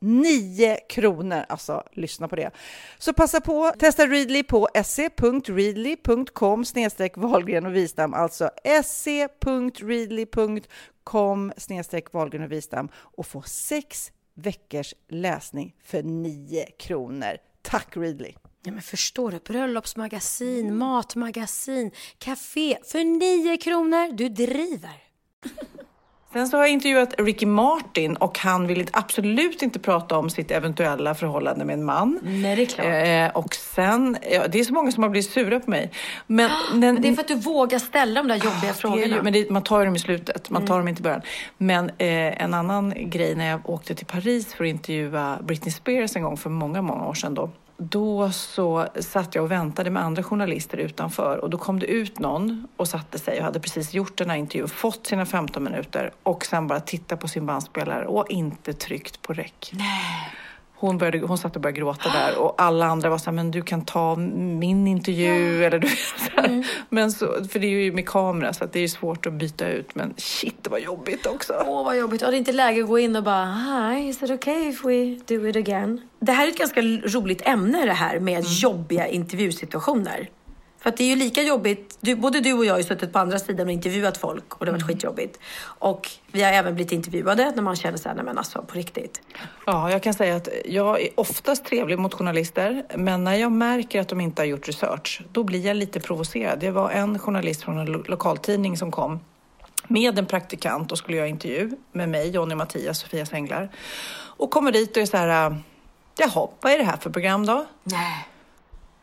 9 0.00 0.76
kronor. 0.88 1.44
Alltså, 1.48 1.82
lyssna 1.92 2.28
på 2.28 2.36
det. 2.36 2.50
Så 2.98 3.12
passa 3.12 3.40
på, 3.40 3.72
testa 3.78 4.06
Readly 4.06 4.42
på 4.42 4.68
se.readly.com 4.84 6.64
snedstreck 6.64 7.16
Wahlgren 7.16 7.66
och 7.66 7.76
Wistam, 7.76 8.14
alltså 8.14 8.50
se.readly.com 8.84 9.52
snedstreck 11.56 12.12
Wahlgren 12.12 12.42
och 12.42 12.52
Wistam 12.52 12.88
och 12.94 13.26
få 13.26 13.42
sex 13.42 14.12
veckors 14.34 14.94
läsning 15.08 15.74
för 15.84 16.02
9 16.02 16.66
kronor. 16.78 17.36
Tack 17.62 17.96
Readly! 17.96 18.34
Ja, 18.62 18.72
men 18.72 18.82
förstår 18.82 19.30
du? 19.30 19.38
Bröllopsmagasin, 19.38 20.76
matmagasin, 20.76 21.90
café 22.18 22.78
för 22.84 23.04
9 23.04 23.56
kronor. 23.56 24.12
Du 24.12 24.28
driver! 24.28 25.02
Sen 26.38 26.48
så 26.48 26.56
har 26.56 26.64
jag 26.64 26.72
intervjuat 26.72 27.14
Ricky 27.18 27.46
Martin 27.46 28.16
och 28.16 28.38
han 28.38 28.66
vill 28.66 28.88
absolut 28.92 29.62
inte 29.62 29.78
prata 29.78 30.18
om 30.18 30.30
sitt 30.30 30.50
eventuella 30.50 31.14
förhållande 31.14 31.64
med 31.64 31.74
en 31.74 31.84
man. 31.84 32.18
Nej, 32.22 32.56
det 32.56 32.62
är 32.62 32.66
klart. 32.66 33.36
Eh, 33.36 33.42
och 33.42 33.54
sen, 33.54 34.16
ja, 34.30 34.48
det 34.48 34.60
är 34.60 34.64
så 34.64 34.72
många 34.72 34.92
som 34.92 35.02
har 35.02 35.10
blivit 35.10 35.30
sura 35.30 35.60
på 35.60 35.70
mig. 35.70 35.90
Men, 36.26 36.50
men, 36.72 36.80
men 36.80 37.02
det 37.02 37.08
är 37.08 37.12
för 37.12 37.22
att 37.22 37.28
du 37.28 37.34
vågar 37.34 37.78
ställa 37.78 38.22
de 38.22 38.28
där 38.28 38.36
jobbiga 38.36 38.72
frågorna. 38.72 39.16
Ju, 39.16 39.22
men 39.22 39.32
det, 39.32 39.50
man 39.50 39.62
tar 39.62 39.84
dem 39.84 39.96
i 39.96 39.98
slutet, 39.98 40.50
man 40.50 40.66
tar 40.66 40.74
mm. 40.74 40.80
dem 40.80 40.88
inte 40.88 41.00
i 41.00 41.02
början. 41.02 41.22
Men 41.58 41.90
eh, 41.98 42.42
en 42.42 42.54
annan 42.54 42.94
grej 42.96 43.34
när 43.34 43.50
jag 43.50 43.70
åkte 43.70 43.94
till 43.94 44.06
Paris 44.06 44.54
för 44.54 44.64
att 44.64 44.70
intervjua 44.70 45.38
Britney 45.42 45.72
Spears 45.72 46.16
en 46.16 46.22
gång 46.22 46.36
för 46.36 46.50
många, 46.50 46.82
många 46.82 47.06
år 47.06 47.14
sedan 47.14 47.34
då 47.34 47.50
då 47.78 48.30
så 48.30 48.88
satt 49.00 49.34
jag 49.34 49.44
och 49.44 49.50
väntade 49.50 49.90
med 49.90 50.02
andra 50.02 50.22
journalister 50.22 50.78
utanför 50.78 51.36
och 51.38 51.50
då 51.50 51.58
kom 51.58 51.78
det 51.78 51.86
ut 51.86 52.18
någon 52.18 52.66
och 52.76 52.88
satte 52.88 53.18
sig 53.18 53.38
och 53.38 53.44
hade 53.44 53.60
precis 53.60 53.94
gjort 53.94 54.18
den 54.18 54.30
här 54.30 54.36
intervjun, 54.36 54.68
fått 54.68 55.06
sina 55.06 55.26
15 55.26 55.64
minuter 55.64 56.10
och 56.22 56.44
sen 56.44 56.66
bara 56.66 56.80
tittat 56.80 57.20
på 57.20 57.28
sin 57.28 57.46
bandspelare 57.46 58.06
och 58.06 58.30
inte 58.30 58.72
tryckt 58.72 59.22
på 59.22 59.32
räck. 59.32 59.70
Nej. 59.72 60.32
Hon, 60.80 60.98
började, 60.98 61.18
hon 61.18 61.38
satt 61.38 61.56
och 61.56 61.62
började 61.62 61.80
gråta 61.80 62.08
där 62.08 62.38
och 62.38 62.54
alla 62.62 62.86
andra 62.86 63.08
var 63.10 63.18
så 63.18 63.24
här, 63.24 63.32
men 63.32 63.50
du 63.50 63.62
kan 63.62 63.84
ta 63.84 64.16
min 64.16 64.86
intervju. 64.86 65.60
Ja. 65.60 65.66
Eller 65.66 65.78
du, 65.78 65.88
så 65.88 66.40
mm. 66.40 66.64
Men 66.88 67.12
så, 67.12 67.26
för 67.26 67.58
det 67.58 67.66
är 67.66 67.70
ju 67.70 67.92
med 67.92 68.08
kamera 68.08 68.52
så 68.52 68.66
det 68.72 68.80
är 68.80 68.88
svårt 68.88 69.26
att 69.26 69.32
byta 69.32 69.68
ut. 69.68 69.94
Men 69.94 70.14
shit, 70.16 70.68
var 70.70 70.78
jobbigt 70.78 71.26
också. 71.26 71.62
Åh, 71.66 71.84
vad 71.84 71.98
jobbigt. 71.98 72.22
Och 72.22 72.30
det 72.30 72.36
är 72.36 72.38
inte 72.38 72.52
läge 72.52 72.82
att 72.82 72.88
gå 72.88 72.98
in 72.98 73.16
och 73.16 73.22
bara, 73.22 73.44
hi, 73.44 74.08
is 74.08 74.22
it 74.22 74.30
okay 74.30 74.68
if 74.68 74.84
we 74.84 75.18
do 75.26 75.46
it 75.48 75.56
again? 75.56 76.00
Det 76.20 76.32
här 76.32 76.46
är 76.46 76.50
ett 76.50 76.58
ganska 76.58 76.80
roligt 76.82 77.42
ämne 77.46 77.86
det 77.86 77.92
här 77.92 78.20
med 78.20 78.38
mm. 78.38 78.52
jobbiga 78.52 79.06
intervjusituationer. 79.06 80.28
För 80.80 80.90
att 80.90 80.96
det 80.96 81.04
är 81.04 81.08
ju 81.08 81.16
lika 81.16 81.42
jobbigt, 81.42 81.98
du, 82.00 82.14
både 82.14 82.40
du 82.40 82.52
och 82.52 82.64
jag 82.64 82.72
har 82.72 82.78
ju 82.78 82.84
suttit 82.84 83.12
på 83.12 83.18
andra 83.18 83.38
sidan 83.38 83.66
och 83.66 83.72
intervjuat 83.72 84.16
folk 84.16 84.54
och 84.54 84.64
det 84.64 84.70
har 84.70 84.78
varit 84.78 84.82
mm. 84.82 84.94
skitjobbigt. 84.94 85.38
Och 85.60 86.10
vi 86.32 86.42
har 86.42 86.52
även 86.52 86.74
blivit 86.74 86.92
intervjuade 86.92 87.52
när 87.54 87.62
man 87.62 87.76
känner 87.76 87.98
såhär, 87.98 88.16
nej 88.16 88.24
men 88.24 88.38
alltså 88.38 88.62
på 88.62 88.74
riktigt. 88.74 89.22
Ja, 89.66 89.90
jag 89.90 90.02
kan 90.02 90.14
säga 90.14 90.36
att 90.36 90.48
jag 90.64 91.00
är 91.00 91.08
oftast 91.14 91.64
trevlig 91.64 91.98
mot 91.98 92.14
journalister, 92.14 92.84
men 92.96 93.24
när 93.24 93.34
jag 93.34 93.52
märker 93.52 94.00
att 94.00 94.08
de 94.08 94.20
inte 94.20 94.42
har 94.42 94.46
gjort 94.46 94.68
research, 94.68 95.22
då 95.32 95.44
blir 95.44 95.66
jag 95.66 95.76
lite 95.76 96.00
provocerad. 96.00 96.60
Det 96.60 96.70
var 96.70 96.90
en 96.90 97.18
journalist 97.18 97.62
från 97.62 97.78
en 97.78 97.86
lo 97.86 98.02
lokaltidning 98.06 98.76
som 98.76 98.90
kom 98.90 99.20
med 99.88 100.18
en 100.18 100.26
praktikant 100.26 100.92
och 100.92 100.98
skulle 100.98 101.16
göra 101.16 101.28
intervju 101.28 101.70
med 101.92 102.08
mig, 102.08 102.30
Jonny 102.30 102.54
Mattias, 102.54 102.98
Sofia 102.98 103.26
Sänglar. 103.26 103.68
Och 104.36 104.50
kommer 104.50 104.72
dit 104.72 104.96
och 104.96 105.02
är 105.02 105.06
så 105.06 105.16
här, 105.16 105.56
jaha, 106.18 106.48
vad 106.60 106.72
är 106.72 106.78
det 106.78 106.84
här 106.84 106.96
för 106.96 107.10
program 107.10 107.46
då? 107.46 107.66
Nej. 107.84 108.28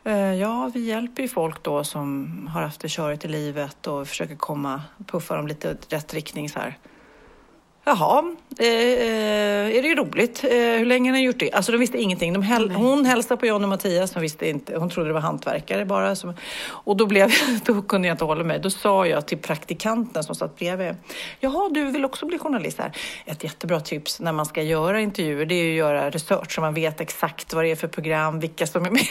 Eh, 0.06 0.34
ja, 0.34 0.70
vi 0.74 0.80
hjälper 0.80 1.22
ju 1.22 1.28
folk 1.28 1.62
då 1.62 1.84
som 1.84 2.30
har 2.52 2.62
haft 2.62 2.80
det 2.80 2.88
körigt 2.88 3.24
i 3.24 3.28
livet 3.28 3.86
och 3.86 4.08
försöker 4.08 4.36
komma, 4.36 4.82
puffa 5.06 5.36
dem 5.36 5.46
lite 5.46 5.68
i 5.68 5.94
rätt 5.94 6.14
riktning 6.14 6.48
så 6.48 6.58
här. 6.58 6.78
Jaha, 7.88 8.24
eh, 8.58 9.76
är 9.76 9.82
det 9.82 9.94
roligt? 9.94 10.44
Eh, 10.44 10.50
hur 10.50 10.84
länge 10.84 11.10
har 11.10 11.16
ni 11.16 11.24
gjort 11.24 11.38
det? 11.38 11.52
Alltså 11.52 11.72
de 11.72 11.78
visste 11.78 11.98
ingenting. 11.98 12.32
De 12.32 12.42
häl 12.42 12.70
hon 12.70 13.04
hälsade 13.04 13.40
på 13.40 13.46
John 13.46 13.62
och 13.62 13.68
Mattias, 13.68 14.14
hon, 14.14 14.22
visste 14.22 14.48
inte, 14.48 14.78
hon 14.78 14.90
trodde 14.90 15.08
det 15.08 15.12
var 15.12 15.20
hantverkare 15.20 15.84
bara. 15.84 16.16
Som, 16.16 16.34
och 16.68 16.96
då, 16.96 17.06
blev, 17.06 17.30
då 17.64 17.82
kunde 17.82 18.08
jag 18.08 18.14
inte 18.14 18.24
hålla 18.24 18.44
mig. 18.44 18.58
Då 18.58 18.70
sa 18.70 19.06
jag 19.06 19.26
till 19.26 19.38
praktikanten 19.38 20.24
som 20.24 20.34
satt 20.34 20.56
bredvid. 20.56 20.94
Jaha, 21.40 21.68
du 21.68 21.90
vill 21.90 22.04
också 22.04 22.26
bli 22.26 22.38
journalist 22.38 22.78
här? 22.78 22.92
Ett 23.24 23.44
jättebra 23.44 23.80
tips 23.80 24.20
när 24.20 24.32
man 24.32 24.46
ska 24.46 24.62
göra 24.62 25.00
intervjuer, 25.00 25.46
det 25.46 25.54
är 25.54 25.70
att 25.70 25.76
göra 25.76 26.10
research 26.10 26.54
så 26.54 26.60
man 26.60 26.74
vet 26.74 27.00
exakt 27.00 27.54
vad 27.54 27.64
det 27.64 27.70
är 27.70 27.76
för 27.76 27.88
program, 27.88 28.40
vilka 28.40 28.66
som 28.66 28.84
är 28.84 28.90
med. 28.90 29.06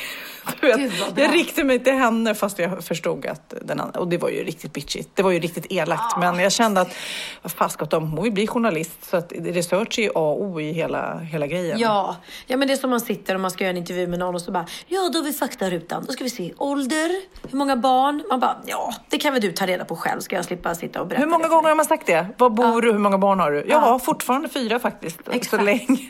Vet, 0.61 0.91
jag 1.15 1.33
riktade 1.33 1.67
mig 1.67 1.79
till 1.79 1.93
henne 1.93 2.35
fast 2.35 2.59
jag 2.59 2.83
förstod 2.83 3.25
att 3.25 3.53
den 3.61 3.79
andra, 3.79 3.99
och 3.99 4.07
det 4.07 4.17
var 4.17 4.29
ju 4.29 4.43
riktigt 4.43 4.73
bitchigt. 4.73 5.09
Det 5.13 5.23
var 5.23 5.31
ju 5.31 5.39
riktigt 5.39 5.65
elakt, 5.69 6.13
ah. 6.15 6.19
men 6.19 6.39
jag 6.39 6.51
kände 6.51 6.81
att 6.81 6.95
vad 7.41 7.51
faskot, 7.51 7.91
hon 7.91 8.23
vill 8.23 8.31
bli 8.31 8.47
journalist 8.47 8.64
så 9.01 9.17
att 9.17 9.31
research 9.35 9.99
är 9.99 10.03
ju 10.03 10.09
A 10.09 10.11
och 10.15 10.41
O 10.41 10.61
i 10.61 10.71
hela, 10.71 11.17
hela 11.17 11.47
grejen. 11.47 11.79
Ja. 11.79 12.15
ja, 12.47 12.57
men 12.57 12.67
det 12.67 12.73
är 12.73 12.77
som 12.77 12.89
man 12.89 13.01
sitter 13.01 13.35
och 13.35 13.41
man 13.41 13.51
ska 13.51 13.63
göra 13.63 13.71
en 13.71 13.77
intervju 13.77 14.07
med 14.07 14.19
någon 14.19 14.35
och 14.35 14.41
så 14.41 14.51
bara, 14.51 14.65
ja 14.87 15.09
då 15.13 15.19
har 15.19 15.23
vi 15.23 15.33
faktarutan. 15.33 16.05
Då 16.07 16.13
ska 16.13 16.23
vi 16.23 16.29
se 16.29 16.53
ålder, 16.57 17.21
hur 17.49 17.57
många 17.57 17.75
barn? 17.75 18.23
Man 18.29 18.39
bara, 18.39 18.57
ja 18.65 18.93
det 19.09 19.17
kan 19.17 19.33
väl 19.33 19.41
du 19.41 19.51
ta 19.51 19.65
reda 19.65 19.85
på 19.85 19.95
själv, 19.95 20.19
ska 20.19 20.35
jag 20.35 20.45
slippa 20.45 20.75
sitta 20.75 21.01
och 21.01 21.07
berätta 21.07 21.21
Hur 21.25 21.31
många 21.31 21.47
gånger 21.47 21.69
har 21.69 21.75
man 21.75 21.85
sagt 21.85 22.07
det? 22.07 22.27
Var 22.37 22.49
bor 22.49 22.65
ja. 22.65 22.81
du? 22.81 22.91
Hur 22.91 22.99
många 22.99 23.17
barn 23.17 23.39
har 23.39 23.51
du? 23.51 23.57
Ja, 23.57 23.63
ja. 23.67 23.99
fortfarande 23.99 24.49
fyra 24.49 24.79
faktiskt. 24.79 25.19
Exakt. 25.31 25.49
Så 25.49 25.57
länge. 25.57 26.09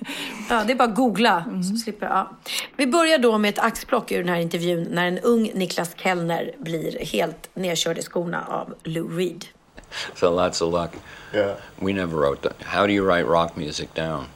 Ja, 0.49 0.63
det 0.65 0.73
är 0.73 0.75
bara 0.75 0.89
att 0.89 0.95
googla 0.95 1.43
mm. 1.47 1.63
så 1.63 1.75
slipper. 1.75 2.05
Ja. 2.05 2.29
Vi 2.75 2.87
börjar 2.87 3.17
då 3.17 3.37
med 3.37 3.49
ett 3.49 3.59
axplock 3.59 4.11
ur 4.11 4.17
den 4.17 4.29
här 4.29 4.39
intervjun 4.39 4.87
när 4.91 5.07
en 5.07 5.19
ung 5.19 5.51
Niklas 5.53 5.95
Kellner 5.95 6.55
blir 6.59 7.05
helt 7.05 7.49
nedkörd 7.53 7.97
i 7.97 8.01
skorna 8.01 8.45
av 8.47 8.73
Lou 8.83 9.17
Reed. 9.17 9.45
So 10.15 10.29
lots 10.29 10.61
of 10.61 10.73
luck. 10.73 10.91
Yeah. 11.35 11.57
We 11.81 11.91
never 11.91 12.15
wrote 12.17 12.41
that. 12.43 12.61
How 12.61 12.87
do 12.87 12.93
you 12.93 13.03
write 13.03 13.27
rock 13.27 13.57
music 13.57 13.93
down? 13.93 14.29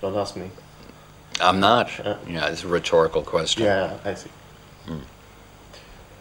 Don't 0.00 0.16
ask 0.16 0.36
me. 0.36 0.50
I'm 1.40 1.60
not. 1.60 1.90
Yeah, 1.98 2.16
yeah 2.28 2.46
it's 2.48 2.64
a 2.64 2.68
rhetorical 2.68 3.22
question. 3.22 3.62
Yeah, 3.62 3.96
I 4.04 4.14
see. 4.14 4.30
Hmm. 4.86 4.98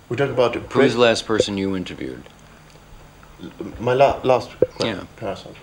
We 0.09 0.15
talk 0.15 0.29
about 0.29 0.55
Who's 0.55 0.93
the 0.93 0.99
last 0.99 1.25
person 1.25 1.57
you 1.57 1.75
interviewed? 1.75 2.23
My 3.79 3.93
la 3.93 4.19
last 4.23 4.51
yeah. 4.79 5.03
person. 5.15 5.55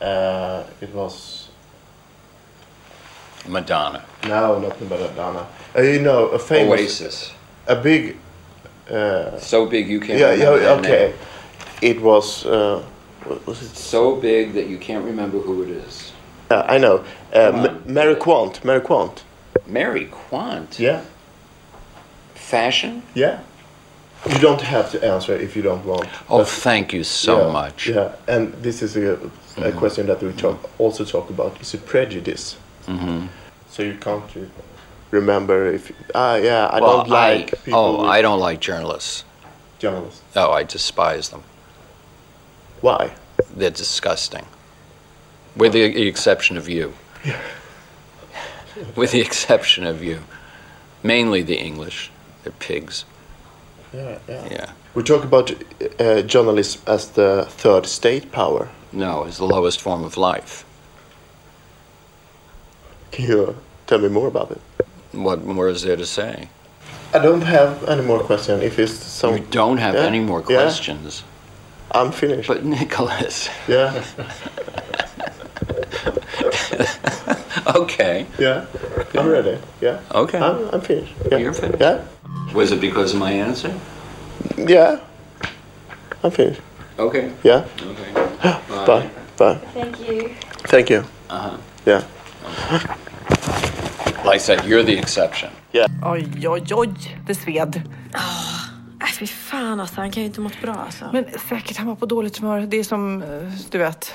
Uh, 0.00 0.64
it 0.80 0.92
was 0.94 1.50
Madonna. 3.46 4.04
No, 4.26 4.58
not 4.58 4.80
Madonna. 4.80 5.46
Uh, 5.76 5.82
you 5.82 6.00
know, 6.00 6.28
a 6.28 6.38
famous 6.38 6.80
Oasis. 6.80 7.32
A 7.66 7.76
big. 7.76 8.16
Uh, 8.90 9.38
so 9.38 9.66
big 9.66 9.88
you 9.88 10.00
can't. 10.00 10.18
Yeah, 10.18 10.32
yeah. 10.32 10.78
Okay. 10.78 11.08
Name. 11.08 11.14
It 11.82 12.00
was. 12.00 12.46
Uh, 12.46 12.84
was 13.46 13.62
it? 13.62 13.76
So 13.76 14.16
big 14.16 14.52
that 14.54 14.68
you 14.68 14.78
can't 14.78 15.04
remember 15.04 15.38
who 15.38 15.62
it 15.62 15.70
is. 15.70 16.12
Uh, 16.50 16.64
I 16.66 16.78
know. 16.78 17.04
Uh, 17.32 17.78
Mary 17.86 18.16
Quant. 18.16 18.64
Mary 18.64 18.80
Quant. 18.80 19.24
Mary 19.66 20.06
Quant. 20.06 20.78
Yeah. 20.78 21.02
Fashion. 22.34 23.02
Yeah. 23.14 23.40
You 24.28 24.38
don't 24.38 24.60
have 24.60 24.90
to 24.92 25.04
answer 25.04 25.34
if 25.34 25.54
you 25.54 25.62
don't 25.62 25.84
want. 25.84 26.08
Oh, 26.30 26.38
but, 26.38 26.48
thank 26.48 26.92
you 26.92 27.04
so 27.04 27.46
yeah, 27.46 27.52
much. 27.52 27.88
Yeah, 27.88 28.16
and 28.26 28.54
this 28.54 28.80
is 28.80 28.96
a, 28.96 29.12
a 29.12 29.16
mm-hmm. 29.16 29.78
question 29.78 30.06
that 30.06 30.22
we 30.22 30.32
talk, 30.32 30.70
also 30.78 31.04
talk 31.04 31.28
about. 31.28 31.60
Is 31.60 31.74
it 31.74 31.84
prejudice? 31.84 32.56
Mm-hmm. 32.86 33.26
So 33.68 33.82
you 33.82 33.96
can't 33.96 34.24
remember 35.10 35.66
if 35.66 35.92
ah 36.14 36.36
yeah 36.36 36.66
I 36.66 36.80
well, 36.80 36.98
don't 36.98 37.08
like 37.08 37.52
I, 37.52 37.56
people. 37.64 37.80
Oh, 37.80 38.06
I 38.06 38.22
don't 38.22 38.40
like 38.40 38.60
journalists. 38.60 39.24
Journalists. 39.78 40.22
Oh, 40.36 40.50
I 40.52 40.62
despise 40.62 41.28
them. 41.28 41.42
Why? 42.84 43.14
they're 43.56 43.70
disgusting. 43.70 44.46
With 45.56 45.72
the 45.72 46.06
exception 46.06 46.58
of 46.58 46.68
you. 46.68 46.92
With 48.96 49.12
the 49.12 49.22
exception 49.22 49.86
of 49.86 50.02
you. 50.02 50.18
Mainly 51.02 51.42
the 51.42 51.56
English. 51.56 52.10
They're 52.42 52.52
pigs. 52.52 53.06
Yeah, 53.94 54.18
yeah. 54.28 54.48
Yeah. 54.50 54.72
We 54.94 55.02
talk 55.02 55.24
about 55.24 55.50
uh, 55.98 56.22
journalism 56.22 56.82
as 56.86 57.08
the 57.10 57.46
third 57.48 57.86
state 57.86 58.32
power. 58.32 58.68
No, 58.92 59.24
it's 59.24 59.38
the 59.38 59.46
lowest 59.46 59.80
form 59.80 60.04
of 60.04 60.16
life. 60.16 60.64
Can 63.12 63.24
you 63.28 63.56
tell 63.86 63.98
me 63.98 64.08
more 64.08 64.28
about 64.28 64.50
it? 64.50 64.60
What 65.12 65.44
more 65.44 65.68
is 65.68 65.82
there 65.82 65.96
to 65.96 66.06
say? 66.06 66.48
I 67.14 67.18
don't 67.20 67.42
have 67.42 67.84
any 67.84 68.02
more 68.02 68.20
questions. 68.20 68.62
If 68.62 68.78
it's 68.78 68.92
some, 68.92 69.36
You 69.36 69.46
don't 69.50 69.78
have 69.78 69.94
Yeah, 69.94 70.10
any 70.10 70.20
more 70.20 70.40
yeah. 70.40 70.56
Questions. 71.94 72.06
I'm 72.06 72.12
finished. 72.12 72.48
But 72.48 72.64
Nicholas. 72.64 73.48
Yeah, 73.68 74.04
okay. 77.76 78.26
yeah, 78.38 78.66
I'm 79.14 79.28
ready. 79.28 79.58
Yeah. 79.80 80.00
Okay. 80.14 80.38
I'm, 80.38 80.68
I'm 80.72 80.80
finished. 80.80 81.14
Yeah. 81.30 81.38
You're 81.38 81.52
finished. 81.54 81.80
Yeah, 81.80 82.04
Was 82.54 82.72
it 82.72 82.80
because 82.80 83.14
of 83.14 83.20
my 83.20 83.32
answer? 83.32 83.72
yeah. 84.56 84.98
I'm 86.22 86.30
finished. 86.30 86.60
Okay. 86.98 87.32
Yeah. 87.42 87.66
Okay. 87.80 88.12
Bye. 88.86 89.10
Bye. 89.36 89.54
Thank 89.74 90.00
you. 90.08 90.34
Thank 90.68 90.90
you. 90.90 91.04
Uh-huh. 91.30 91.56
Yeah. 91.86 92.02
Like 94.24 94.36
I 94.36 94.38
said, 94.38 94.64
you're 94.64 94.82
the 94.82 94.96
exception. 94.98 95.50
Yeah. 95.72 95.86
Oj, 96.02 96.46
oj, 96.46 96.72
oj, 96.72 97.18
det 97.26 97.34
sved. 97.36 97.82
Äh, 99.04 99.10
fy 99.18 99.26
fan 99.26 99.80
alltså, 99.80 99.96
han 100.00 100.10
kan 100.10 100.22
ju 100.22 100.26
inte 100.26 100.40
mått 100.40 100.62
bra 100.62 100.74
alltså. 100.74 101.04
Men 101.12 101.24
säkert 101.48 101.76
han 101.76 101.86
var 101.86 101.94
på 101.94 102.06
dåligt 102.06 102.38
humör. 102.38 102.60
Det 102.60 102.76
är 102.76 102.84
som, 102.84 103.22
eh, 103.22 103.28
du 103.70 103.78
vet. 103.78 104.14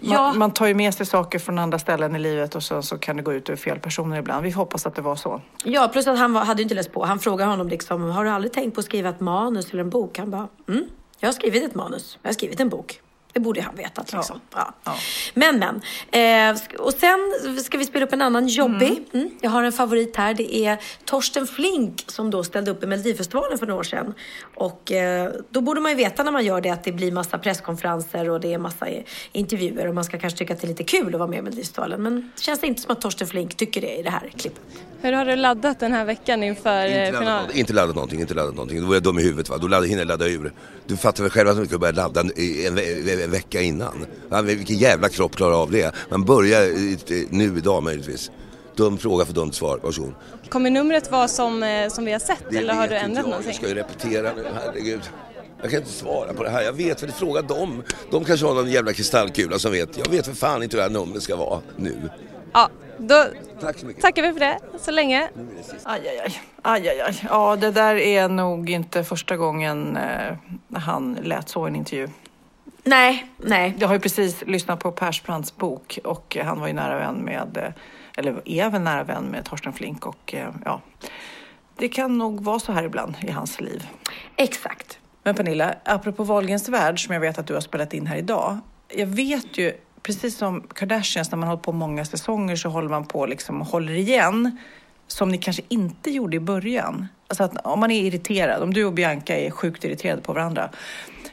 Man, 0.00 0.12
Ja. 0.12 0.32
man 0.32 0.50
tar 0.50 0.66
ju 0.66 0.74
med 0.74 0.94
sig 0.94 1.06
saker 1.06 1.38
från 1.38 1.58
andra 1.58 1.78
ställen 1.78 2.16
i 2.16 2.18
livet 2.18 2.54
och 2.54 2.62
så, 2.62 2.82
så 2.82 2.98
kan 2.98 3.16
det 3.16 3.22
gå 3.22 3.32
ut 3.32 3.48
över 3.48 3.56
fel 3.56 3.78
personer 3.78 4.18
ibland. 4.18 4.42
Vi 4.44 4.50
hoppas 4.50 4.86
att 4.86 4.94
det 4.94 5.02
var 5.02 5.16
så. 5.16 5.40
Ja, 5.64 5.88
plus 5.92 6.06
att 6.06 6.18
han 6.18 6.32
var, 6.32 6.44
hade 6.44 6.60
ju 6.60 6.62
inte 6.62 6.74
läst 6.74 6.92
på. 6.92 7.04
Han 7.04 7.18
frågade 7.18 7.50
honom 7.50 7.68
liksom, 7.68 8.02
har 8.10 8.24
du 8.24 8.30
aldrig 8.30 8.52
tänkt 8.52 8.74
på 8.74 8.80
att 8.80 8.84
skriva 8.84 9.08
ett 9.08 9.20
manus 9.20 9.70
eller 9.70 9.80
en 9.80 9.90
bok? 9.90 10.18
Han 10.18 10.30
bara, 10.30 10.48
mm, 10.68 10.84
jag 11.20 11.28
har 11.28 11.32
skrivit 11.32 11.62
ett 11.64 11.74
manus. 11.74 12.18
Jag 12.22 12.28
har 12.28 12.34
skrivit 12.34 12.60
en 12.60 12.68
bok. 12.68 13.00
Det 13.34 13.40
borde 13.40 13.62
han 13.62 13.76
vetat 13.76 14.12
liksom. 14.12 14.40
Ja. 14.54 14.74
Men 15.34 15.58
men. 15.58 15.80
Eh, 16.54 16.60
och 16.78 16.92
sen 16.92 17.18
ska 17.64 17.78
vi 17.78 17.84
spela 17.84 18.04
upp 18.06 18.12
en 18.12 18.22
annan 18.22 18.46
jobbig. 18.48 19.02
Mm. 19.12 19.30
Jag 19.40 19.50
har 19.50 19.62
en 19.62 19.72
favorit 19.72 20.16
här. 20.16 20.34
Det 20.34 20.56
är 20.56 20.78
Torsten 21.04 21.46
Flink 21.46 22.04
som 22.06 22.30
då 22.30 22.44
ställde 22.44 22.70
upp 22.70 22.82
i 22.84 22.86
Melodifestivalen 22.86 23.58
för 23.58 23.66
några 23.66 23.80
år 23.80 23.84
sedan. 23.84 24.14
Och 24.54 24.92
eh, 24.92 25.32
då 25.50 25.60
borde 25.60 25.80
man 25.80 25.90
ju 25.90 25.96
veta 25.96 26.22
när 26.22 26.32
man 26.32 26.44
gör 26.44 26.60
det 26.60 26.70
att 26.70 26.84
det 26.84 26.92
blir 26.92 27.12
massa 27.12 27.38
presskonferenser 27.38 28.30
och 28.30 28.40
det 28.40 28.54
är 28.54 28.58
massa 28.58 28.86
intervjuer 29.32 29.86
och 29.88 29.94
man 29.94 30.04
ska 30.04 30.18
kanske 30.18 30.38
tycka 30.38 30.54
att 30.54 30.60
det 30.60 30.66
är 30.66 30.68
lite 30.68 30.84
kul 30.84 31.14
att 31.14 31.18
vara 31.18 31.28
med 31.30 31.38
i 31.38 31.42
Melodifestivalen. 31.42 32.02
Men 32.02 32.30
det 32.36 32.42
känns 32.42 32.64
inte 32.64 32.82
som 32.82 32.90
att 32.92 33.00
Torsten 33.00 33.26
Flink 33.28 33.56
tycker 33.56 33.80
det 33.80 33.96
i 33.96 34.02
det 34.02 34.10
här 34.10 34.32
klippet. 34.36 34.62
Hur 35.00 35.12
har 35.12 35.24
du 35.24 35.36
laddat 35.36 35.80
den 35.80 35.92
här 35.92 36.04
veckan 36.04 36.42
inför 36.42 36.86
eh, 36.86 37.06
Inte 37.06 37.18
finalen? 37.18 37.50
inte 37.54 37.72
laddat 37.72 37.94
någonting, 37.94 38.20
inte 38.20 38.34
laddat 38.34 38.54
någonting. 38.54 38.80
Då 38.80 38.86
var 38.86 38.94
jag 38.94 39.02
dum 39.02 39.18
i 39.18 39.22
huvudet 39.22 39.48
va. 39.48 39.58
Då 39.58 39.68
laddade, 39.68 39.86
hinner 39.88 40.00
jag 40.00 40.08
ladda 40.08 40.26
ur. 40.28 40.52
Du 40.86 40.96
fattar 40.96 41.22
väl 41.22 41.30
själv 41.32 41.48
att 41.48 41.54
man 41.54 41.62
inte 41.62 41.72
kan 41.72 41.80
börja 41.80 41.92
ladda 41.92 42.20
en, 42.20 42.26
en, 42.66 42.74
ve- 42.74 43.23
en 43.24 43.30
vecka 43.30 43.60
innan. 43.60 44.06
Ja, 44.30 44.42
Vilken 44.42 44.76
jävla 44.76 45.08
kropp 45.08 45.36
klarar 45.36 45.62
av 45.62 45.70
det? 45.70 45.94
Man 46.10 46.24
börjar 46.24 46.62
nu 47.34 47.58
idag 47.58 47.82
möjligtvis. 47.82 48.30
Dum 48.76 48.98
fråga 48.98 49.24
för 49.24 49.32
dumt 49.32 49.52
svar, 49.52 49.80
varsågod. 49.82 50.14
Kommer 50.48 50.70
numret 50.70 51.10
vara 51.10 51.28
som, 51.28 51.62
eh, 51.62 51.88
som 51.88 52.04
vi 52.04 52.12
har 52.12 52.18
sett 52.18 52.44
Det 52.50 52.56
eller 52.58 52.74
har 52.74 52.88
du 52.88 52.94
ändrat 52.96 53.16
jag. 53.16 53.24
någonting? 53.30 53.46
Jag 53.50 53.56
ska 53.56 53.68
ju 53.68 53.74
repetera 53.74 54.32
nu, 54.36 54.44
herregud. 54.64 55.00
Jag 55.62 55.70
kan 55.70 55.80
inte 55.80 55.92
svara 55.92 56.32
på 56.34 56.42
det 56.44 56.50
här. 56.50 56.62
Jag 56.62 56.72
vet 56.72 57.02
väl, 57.02 57.12
fråga 57.12 57.42
dem. 57.42 57.82
De 58.10 58.24
kanske 58.24 58.46
har 58.46 58.54
någon 58.54 58.70
jävla 58.70 58.92
kristallkula 58.92 59.58
som 59.58 59.72
vet. 59.72 59.98
Jag 59.98 60.08
vet 60.10 60.26
för 60.26 60.32
fan 60.34 60.62
inte 60.62 60.76
hur 60.76 60.82
det 60.82 60.88
här 60.88 61.04
numret 61.04 61.22
ska 61.22 61.36
vara 61.36 61.60
nu. 61.76 61.96
Ja, 62.52 62.68
då 62.98 63.24
Tack 63.60 63.78
så 63.78 63.86
mycket. 63.86 64.02
tackar 64.02 64.22
vi 64.22 64.32
för 64.32 64.40
det 64.40 64.58
så 64.80 64.90
länge. 64.90 65.28
Aj, 65.82 66.00
aj, 66.08 66.18
aj. 66.24 66.40
aj, 66.62 66.88
aj, 66.88 67.00
aj. 67.00 67.26
Ja, 67.30 67.56
det 67.56 67.70
där 67.70 67.94
är 67.94 68.28
nog 68.28 68.70
inte 68.70 69.04
första 69.04 69.36
gången 69.36 69.96
eh, 69.96 70.36
han 70.78 71.18
lät 71.22 71.48
så 71.48 71.66
i 71.66 71.70
en 71.70 71.76
intervju. 71.76 72.08
Nej, 72.84 73.26
nej. 73.36 73.74
Jag 73.78 73.88
har 73.88 73.94
ju 73.94 74.00
precis 74.00 74.42
lyssnat 74.46 74.80
på 74.80 74.92
Persbrandts 74.92 75.56
bok 75.56 75.98
och 76.04 76.36
han 76.44 76.60
var 76.60 76.66
ju 76.66 76.72
nära 76.72 76.98
vän 76.98 77.16
med, 77.16 77.74
eller 78.16 78.42
är 78.44 78.70
väl 78.70 78.82
nära 78.82 79.04
vän 79.04 79.24
med 79.24 79.44
Torsten 79.44 79.72
Flink 79.72 80.06
och 80.06 80.34
eh, 80.34 80.48
ja, 80.64 80.80
det 81.76 81.88
kan 81.88 82.18
nog 82.18 82.44
vara 82.44 82.58
så 82.58 82.72
här 82.72 82.82
ibland 82.84 83.16
i 83.22 83.30
hans 83.30 83.60
liv. 83.60 83.88
Exakt. 84.36 84.98
Men 85.22 85.34
Pernilla, 85.34 85.74
apropå 85.84 86.24
Wahlgrens 86.24 86.68
värld 86.68 87.04
som 87.04 87.14
jag 87.14 87.20
vet 87.20 87.38
att 87.38 87.46
du 87.46 87.54
har 87.54 87.60
spelat 87.60 87.94
in 87.94 88.06
här 88.06 88.16
idag. 88.16 88.58
Jag 88.88 89.06
vet 89.06 89.58
ju, 89.58 89.72
precis 90.02 90.36
som 90.36 90.60
Kardashians, 90.60 91.30
när 91.30 91.38
man 91.38 91.48
håller 91.48 91.62
på 91.62 91.72
många 91.72 92.04
säsonger 92.04 92.56
så 92.56 92.68
håller 92.68 92.88
man 92.88 93.04
på 93.04 93.26
liksom 93.26 93.60
håller 93.60 93.92
igen. 93.92 94.58
Som 95.06 95.28
ni 95.28 95.38
kanske 95.38 95.62
inte 95.68 96.10
gjorde 96.10 96.36
i 96.36 96.40
början. 96.40 97.08
Alltså 97.28 97.44
att 97.44 97.66
om 97.66 97.80
man 97.80 97.90
är 97.90 98.00
irriterad, 98.02 98.62
om 98.62 98.74
du 98.74 98.84
och 98.84 98.92
Bianca 98.92 99.36
är 99.36 99.50
sjukt 99.50 99.84
irriterade 99.84 100.22
på 100.22 100.32
varandra 100.32 100.70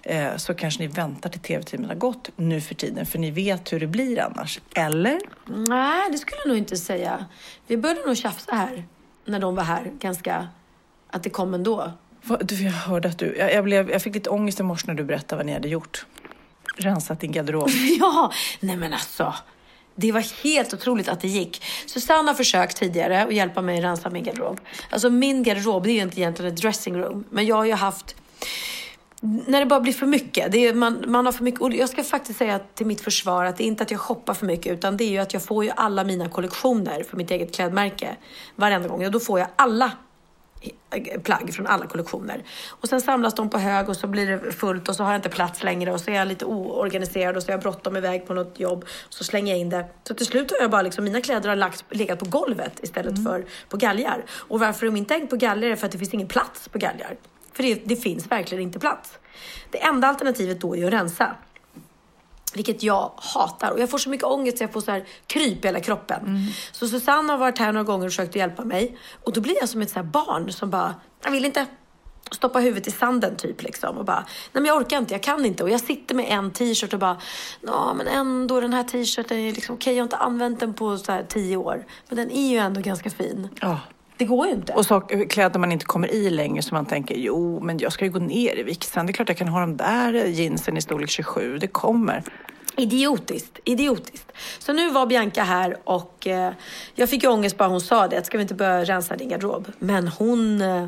eh, 0.04 0.36
så 0.38 0.54
kanske 0.54 0.80
ni 0.82 0.88
väntar 0.88 1.30
till 1.30 1.40
tv-tiden 1.42 1.86
har 1.86 1.96
gått 1.96 2.30
nu 2.36 2.62
för 2.62 2.76
tiden 2.76 3.06
för 3.06 3.20
ni 3.20 3.32
vet 3.32 3.74
hur 3.74 3.80
det 3.80 3.88
blir 3.88 4.20
annars. 4.22 4.60
Eller? 4.76 5.20
Nej, 5.46 6.10
det 6.12 6.18
skulle 6.18 6.38
jag 6.42 6.48
nog 6.48 6.58
inte 6.58 6.78
säga. 6.78 7.26
Vi 7.68 7.78
började 7.78 8.02
nog 8.06 8.18
tjafsa 8.18 8.56
här 8.56 8.86
när 9.26 9.40
de 9.40 9.56
var 9.56 9.64
här 9.64 9.92
ganska... 10.00 10.48
Att 11.10 11.24
det 11.24 11.30
kom 11.30 11.54
ändå. 11.54 11.92
Vad- 12.24 12.48
Du, 12.48 12.64
jag 12.64 12.72
hörde 12.72 13.10
att 13.10 13.20
du... 13.20 13.36
Jag, 13.38 13.54
jag, 13.54 13.64
blev, 13.64 13.92
jag 13.92 14.02
fick 14.02 14.14
lite 14.16 14.30
ångest 14.30 14.60
i 14.60 14.64
morse 14.64 14.88
när 14.88 14.94
du 14.94 15.04
berättade 15.04 15.38
vad 15.40 15.46
ni 15.46 15.54
hade 15.54 15.68
gjort. 15.68 16.06
Rensat 16.78 17.20
din 17.20 17.32
garderob. 17.32 17.70
ja, 18.00 18.32
nej 18.60 18.78
men 18.78 18.94
alltså. 18.94 19.34
Det 19.96 20.12
var 20.12 20.44
helt 20.44 20.74
otroligt 20.74 21.08
att 21.08 21.22
det 21.22 21.28
gick. 21.28 21.64
Susanne 21.86 22.30
har 22.30 22.36
försökt 22.36 22.78
tidigare 22.78 23.24
att 23.24 23.34
hjälpa 23.34 23.62
mig 23.62 23.78
att 23.78 23.84
rensa 23.84 24.10
min 24.10 24.24
garderob. 24.24 24.60
Alltså 24.90 25.10
min 25.10 25.44
garderob, 25.44 25.84
det 25.84 25.90
är 25.90 25.94
ju 25.94 26.02
inte 26.02 26.20
egentligen 26.20 26.54
ett 26.54 26.62
dressingroom. 26.62 27.24
Men 27.30 27.46
jag 27.46 27.56
har 27.56 27.66
ju 27.66 27.74
haft 27.74 28.16
när 29.22 29.60
det 29.60 29.66
bara 29.66 29.80
blir 29.80 29.94
för 29.94 30.06
mycket. 30.06 30.52
Det 30.52 30.68
är, 30.68 30.74
man, 30.74 31.04
man 31.08 31.26
har 31.26 31.34
för 31.34 31.44
mycket. 31.44 31.62
Och 31.62 31.74
jag 31.74 31.90
ska 31.90 32.04
faktiskt 32.04 32.40
säga 32.40 32.60
till 32.60 32.86
mitt 32.86 33.02
försvar 33.02 33.46
att 33.46 33.58
det 33.58 33.64
är 33.64 33.66
inte 33.66 33.84
att 33.84 33.92
jag 33.92 34.00
shoppar 34.00 34.34
för 34.34 34.46
mycket 34.46 34.74
utan 34.74 34.98
det 34.98 35.04
är 35.04 35.10
ju 35.10 35.18
att 35.18 35.34
jag 35.34 35.44
får 35.44 35.64
ju 35.64 35.72
alla 35.76 36.04
mina 36.04 36.30
kollektioner 36.30 37.04
för 37.04 37.18
mitt 37.18 37.32
eget 37.32 37.56
klädmärke 37.56 38.16
varenda 38.56 38.88
gång. 38.88 39.06
Och 39.06 39.12
då 39.12 39.20
får 39.20 39.40
jag 39.40 39.48
alla 39.56 39.92
plagg 41.24 41.54
från 41.54 41.68
alla 41.68 41.86
kollektioner. 41.86 42.44
Och 42.70 42.90
sen 42.90 43.02
samlas 43.02 43.36
de 43.36 43.50
på 43.50 43.58
hög 43.58 43.90
och 43.90 43.98
så 43.98 44.08
blir 44.08 44.28
det 44.28 44.52
fullt 44.52 44.90
och 44.90 44.96
så 44.96 45.04
har 45.04 45.12
jag 45.12 45.18
inte 45.18 45.30
plats 45.30 45.64
längre 45.64 45.94
och 45.94 46.02
så 46.02 46.12
är 46.12 46.16
jag 46.16 46.28
lite 46.28 46.46
oorganiserad 46.46 47.38
och 47.38 47.44
så 47.44 47.50
är 47.50 47.54
jag 47.54 47.62
bråttom 47.62 47.98
iväg 47.98 48.28
på 48.28 48.34
något 48.34 48.60
jobb. 48.60 48.86
Så 49.10 49.24
slänger 49.24 49.54
jag 49.54 49.60
in 49.60 49.70
det. 49.70 49.86
Så 50.04 50.14
till 50.14 50.26
slut 50.26 50.52
har 50.52 50.58
jag 50.62 50.72
bara 50.72 50.82
liksom, 50.82 51.04
mina 51.04 51.22
kläder 51.22 51.50
har 51.50 51.56
lagt, 51.56 51.86
legat 51.90 52.20
på 52.20 52.26
golvet 52.26 52.80
istället 52.84 53.24
för 53.24 53.46
på 53.70 53.78
galgar. 53.78 54.26
Och 54.32 54.60
varför 54.60 54.86
de 54.86 54.98
inte 54.98 55.16
är 55.16 55.20
på 55.20 55.36
galgar 55.36 55.70
är 55.70 55.76
för 55.76 55.86
att 55.86 55.92
det 55.92 55.98
finns 55.98 56.14
ingen 56.14 56.28
plats 56.28 56.68
på 56.68 56.78
galgar. 56.78 57.16
För 57.54 57.64
det, 57.64 57.82
det 57.86 57.96
finns 57.96 58.32
verkligen 58.32 58.64
inte 58.64 58.80
plats. 58.80 59.20
Det 59.70 59.84
enda 59.84 60.08
alternativet 60.08 60.62
då 60.62 60.76
är 60.76 60.88
att 60.88 60.94
rensa. 60.94 61.36
Vilket 62.54 62.84
jag 62.84 63.12
hatar. 63.16 63.72
Och 63.72 63.80
jag 63.80 63.90
får 63.90 63.98
så 63.98 64.10
mycket 64.10 64.26
ångest 64.26 64.58
så 64.58 64.64
jag 64.64 64.74
får 64.74 64.82
så 64.82 64.92
här 64.92 65.06
kryp 65.28 65.66
i 65.66 65.68
hela 65.68 65.80
kroppen. 65.80 66.48
Så 66.72 66.88
Susanne 66.88 67.34
har 67.34 67.38
varit 67.38 67.58
här 67.58 67.72
några 67.72 67.84
gånger 67.84 68.06
och 68.06 68.12
försökt 68.12 68.30
att 68.30 68.36
hjälpa 68.36 68.64
mig. 68.64 68.98
Och 69.24 69.34
då 69.34 69.42
blir 69.42 69.56
jag 69.60 69.70
som 69.70 69.82
ett 69.82 69.90
så 69.90 69.96
här 69.96 70.04
barn 70.04 70.52
som 70.52 70.70
bara, 70.70 70.96
jag 71.24 71.32
vill 71.32 71.46
inte. 71.46 71.66
Stoppa 72.32 72.60
huvudet 72.60 72.88
i 72.88 72.92
sanden 72.92 73.36
typ 73.36 73.64
liksom. 73.64 73.98
Och 73.98 74.06
bara, 74.06 74.20
nej 74.20 74.62
men 74.62 74.66
jag 74.66 74.78
orkar 74.78 74.98
inte, 74.98 75.14
jag 75.14 75.24
kan 75.24 75.46
inte. 75.46 75.64
Och 75.64 75.70
jag 75.70 75.82
sitter 75.82 76.16
med 76.16 76.26
en 76.30 76.52
t-shirt 76.52 76.94
och 76.94 77.00
bara, 77.00 77.18
ja 77.62 77.94
men 77.94 78.08
ändå 78.08 78.62
den 78.62 78.74
här 78.74 78.84
t-shirten 78.84 79.38
är 79.38 79.54
liksom 79.54 79.76
okej, 79.76 79.94
jag 79.94 80.02
har 80.02 80.04
inte 80.06 80.18
använt 80.18 80.60
den 80.60 80.74
på 80.74 80.98
så 80.98 81.12
här 81.12 81.26
tio 81.30 81.58
år. 81.58 81.86
Men 82.08 82.18
den 82.18 82.32
är 82.32 82.52
ju 82.52 82.58
ändå 82.58 82.82
ganska 82.82 83.10
fin. 83.10 83.50
Ja. 83.62 83.80
Det 84.22 84.26
går 84.26 84.48
ju 84.48 84.54
inte. 84.54 84.74
Och 84.74 84.86
så, 84.86 85.02
kläder 85.02 85.60
man 85.60 85.72
inte 85.72 85.86
kommer 85.86 86.12
i 86.14 86.30
längre 86.30 86.62
så 86.62 86.76
man 86.76 86.86
tänker, 86.86 87.16
jo 87.16 87.60
men 87.60 87.78
jag 87.78 87.94
ska 87.94 88.06
ju 88.06 88.12
gå 88.12 88.20
ner 88.20 88.60
i 88.60 88.64
vikt 88.64 88.84
sen. 88.84 89.06
Det 89.06 89.12
är 89.12 89.14
klart 89.14 89.30
jag 89.30 89.38
kan 89.38 89.48
ha 89.48 89.60
de 89.60 89.78
där 89.78 90.14
jeansen 90.14 90.78
i 90.78 90.82
storlek 90.82 91.10
27, 91.10 91.58
det 91.58 91.68
kommer. 91.68 92.24
Idiotiskt, 92.78 93.60
idiotiskt. 93.64 94.32
Så 94.60 94.74
nu 94.74 94.90
var 94.90 95.06
Bianca 95.06 95.44
här 95.44 95.78
och 95.84 96.28
eh, 96.28 96.54
jag 96.96 97.10
fick 97.10 97.24
ju 97.24 97.30
ångest 97.30 97.58
bara 97.58 97.70
hon 97.70 97.82
sa 97.82 98.08
det. 98.08 98.18
Att 98.18 98.26
ska 98.26 98.38
vi 98.38 98.42
inte 98.42 98.54
börja 98.54 98.84
rensa 98.84 99.16
din 99.16 99.30
garderob? 99.30 99.72
Men 99.80 100.08
hon... 100.08 100.62
Eh, 100.62 100.86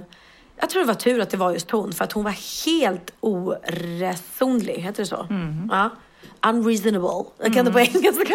jag 0.60 0.70
tror 0.70 0.82
det 0.82 0.88
var 0.88 0.94
tur 0.94 1.22
att 1.22 1.30
det 1.30 1.38
var 1.38 1.52
just 1.52 1.72
hon. 1.72 1.94
För 1.94 2.04
att 2.04 2.12
hon 2.12 2.24
var 2.24 2.66
helt 2.66 3.14
oresonlig. 3.20 4.74
Heter 4.74 5.04
det 5.04 5.08
så? 5.08 5.28
Ja. 5.72 5.90
Unreasonable. 6.50 7.32
Jag 7.44 7.54
kan 7.54 7.66
det 7.66 7.72
på 7.72 7.80
engelska. 7.80 8.34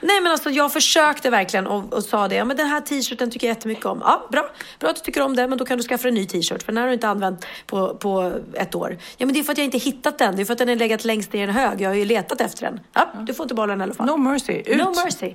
Nej 0.00 0.20
men 0.20 0.32
alltså 0.32 0.50
jag 0.50 0.72
försökte 0.72 1.30
verkligen 1.30 1.66
och, 1.66 1.92
och 1.92 2.04
sa 2.04 2.28
det. 2.28 2.34
Ja 2.34 2.44
men 2.44 2.56
den 2.56 2.66
här 2.66 2.80
t-shirten 2.80 3.30
tycker 3.30 3.46
jag 3.46 3.54
jättemycket 3.54 3.86
om. 3.86 4.00
Ja 4.04 4.28
bra, 4.30 4.48
bra 4.78 4.90
att 4.90 4.96
du 4.96 5.02
tycker 5.02 5.22
om 5.22 5.36
den 5.36 5.48
men 5.50 5.58
då 5.58 5.64
kan 5.64 5.78
du 5.78 5.84
skaffa 5.84 6.08
en 6.08 6.14
ny 6.14 6.26
t-shirt 6.26 6.62
för 6.62 6.72
den 6.72 6.76
har 6.76 6.86
du 6.86 6.94
inte 6.94 7.08
använt 7.08 7.46
på, 7.66 7.94
på 7.94 8.32
ett 8.54 8.74
år. 8.74 8.98
Ja 9.16 9.26
men 9.26 9.34
det 9.34 9.40
är 9.40 9.44
för 9.44 9.52
att 9.52 9.58
jag 9.58 9.64
inte 9.64 9.78
hittat 9.78 10.18
den. 10.18 10.36
Det 10.36 10.42
är 10.42 10.44
för 10.44 10.52
att 10.52 10.58
den 10.58 10.68
har 10.68 10.76
legat 10.76 11.04
längst 11.04 11.32
ner 11.32 11.40
i 11.40 11.48
en 11.48 11.54
hög. 11.54 11.80
Jag 11.80 11.90
har 11.90 11.94
ju 11.94 12.04
letat 12.04 12.40
efter 12.40 12.64
den. 12.64 12.80
Ja, 12.92 13.08
du 13.26 13.34
får 13.34 13.44
inte 13.44 13.54
behålla 13.54 13.72
den 13.72 13.80
i 13.80 13.84
alla 13.84 13.94
fall. 13.94 14.06
No 14.06 14.16
mercy, 14.16 14.52
ut. 14.52 14.78
No 14.78 14.94
mercy. 15.04 15.34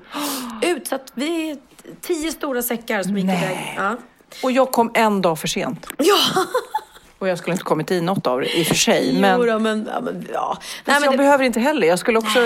Ut. 0.61 0.87
Så 0.87 0.95
att 0.95 1.11
vi 1.13 1.49
är 1.51 1.57
tio 2.01 2.31
stora 2.31 2.61
säckar 2.61 3.03
som 3.03 3.17
gick 3.17 3.25
iväg. 3.25 3.73
Ja. 3.77 3.97
Och 4.43 4.51
jag 4.51 4.71
kom 4.71 4.91
en 4.93 5.21
dag 5.21 5.39
för 5.39 5.47
sent. 5.47 5.87
Ja. 5.97 6.17
Och 7.19 7.27
jag 7.27 7.37
skulle 7.37 7.51
inte 7.51 7.63
kommit 7.63 7.91
i 7.91 8.01
något 8.01 8.27
av 8.27 8.39
det 8.41 8.57
i 8.57 8.63
och 8.63 8.67
för 8.67 8.75
sig. 8.75 9.11
Jo 9.13 9.19
Men, 9.21 9.47
då, 9.47 9.59
men, 9.59 9.89
ja, 9.93 10.01
men 10.01 10.27
ja. 10.33 10.57
Nej, 10.85 10.95
men 10.95 11.03
jag 11.03 11.13
det- 11.13 11.17
behöver 11.17 11.43
inte 11.43 11.59
heller. 11.59 11.87
Jag 11.87 11.99
skulle 11.99 12.17
också, 12.19 12.39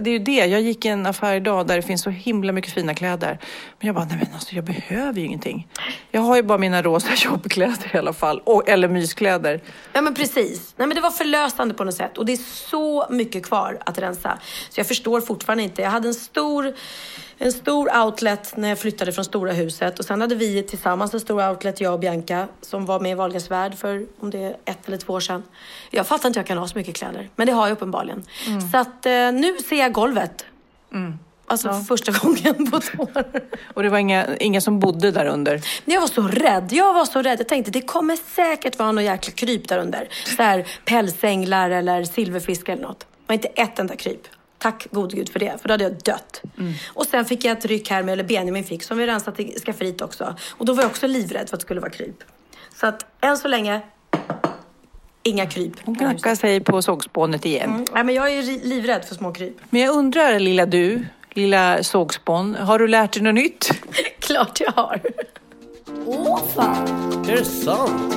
det 0.00 0.06
är 0.06 0.08
ju 0.08 0.18
det. 0.18 0.32
Jag 0.46 0.60
gick 0.60 0.84
i 0.84 0.88
en 0.88 1.06
affär 1.06 1.34
idag 1.34 1.66
där 1.66 1.76
det 1.76 1.82
finns 1.82 2.02
så 2.02 2.10
himla 2.10 2.52
mycket 2.52 2.72
fina 2.72 2.94
kläder. 2.94 3.38
Men 3.78 3.86
jag 3.86 3.94
bara, 3.94 4.04
nej 4.04 4.18
men 4.22 4.34
alltså 4.34 4.54
jag 4.54 4.64
behöver 4.64 5.20
ju 5.20 5.26
ingenting. 5.26 5.68
Jag 6.10 6.20
har 6.20 6.36
ju 6.36 6.42
bara 6.42 6.58
mina 6.58 6.82
rosa 6.82 7.08
jobbkläder 7.24 7.90
i 7.94 7.98
alla 7.98 8.12
fall. 8.12 8.40
Och, 8.44 8.68
eller 8.68 8.88
myskläder. 8.88 9.60
Ja 9.92 10.00
men 10.00 10.14
precis. 10.14 10.74
Nej 10.76 10.86
men 10.88 10.94
det 10.94 11.00
var 11.00 11.10
förlösande 11.10 11.74
på 11.74 11.84
något 11.84 11.94
sätt. 11.94 12.18
Och 12.18 12.26
det 12.26 12.32
är 12.32 12.68
så 12.70 13.06
mycket 13.10 13.46
kvar 13.46 13.78
att 13.86 13.98
rensa. 13.98 14.38
Så 14.70 14.80
jag 14.80 14.86
förstår 14.88 15.20
fortfarande 15.20 15.62
inte. 15.64 15.82
Jag 15.82 15.90
hade 15.90 16.08
en 16.08 16.14
stor, 16.14 16.74
en 17.38 17.52
stor 17.52 17.96
outlet 18.04 18.56
när 18.56 18.68
jag 18.68 18.78
flyttade 18.78 19.12
från 19.12 19.24
stora 19.24 19.52
huset. 19.52 19.98
Och 19.98 20.04
sen 20.04 20.20
hade 20.20 20.34
vi 20.34 20.62
tillsammans 20.62 21.14
en 21.14 21.20
stor 21.20 21.48
outlet, 21.50 21.80
jag 21.80 21.92
och 21.92 22.00
Bianca, 22.00 22.48
som 22.60 22.86
var 22.86 23.00
med 23.00 23.12
i 23.12 23.14
Wahlgrens 23.14 23.50
värld 23.50 23.74
för 23.74 24.06
om 24.20 24.30
det 24.30 24.38
är 24.38 24.56
ett 24.64 24.86
eller 24.86 24.96
två 24.96 25.12
år 25.12 25.20
sedan. 25.20 25.42
Jag 25.90 26.06
fattar 26.06 26.28
inte 26.28 26.38
hur 26.38 26.42
jag 26.42 26.46
kan 26.46 26.58
ha 26.58 26.68
så 26.68 26.78
mycket 26.78 26.96
kläder. 26.96 27.28
Men 27.36 27.46
det 27.46 27.52
har 27.52 27.66
jag 27.66 27.72
uppenbarligen. 27.72 28.24
Så 28.72 28.78
att 28.78 29.06
eh, 29.06 29.12
nu 29.32 29.56
ser 29.68 29.76
jag 29.76 29.92
golvet. 29.92 30.44
Alltså 31.46 31.68
för 31.68 31.80
första 31.80 32.12
gången 32.12 32.70
på 32.70 32.80
två 32.80 33.02
år. 33.02 33.24
Och 33.74 33.82
det 33.82 33.88
var 33.88 33.98
inga, 33.98 34.36
inga 34.36 34.60
som 34.60 34.80
bodde 34.80 35.10
där 35.10 35.26
under. 35.26 35.60
Jag 35.84 36.00
var 36.00 36.08
så 36.08 36.22
rädd. 36.22 36.68
Jag 36.72 36.94
var 36.94 37.04
så 37.04 37.22
rädd. 37.22 37.40
Jag 37.40 37.48
tänkte 37.48 37.70
det 37.70 37.80
kommer 37.80 38.16
säkert 38.16 38.78
vara 38.78 38.92
något 38.92 39.04
jäkla 39.04 39.32
kryp 39.32 39.68
där 39.68 39.78
under. 39.78 40.08
Så 40.36 40.42
här 40.42 40.66
pälsänglar 40.84 41.70
eller 41.70 42.04
silverfisk 42.04 42.68
eller 42.68 42.82
något. 42.82 43.00
Det 43.00 43.06
var 43.26 43.34
inte 43.34 43.48
ett 43.48 43.78
enda 43.78 43.96
kryp. 43.96 44.28
Tack 44.64 44.86
gode 44.90 45.16
gud 45.16 45.28
för 45.28 45.38
det, 45.38 45.58
för 45.60 45.68
då 45.68 45.74
hade 45.74 45.84
jag 45.84 45.92
dött. 45.92 46.42
Och 46.88 47.06
sen 47.06 47.24
fick 47.24 47.44
jag 47.44 47.58
ett 47.58 47.64
ryck 47.64 47.90
här 47.90 48.02
med, 48.02 48.12
eller 48.12 48.24
Benjamin 48.24 48.64
fick, 48.64 48.82
som 48.82 48.98
vi 48.98 49.06
rensat 49.06 49.40
i 49.40 49.60
skafferiet 49.60 50.00
också. 50.00 50.36
Och 50.50 50.64
då 50.64 50.72
var 50.72 50.82
jag 50.82 50.90
också 50.90 51.06
livrädd 51.06 51.48
för 51.48 51.56
att 51.56 51.60
det 51.60 51.64
skulle 51.64 51.80
vara 51.80 51.90
kryp. 51.90 52.16
Så 52.74 52.86
att 52.86 53.06
än 53.20 53.36
så 53.36 53.48
länge, 53.48 53.80
inga 55.22 55.46
kryp. 55.46 55.72
Hon 55.84 55.94
knackar 55.94 56.34
sig 56.34 56.60
på 56.60 56.82
sågspånet 56.82 57.44
igen. 57.44 57.70
Mm. 57.70 57.84
Nej, 57.92 58.04
men 58.04 58.14
jag 58.14 58.32
är 58.32 58.42
livrädd 58.42 59.04
för 59.04 59.14
små 59.14 59.32
kryp. 59.32 59.56
Men 59.70 59.80
jag 59.80 59.96
undrar, 59.96 60.38
lilla 60.38 60.66
du, 60.66 61.06
lilla 61.30 61.82
sågspån, 61.82 62.54
har 62.54 62.78
du 62.78 62.88
lärt 62.88 63.12
dig 63.12 63.22
något 63.22 63.34
nytt? 63.34 63.70
Klart 64.18 64.60
jag 64.60 64.72
har. 64.72 65.00
Åh 66.06 66.42
fan! 66.54 67.24
Är 67.28 67.36
det 67.36 67.44
sant? 67.44 68.14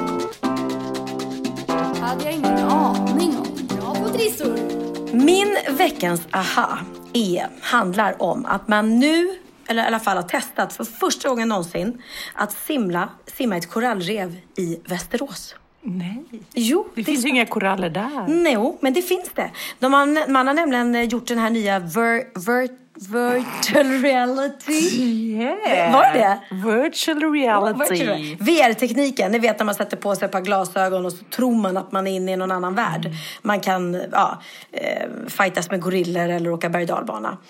hade 2.01 2.23
jag 2.23 2.33
ingen 2.33 2.57
aning 2.57 3.37
om. 3.37 3.77
Bra 3.77 3.95
på 3.95 4.09
trissor! 4.09 4.86
Min 5.13 5.57
veckans 5.69 6.21
aha 6.31 6.79
är, 7.13 7.47
handlar 7.61 8.21
om 8.21 8.45
att 8.45 8.67
man 8.67 8.99
nu, 8.99 9.29
eller 9.67 9.83
i 9.83 9.85
alla 9.85 9.99
fall 9.99 10.17
har 10.17 10.23
testat 10.23 10.73
för 10.73 10.83
första 10.83 11.29
gången 11.29 11.47
någonsin, 11.47 12.01
att 12.33 12.51
simla, 12.51 13.09
simma 13.25 13.57
ett 13.57 13.69
korallrev 13.69 14.35
i 14.57 14.79
Västerås. 14.85 15.55
Nej. 15.81 16.23
Jo, 16.53 16.87
Det 16.95 17.03
finns 17.03 17.25
ju 17.25 17.29
inga 17.29 17.45
koraller 17.45 17.89
där. 17.89 18.51
Jo, 18.53 18.77
men 18.81 18.93
det 18.93 19.01
finns 19.01 19.29
det. 19.35 19.51
De 19.79 19.93
har, 19.93 20.31
man 20.31 20.47
har 20.47 20.53
nämligen 20.53 21.09
gjort 21.09 21.27
den 21.27 21.37
här 21.37 21.49
nya 21.49 21.79
ver, 21.79 22.45
ver, 22.45 22.69
virtual 22.99 24.01
reality. 24.01 25.01
Yeah. 25.41 25.93
Var 25.93 26.13
det 26.13 26.39
Virtual 26.51 27.33
reality. 27.33 28.35
VR-tekniken, 28.39 29.31
ni 29.31 29.39
vet 29.39 29.59
när 29.59 29.65
man 29.65 29.75
sätter 29.75 29.97
på 29.97 30.15
sig 30.15 30.25
ett 30.25 30.31
par 30.31 30.41
glasögon 30.41 31.05
och 31.05 31.11
så 31.11 31.23
tror 31.23 31.55
man 31.55 31.77
att 31.77 31.91
man 31.91 32.07
är 32.07 32.11
inne 32.11 32.31
i 32.31 32.35
någon 32.35 32.51
annan 32.51 32.75
värld. 32.75 33.11
Man 33.41 33.59
kan 33.59 34.01
ja, 34.11 34.41
eh, 34.71 35.09
fightas 35.27 35.71
med 35.71 35.81
gorillor 35.81 36.29
eller 36.29 36.51
åka 36.51 36.69
berg 36.69 36.87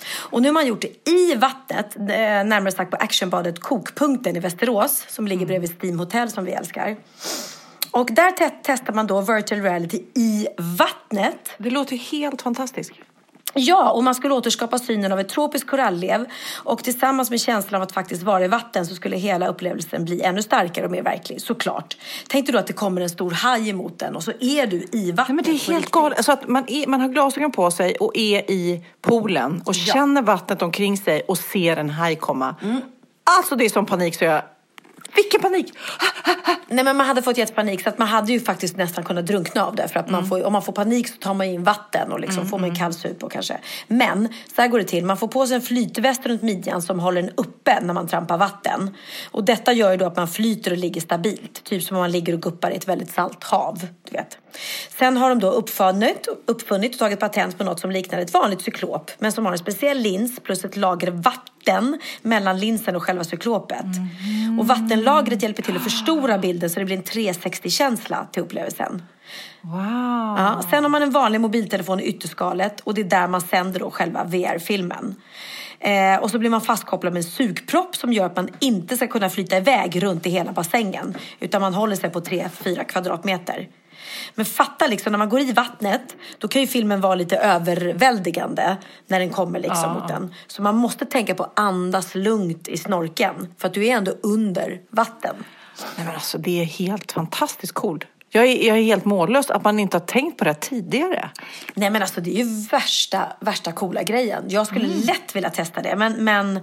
och 0.08 0.42
nu 0.42 0.48
har 0.48 0.54
man 0.54 0.68
gjort 0.68 0.82
det 0.82 1.10
i 1.12 1.36
vattnet, 1.36 1.96
eh, 1.96 2.04
närmare 2.06 2.72
sagt 2.72 2.92
på 2.92 2.98
actionbadet 2.98 3.60
Kokpunkten 3.60 4.36
i 4.36 4.40
Västerås 4.40 5.06
som 5.08 5.28
ligger 5.28 5.46
bredvid 5.46 5.76
Steam 5.82 6.00
Hotel 6.00 6.30
som 6.30 6.46
vi 6.46 6.52
älskar. 6.52 6.96
Och 7.92 8.08
där 8.12 8.32
te- 8.32 8.56
testar 8.64 8.94
man 8.94 9.08
då 9.08 9.22
virtual 9.22 9.62
reality 9.62 9.98
i 10.16 10.48
vattnet. 10.58 11.54
Det 11.58 11.70
låter 11.70 11.96
helt 11.96 12.42
fantastiskt. 12.42 12.92
Ja, 13.60 13.92
och 13.92 14.04
man 14.04 14.16
skulle 14.16 14.34
återskapa 14.34 14.80
synen 14.80 15.12
av 15.12 15.20
ett 15.20 15.30
tropiskt 15.30 15.70
korallrev. 15.70 16.26
Och 16.56 16.84
tillsammans 16.84 17.30
med 17.30 17.42
känslan 17.42 17.82
av 17.82 17.84
att 17.86 17.92
faktiskt 17.92 18.24
vara 18.24 18.46
i 18.46 18.48
vatten 18.48 18.86
så 18.86 18.96
skulle 18.96 19.18
hela 19.18 19.48
upplevelsen 19.48 20.06
bli 20.06 20.22
ännu 20.22 20.42
starkare 20.42 20.86
och 20.86 20.92
mer 20.92 21.04
verklig, 21.04 21.42
såklart. 21.42 21.98
Tänk 22.28 22.46
dig 22.46 22.54
då 22.54 22.60
att 22.60 22.68
det 22.68 22.74
kommer 22.74 23.02
en 23.02 23.10
stor 23.10 23.32
haj 23.32 23.70
emot 23.70 24.00
den 24.00 24.16
och 24.16 24.24
så 24.24 24.32
är 24.40 24.68
du 24.68 24.86
i 24.92 25.12
vattnet. 25.12 25.28
Nej, 25.28 25.36
men 25.36 25.44
det 25.44 25.52
är 25.52 25.74
helt 25.74 25.92
galet. 25.92 26.18
Alltså 26.18 26.32
att 26.32 26.48
man, 26.48 26.64
är, 26.68 26.88
man 26.88 27.02
har 27.02 27.08
glasögon 27.10 27.52
på 27.52 27.72
sig 27.72 27.96
och 27.96 28.12
är 28.18 28.52
i 28.52 28.86
poolen 29.02 29.62
och 29.66 29.76
Ja. 29.76 29.94
känner 29.94 30.22
vattnet 30.22 30.62
omkring 30.62 30.98
sig 30.98 31.22
och 31.28 31.38
ser 31.38 31.78
en 31.78 31.90
haj 31.90 32.16
komma. 32.16 32.56
Alltså 33.38 33.56
det 33.56 33.66
är 33.66 33.70
sån 33.70 33.86
panik 33.86 34.16
så 34.16 34.24
jag... 34.26 34.42
Vilken 35.18 35.42
panik! 35.42 35.74
Nej 36.68 36.84
men 36.86 36.98
man 36.98 37.08
hade 37.08 37.22
fått 37.22 37.38
jättepanik 37.38 37.84
så 37.84 37.90
att 37.90 37.98
man 37.98 38.08
hade 38.08 38.32
ju 38.32 38.40
faktiskt 38.40 38.78
nästan 38.78 39.04
kunnat 39.04 39.26
drunkna 39.26 39.66
av 39.66 39.76
det. 39.76 39.88
För 39.88 40.00
att 40.00 40.10
man 40.10 40.28
får, 40.28 40.46
om 40.46 40.54
man 40.54 40.62
får 40.62 40.74
panik 40.74 41.08
så 41.08 41.16
tar 41.16 41.34
man 41.34 41.48
in 41.48 41.64
vatten 41.64 42.12
och 42.12 42.20
liksom 42.20 42.48
får 42.48 42.60
man 42.60 42.70
en 42.70 42.76
kallsup 42.76 43.24
och 43.24 43.32
kanske. 43.32 43.58
Men 43.88 44.30
så 44.56 44.62
här 44.62 44.68
går 44.68 44.80
det 44.80 44.86
till. 44.86 45.06
Man 45.06 45.18
får 45.18 45.28
på 45.28 45.48
sig 45.48 45.56
en 45.56 45.62
flytväst 45.62 46.26
runt 46.26 46.42
midjan 46.42 46.82
som 46.82 47.00
håller 47.00 47.22
en 47.24 47.30
uppe 47.36 47.80
när 47.82 47.94
man 47.94 48.08
trampar 48.08 48.38
vatten. 48.38 48.96
Och 49.32 49.44
detta 49.44 49.74
gör 49.74 49.92
ju 49.92 49.98
då 49.98 50.06
att 50.06 50.16
man 50.16 50.28
flyter 50.28 50.72
och 50.72 50.78
ligger 50.78 51.02
stabilt. 51.02 51.64
Typ 51.64 51.84
som 51.84 51.98
om 51.98 52.02
man 52.02 52.12
ligger 52.12 52.34
och 52.34 52.42
guppar 52.42 52.72
i 52.72 52.76
ett 52.76 52.88
väldigt 52.88 53.12
salt 53.12 53.44
hav. 53.44 53.88
Du 54.10 54.18
vet. 54.18 54.38
Sen 54.90 55.18
har 55.18 55.30
de 55.30 55.40
då 55.40 55.52
uppfunnit, 55.52 56.28
uppfunnit 56.46 56.94
och 56.94 57.00
tagit 57.00 57.20
patent 57.20 57.58
på 57.58 57.64
något 57.64 57.80
som 57.80 57.92
liknar 57.92 58.20
ett 58.20 58.34
vanligt 58.34 58.62
cyklop. 58.62 59.12
Men 59.20 59.32
som 59.32 59.46
har 59.46 59.52
en 59.52 59.58
speciell 59.58 60.00
lins 60.00 60.40
plus 60.40 60.66
ett 60.66 60.78
lager 60.78 61.12
vatten 61.12 62.00
mellan 62.22 62.60
linsen 62.60 62.96
och 62.96 63.04
själva 63.04 63.24
cyklopet. 63.24 63.86
Och 64.60 64.68
vattenlagret 64.68 65.44
hjälper 65.44 65.64
till 65.64 65.76
att 65.76 65.84
förstora 65.84 66.38
bilden 66.38 66.70
så 66.70 66.80
det 66.80 66.86
blir 66.86 66.98
en 66.98 67.04
360-känsla 67.04 68.28
till 68.32 68.44
upplevelsen. 68.44 69.04
Wow. 69.62 70.36
Ja, 70.38 70.62
sen 70.70 70.84
har 70.84 70.90
man 70.90 71.02
en 71.02 71.12
vanlig 71.12 71.42
mobiltelefon 71.42 72.00
i 72.00 72.04
ytterskalet 72.04 72.80
och 72.80 72.94
det 72.94 73.02
är 73.02 73.06
där 73.06 73.28
man 73.28 73.42
sänder 73.42 73.80
då 73.80 73.92
själva 73.92 74.24
VR-filmen. 74.24 75.16
Eh, 75.80 76.16
och 76.16 76.32
så 76.32 76.40
blir 76.40 76.50
man 76.50 76.62
fastkopplad 76.62 77.14
med 77.14 77.20
en 77.20 77.30
sugpropp 77.30 77.96
som 77.96 78.14
gör 78.14 78.26
att 78.26 78.36
man 78.36 78.50
inte 78.60 78.98
ska 78.98 79.08
kunna 79.08 79.30
flyta 79.30 79.58
iväg 79.58 80.04
runt 80.04 80.26
i 80.26 80.30
hela 80.30 80.52
bassängen. 80.52 81.18
Utan 81.40 81.62
man 81.62 81.74
håller 81.74 81.96
sig 81.96 82.10
på 82.10 82.20
3-4 82.20 82.84
kvadratmeter. 82.84 83.68
Men 84.36 84.46
fatta 84.46 84.88
liksom, 84.88 85.12
när 85.12 85.18
man 85.18 85.30
går 85.30 85.40
i 85.42 85.52
vattnet, 85.52 86.16
då 86.38 86.48
kan 86.48 86.62
ju 86.62 86.68
filmen 86.68 87.02
vara 87.02 87.16
lite 87.16 87.38
överväldigande 87.38 88.78
när 89.08 89.20
den 89.20 89.30
kommer 89.30 89.60
liksom 89.60 89.84
Ja. 89.84 89.94
mot 89.94 90.08
den. 90.08 90.34
Så 90.48 90.62
man 90.62 90.76
måste 90.76 91.06
tänka 91.06 91.36
på 91.36 91.44
att 91.44 91.60
andas 91.60 92.16
lugnt 92.16 92.68
i 92.68 92.78
snorkeln. 92.78 93.54
För 93.58 93.68
att 93.68 93.74
du 93.74 93.86
är 93.88 93.98
ändå 93.98 94.12
under 94.24 94.82
vatten. 94.90 95.36
Nej, 95.98 96.06
men 96.06 96.14
alltså, 96.16 96.38
det 96.38 96.62
är 96.62 96.66
helt 96.66 97.12
fantastiskt 97.12 97.74
coolt. 97.74 98.04
Jag 98.30 98.46
är, 98.46 98.68
jag 98.68 98.78
är 98.78 98.82
helt 98.84 99.06
mållös 99.06 99.50
att 99.50 99.64
man 99.64 99.80
inte 99.80 99.98
har 99.98 100.06
tänkt 100.06 100.38
på 100.38 100.44
det 100.44 100.54
tidigare. 100.54 101.30
Nej 101.74 101.90
men 101.90 102.02
alltså 102.02 102.22
det 102.22 102.30
är 102.40 102.46
ju 102.46 102.68
värsta, 102.72 103.28
värsta 103.40 103.72
coola 103.72 104.04
grejen. 104.04 104.44
Jag 104.48 104.68
skulle 104.68 104.86
Mm. 104.86 105.00
lätt 105.00 105.36
vilja 105.36 105.50
testa 105.50 105.82
det. 105.82 105.96
Men, 105.96 106.24
men, 106.24 106.60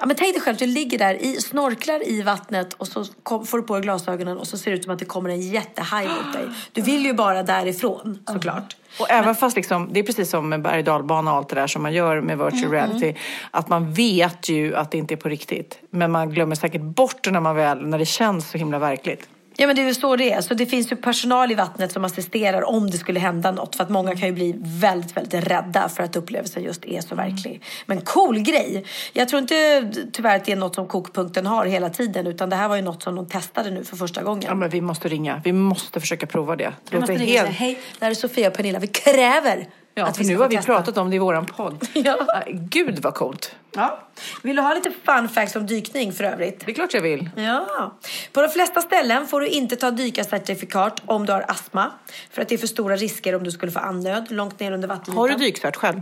ja, 0.00 0.06
men 0.06 0.16
tänk 0.16 0.34
dig 0.34 0.42
själv, 0.42 0.56
du 0.56 0.66
ligger 0.66 0.98
där, 0.98 1.14
i, 1.14 1.36
snorklar 1.36 2.08
i 2.08 2.22
vattnet 2.22 2.72
och 2.72 2.88
så 2.88 3.04
kom, 3.22 3.46
får 3.46 3.58
du 3.58 3.64
på 3.64 3.74
dig 3.74 3.82
glasögonen 3.82 4.38
och 4.38 4.46
så 4.46 4.58
ser 4.58 4.70
det 4.70 4.76
ut 4.76 4.84
som 4.84 4.92
att 4.92 4.98
det 4.98 5.04
kommer 5.04 5.30
en 5.30 5.40
jättehaj 5.40 6.08
mot 6.08 6.32
dig. 6.32 6.44
Du 6.72 6.82
vill 6.82 7.04
ju 7.04 7.12
bara 7.12 7.42
därifrån 7.42 8.18
såklart. 8.32 8.76
Och 9.00 9.10
även 9.10 9.34
fast 9.34 9.56
liksom, 9.56 9.88
det 9.92 10.00
är 10.00 10.04
precis 10.04 10.30
som 10.30 10.48
med 10.48 10.62
berg 10.62 10.82
och 10.82 10.86
och 11.26 11.36
allt 11.36 11.48
det 11.48 11.54
där 11.54 11.66
som 11.66 11.82
man 11.82 11.92
gör 11.92 12.20
med 12.20 12.38
virtual 12.38 12.60
Mm, 12.64 12.72
reality. 12.72 13.14
Att 13.50 13.68
man 13.68 13.92
vet 13.92 14.48
ju 14.48 14.76
att 14.76 14.90
det 14.90 14.98
inte 14.98 15.14
är 15.14 15.16
på 15.16 15.28
riktigt. 15.28 15.78
Men 15.90 16.10
man 16.10 16.30
glömmer 16.30 16.54
säkert 16.54 16.82
bort 16.82 17.24
det 17.24 17.30
när, 17.30 17.40
man 17.40 17.56
väl, 17.56 17.86
när 17.86 17.98
det 17.98 18.06
känns 18.06 18.50
så 18.50 18.58
himla 18.58 18.78
verkligt. 18.78 19.28
Ja 19.56 19.66
men 19.66 19.76
det 19.76 19.82
är 19.82 19.86
ju 19.86 19.94
så 19.94 20.16
det 20.16 20.32
är. 20.32 20.40
Så 20.40 20.54
det 20.54 20.66
finns 20.66 20.92
ju 20.92 20.96
personal 20.96 21.52
i 21.52 21.54
vattnet 21.54 21.92
som 21.92 22.04
assisterar 22.04 22.62
om 22.62 22.90
det 22.90 22.98
skulle 22.98 23.20
hända 23.20 23.50
något. 23.50 23.76
För 23.76 23.84
att 23.84 23.90
många 23.90 24.16
kan 24.16 24.28
ju 24.28 24.34
bli 24.34 24.54
väldigt, 24.58 25.16
väldigt 25.16 25.48
rädda 25.48 25.88
för 25.88 26.02
att 26.02 26.16
upplevelsen 26.16 26.62
just 26.62 26.84
är 26.84 27.00
så 27.00 27.14
verklig. 27.14 27.62
Men 27.86 28.00
cool 28.00 28.38
grej! 28.38 28.84
Jag 29.12 29.28
tror 29.28 29.42
inte 29.42 29.90
tyvärr 30.12 30.36
att 30.36 30.44
det 30.44 30.52
är 30.52 30.56
något 30.56 30.74
som 30.74 30.86
kokpunkten 30.86 31.46
har 31.46 31.66
hela 31.66 31.90
tiden. 31.90 32.26
Utan 32.26 32.50
det 32.50 32.56
här 32.56 32.68
var 32.68 32.76
ju 32.76 32.82
något 32.82 33.02
som 33.02 33.14
de 33.14 33.26
testade 33.26 33.70
nu 33.70 33.84
för 33.84 33.96
första 33.96 34.22
gången. 34.22 34.44
Ja, 34.46 34.54
men 34.54 34.70
vi 34.70 34.80
måste 34.80 35.08
ringa. 35.08 35.40
Vi 35.44 35.52
måste 35.52 36.00
försöka 36.00 36.26
prova 36.26 36.56
det. 36.56 36.64
Det 36.64 36.72
Jag 36.90 37.00
måste 37.00 37.14
ringa 37.14 37.42
helt... 37.42 37.56
Hej, 37.56 37.80
det 37.98 38.04
här 38.04 38.10
är 38.10 38.14
Sofia 38.14 38.48
och 38.48 38.54
Pernilla. 38.54 38.78
Vi 38.78 38.86
kräver 38.86 39.68
Ja, 40.00 40.06
att 40.06 40.16
för 40.16 40.24
nu 40.24 40.36
har 40.36 40.48
vi 40.48 40.56
testa. 40.56 40.72
pratat 40.72 40.98
om 40.98 41.10
det 41.10 41.16
i 41.16 41.18
våran 41.18 41.46
podd. 41.46 41.86
Ja. 41.94 42.42
Gud 42.48 42.98
vad 42.98 43.14
coolt. 43.14 43.54
Ja. 43.72 43.98
Vill 44.42 44.56
du 44.56 44.62
ha 44.62 44.74
lite 44.74 44.92
fun 45.04 45.28
facts 45.28 45.56
om 45.56 45.66
dykning 45.66 46.12
för 46.12 46.24
övrigt? 46.24 46.66
Det 46.66 46.72
är 46.72 46.74
klart 46.74 46.94
jag 46.94 47.02
vill. 47.02 47.30
Ja. 47.36 47.94
På 48.32 48.42
de 48.42 48.48
flesta 48.48 48.80
ställen 48.80 49.26
får 49.26 49.40
du 49.40 49.48
inte 49.48 49.76
ta 49.76 49.90
dykarcertifikat 49.90 51.02
om 51.06 51.26
du 51.26 51.32
har 51.32 51.44
astma. 51.48 51.92
För 52.30 52.42
att 52.42 52.48
det 52.48 52.54
är 52.54 52.58
för 52.58 52.66
stora 52.66 52.96
risker 52.96 53.34
om 53.34 53.44
du 53.44 53.50
skulle 53.50 53.72
få 53.72 53.78
andnöd 53.78 54.30
långt 54.32 54.60
ner 54.60 54.72
under 54.72 54.88
vattenytan. 54.88 55.16
Har 55.16 55.28
du 55.28 55.34
dykcert 55.34 55.76
själv? 55.76 56.00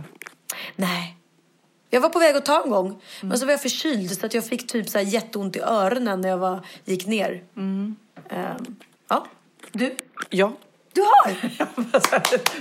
Nej. 0.75 1.15
Jag 1.89 2.01
var 2.01 2.09
på 2.09 2.19
väg 2.19 2.35
att 2.35 2.45
ta 2.45 2.63
en 2.63 2.69
gång. 2.69 3.01
Men 3.21 3.39
så 3.39 3.45
var 3.45 3.51
jag 3.53 3.61
förkyld 3.61 4.19
så 4.19 4.25
att 4.25 4.33
jag 4.33 4.45
fick 4.45 4.67
typ 4.67 4.89
så 4.89 4.97
här 4.97 5.05
jätteont 5.05 5.55
i 5.55 5.59
öronen 5.59 6.21
när 6.21 6.29
jag 6.29 6.37
var, 6.37 6.59
gick 6.85 7.07
ner. 7.07 7.43
Ehm, 7.57 7.95
ja. 9.09 9.25
Du? 9.71 9.95
Ja. 10.29 10.53
Du 10.93 11.01
har? 11.01 11.35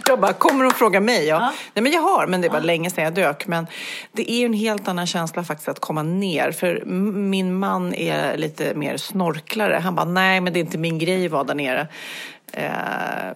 Jag 0.08 0.20
bara, 0.20 0.32
kommer 0.32 0.64
hon 0.64 0.74
fråga 0.74 1.00
mig? 1.00 1.26
Ja. 1.26 1.52
Nej 1.74 1.82
men 1.82 1.92
jag 1.92 2.00
har, 2.00 2.26
men 2.26 2.40
det 2.40 2.48
var 2.48 2.60
länge 2.60 2.90
sedan 2.90 3.04
jag 3.04 3.14
dök. 3.14 3.46
Men 3.46 3.66
det 4.12 4.30
är 4.32 4.38
ju 4.38 4.46
en 4.46 4.52
helt 4.52 4.88
annan 4.88 5.06
känsla 5.06 5.44
faktiskt 5.44 5.68
att 5.68 5.80
komma 5.80 6.02
ner. 6.02 6.52
För 6.52 6.82
min 6.84 7.54
man 7.58 7.94
är 7.94 8.36
lite 8.36 8.74
mer 8.74 8.96
snorklare. 8.96 9.74
Han 9.74 9.94
bara, 9.94 10.06
nej 10.06 10.40
men 10.40 10.52
det 10.52 10.58
är 10.58 10.60
inte 10.60 10.78
min 10.78 10.98
grej 10.98 11.26
att 11.26 11.32
vara 11.32 11.44
där 11.44 11.54
nere. 11.54 11.88
Eh, 12.52 12.70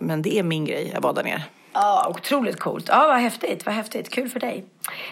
men 0.00 0.22
det 0.22 0.38
är 0.38 0.42
min 0.42 0.64
grej 0.64 0.94
att 0.94 1.02
bada 1.02 1.22
ner. 1.22 1.42
Ja, 1.72 2.14
otroligt 2.16 2.60
coolt. 2.60 2.88
Ja, 2.88 3.08
vad 3.08 3.18
häftigt. 3.18 3.66
Vad 3.66 3.74
häftigt. 3.74 4.10
Kul 4.10 4.28
för 4.28 4.40
dig. 4.40 4.64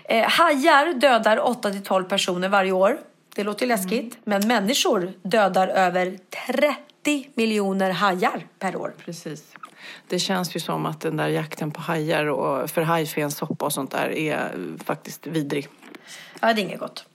Eh, 0.05 0.29
hajar 0.29 1.01
dödar 1.01 1.37
8-12 1.37 2.05
personer 2.05 2.49
varje 2.49 2.73
år. 2.73 2.99
Det 3.35 3.45
låter 3.45 3.63
ju 3.63 3.69
läskigt. 3.69 4.19
Men 4.25 4.49
människor 4.49 5.13
dödar 5.23 5.69
över 5.69 6.19
30 7.05 7.29
miljoner 7.35 7.91
hajar 7.91 8.47
per 8.59 8.77
år. 8.77 8.95
Precis. 9.05 9.45
Det 10.11 10.19
känns 10.19 10.57
ju 10.57 10.61
som 10.61 10.87
att 10.87 11.01
den 11.01 11.17
där 11.17 11.29
jakten 11.29 11.71
på 11.71 11.81
hajar 11.81 12.27
och 12.27 12.71
för 12.71 12.83
hajfensoppa 12.83 13.65
och 13.65 13.73
sånt 13.73 13.91
där 13.91 14.09
är 14.09 14.53
faktiskt 14.85 15.27
vidrig. 15.27 15.69
Ja, 16.41 16.53
det 16.53 16.61
är 16.61 16.65
inget 16.65 16.81
gott. 16.81 17.07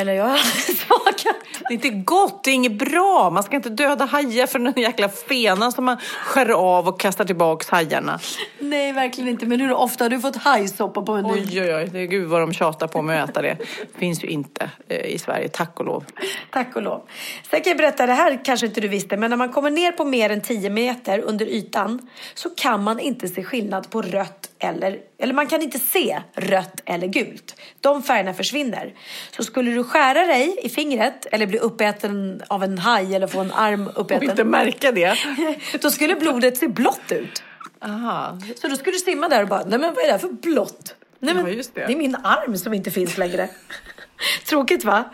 Eller 0.00 0.12
jag 0.12 0.24
har 0.24 0.36
smakat. 0.86 1.36
Det 1.68 1.72
är 1.72 1.72
inte 1.72 1.90
gott, 1.90 2.44
det 2.44 2.50
är 2.50 2.54
inget 2.54 2.78
bra. 2.78 3.30
Man 3.30 3.42
ska 3.42 3.56
inte 3.56 3.70
döda 3.70 4.04
hajar 4.04 4.46
för 4.46 4.58
den 4.58 4.72
jäkla 4.76 5.08
fenan 5.08 5.72
som 5.72 5.84
man 5.84 5.96
skär 6.24 6.48
av 6.48 6.88
och 6.88 7.00
kastar 7.00 7.24
tillbaks 7.24 7.68
hajarna. 7.68 8.20
Nej, 8.58 8.92
verkligen 8.92 9.28
inte. 9.28 9.46
Men 9.46 9.60
hur 9.60 9.72
ofta 9.72 10.04
har 10.04 10.10
du 10.10 10.20
fått 10.20 10.36
hajsoppa 10.36 11.02
på 11.02 11.14
menyn? 11.14 11.32
Oj, 11.32 11.62
oj, 11.62 11.74
oj. 11.74 11.88
Det 11.92 11.98
är 11.98 12.06
gud 12.06 12.28
vad 12.28 12.40
de 12.40 12.52
tjatar 12.52 12.86
på 12.86 13.02
mig 13.02 13.20
att 13.20 13.30
äta 13.30 13.42
det. 13.42 13.56
finns 13.98 14.24
ju 14.24 14.28
inte 14.28 14.70
eh, 14.88 15.06
i 15.06 15.18
Sverige, 15.18 15.48
tack 15.48 15.80
och 15.80 15.86
lov. 15.86 16.04
Tack 16.50 16.76
och 16.76 16.82
lov. 16.82 17.02
Sen 17.50 17.60
kan 17.60 17.70
jag 17.70 17.76
berätta, 17.76 18.06
det 18.06 18.12
här 18.12 18.44
kanske 18.44 18.66
inte 18.66 18.80
du 18.80 18.88
visste, 18.88 19.16
men 19.16 19.30
när 19.30 19.36
man 19.36 19.48
kommer 19.52 19.70
ner 19.70 19.92
på 19.92 20.04
mer 20.04 20.30
än 20.30 20.40
10 20.40 20.70
meter 20.70 21.18
under 21.18 21.46
ytan 21.46 22.08
så 22.34 22.50
kan 22.50 22.82
man 22.82 23.00
inte 23.00 23.28
se 23.28 23.44
skillnad 23.44 23.90
på 23.90 24.02
rött 24.02 24.49
eller, 24.60 24.98
eller 25.18 25.34
man 25.34 25.46
kan 25.46 25.62
inte 25.62 25.78
se 25.78 26.20
rött 26.34 26.80
eller 26.84 27.06
gult. 27.06 27.56
De 27.80 28.02
färgerna 28.02 28.34
försvinner. 28.34 28.94
Så 29.36 29.42
skulle 29.44 29.70
du 29.70 29.84
skära 29.84 30.26
dig 30.26 30.56
i 30.62 30.68
fingret 30.68 31.26
eller 31.32 31.46
bli 31.46 31.58
uppäten 31.58 32.42
av 32.48 32.64
en 32.64 32.78
haj 32.78 33.14
eller 33.14 33.26
få 33.26 33.40
en 33.40 33.52
arm 33.52 33.88
uppäten. 33.96 34.16
Och 34.16 34.22
inte 34.24 34.44
märka 34.44 34.92
det. 34.92 35.18
Då 35.82 35.90
skulle 35.90 36.14
blodet 36.14 36.56
se 36.56 36.68
blått 36.68 37.12
ut. 37.12 37.42
Aha. 37.82 38.38
Så 38.60 38.68
då 38.68 38.76
skulle 38.76 38.96
du 38.96 38.98
simma 38.98 39.28
där 39.28 39.42
och 39.42 39.48
bara, 39.48 39.64
nej 39.64 39.78
men 39.78 39.94
vad 39.94 39.98
är 40.04 40.06
det 40.06 40.12
här 40.12 40.18
för 40.18 40.28
blått? 40.28 40.94
Nej 41.18 41.34
men 41.34 41.46
Ja, 41.56 41.62
det. 41.74 41.86
det 41.86 41.92
är 41.92 41.96
min 41.96 42.16
arm 42.16 42.56
som 42.56 42.74
inte 42.74 42.90
finns 42.90 43.18
längre. 43.18 43.48
Tråkigt 44.48 44.84
va? 44.84 45.04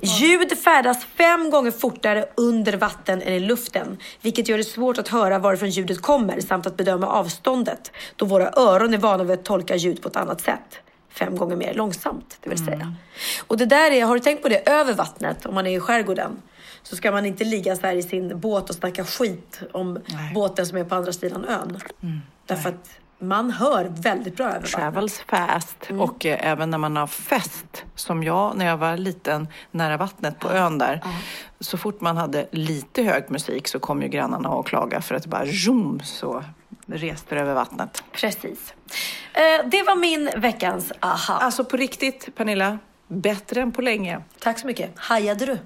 Ljud 0.00 0.58
färdas 0.58 1.04
fem 1.04 1.50
gånger 1.50 1.70
fortare 1.70 2.24
under 2.34 2.76
vatten 2.76 3.22
än 3.22 3.32
i 3.32 3.40
luften, 3.40 3.96
vilket 4.20 4.48
gör 4.48 4.58
det 4.58 4.64
svårt 4.64 4.98
att 4.98 5.08
höra 5.08 5.38
varifrån 5.38 5.70
ljudet 5.70 6.02
kommer 6.02 6.40
samt 6.40 6.66
att 6.66 6.76
bedöma 6.76 7.06
avståndet, 7.06 7.92
då 8.16 8.26
våra 8.26 8.50
öron 8.56 8.94
är 8.94 8.98
vana 8.98 9.24
vid 9.24 9.38
att 9.38 9.44
tolka 9.44 9.76
ljud 9.76 10.02
på 10.02 10.08
ett 10.08 10.16
annat 10.16 10.40
sätt. 10.40 10.80
Fem 11.10 11.36
gånger 11.36 11.56
mer 11.56 11.74
långsamt, 11.74 12.38
det 12.40 12.50
vill 12.50 12.64
säga. 12.64 12.94
Och 13.46 13.56
det 13.56 13.66
där 13.66 13.90
är, 13.90 14.04
har 14.04 14.14
du 14.14 14.20
tänkt 14.20 14.42
på 14.42 14.48
det, 14.48 14.68
över 14.70 14.92
vattnet, 14.92 15.46
om 15.46 15.54
man 15.54 15.66
är 15.66 15.76
i 15.76 15.80
skärgården, 15.80 16.42
så 16.82 16.96
ska 16.96 17.12
man 17.12 17.26
inte 17.26 17.44
ligga 17.44 17.76
så 17.76 17.86
här 17.86 17.96
i 17.96 18.02
sin 18.02 18.40
båt 18.40 18.70
och 18.70 18.76
snacka 18.76 19.04
skit 19.04 19.60
om 19.72 19.98
båten 20.34 20.66
som 20.66 20.78
är 20.78 20.84
på 20.84 20.94
andra 20.94 21.12
sidan 21.12 21.44
ön. 21.44 21.80
Därför 22.46 22.68
att 22.68 22.90
man 23.18 23.50
hör 23.50 23.84
väldigt 23.84 24.36
bra 24.36 24.46
över 24.46 24.54
vattnet. 24.54 24.72
Travels 24.72 25.18
fast. 25.18 25.90
Och 25.98 26.26
eh, 26.26 26.50
även 26.50 26.70
när 26.70 26.78
man 26.78 26.96
har 26.96 27.06
fest, 27.06 27.84
som 27.94 28.22
jag 28.22 28.56
när 28.56 28.66
jag 28.66 28.76
var 28.76 28.96
liten 28.96 29.48
nära 29.70 29.96
vattnet 29.96 30.38
på 30.38 30.50
ön 30.50 30.78
där. 30.78 31.04
Så 31.60 31.78
fort 31.78 32.00
man 32.00 32.16
hade 32.16 32.46
lite 32.50 33.02
hög 33.02 33.30
musik 33.30 33.68
så 33.68 33.78
kom 33.78 34.02
ju 34.02 34.08
grannarna 34.08 34.48
och 34.48 34.66
klaga 34.66 35.00
för 35.00 35.14
att 35.14 35.22
det 35.22 35.28
bara 35.28 35.46
zoom 35.46 36.00
så 36.04 36.44
reste 36.86 37.34
det 37.34 37.40
över 37.40 37.54
vattnet. 37.54 38.02
Precis. 38.12 38.74
Eh, 39.32 39.66
det 39.66 39.82
var 39.82 39.96
min 39.96 40.30
veckans 40.36 40.92
aha. 41.00 41.34
Alltså 41.34 41.64
på 41.64 41.76
riktigt, 41.76 42.36
Pernilla, 42.36 42.78
bättre 43.08 43.60
än 43.60 43.72
på 43.72 43.82
länge. 43.82 44.20
Tack 44.38 44.58
så 44.58 44.66
mycket. 44.66 44.90
Hajade 44.96 45.46
du? 45.46 45.58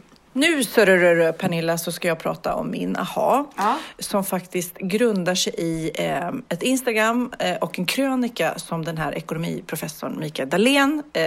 Nu 0.36 0.64
sörrörö, 0.64 1.32
Pernilla 1.32 1.78
så 1.78 1.92
ska 1.92 2.08
jag 2.08 2.18
prata 2.18 2.54
om 2.54 2.70
min 2.70 2.96
aha. 2.96 3.50
Som 3.98 4.24
faktiskt 4.24 4.78
grundar 4.78 5.34
sig 5.34 5.54
i 5.58 5.90
eh, 5.94 6.28
ett 6.48 6.62
Instagram 6.62 7.32
eh, 7.38 7.56
och 7.56 7.78
en 7.78 7.86
krönika 7.86 8.58
som 8.58 8.84
den 8.84 8.98
här 8.98 9.14
ekonomiprofessorn 9.14 10.18
Mikael 10.18 10.48
Dahlén 10.48 11.02
eh, 11.12 11.22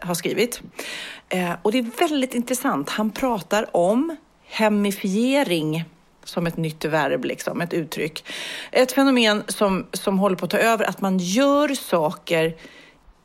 har 0.00 0.14
skrivit. 0.14 0.60
Eh, 1.28 1.52
och 1.62 1.72
det 1.72 1.78
är 1.78 1.98
väldigt 2.08 2.34
intressant. 2.34 2.90
Han 2.90 3.10
pratar 3.10 3.76
om 3.76 4.16
hemifiering 4.46 5.84
som 6.24 6.46
ett 6.46 6.56
nytt 6.56 6.84
verb, 6.84 7.24
liksom, 7.24 7.60
ett 7.60 7.74
uttryck. 7.74 8.24
Ett 8.70 8.92
fenomen 8.92 9.42
som, 9.48 9.86
som 9.92 10.18
håller 10.18 10.36
på 10.36 10.44
att 10.44 10.50
ta 10.50 10.58
över, 10.58 10.84
att 10.84 11.00
man 11.00 11.18
gör 11.18 11.74
saker 11.74 12.54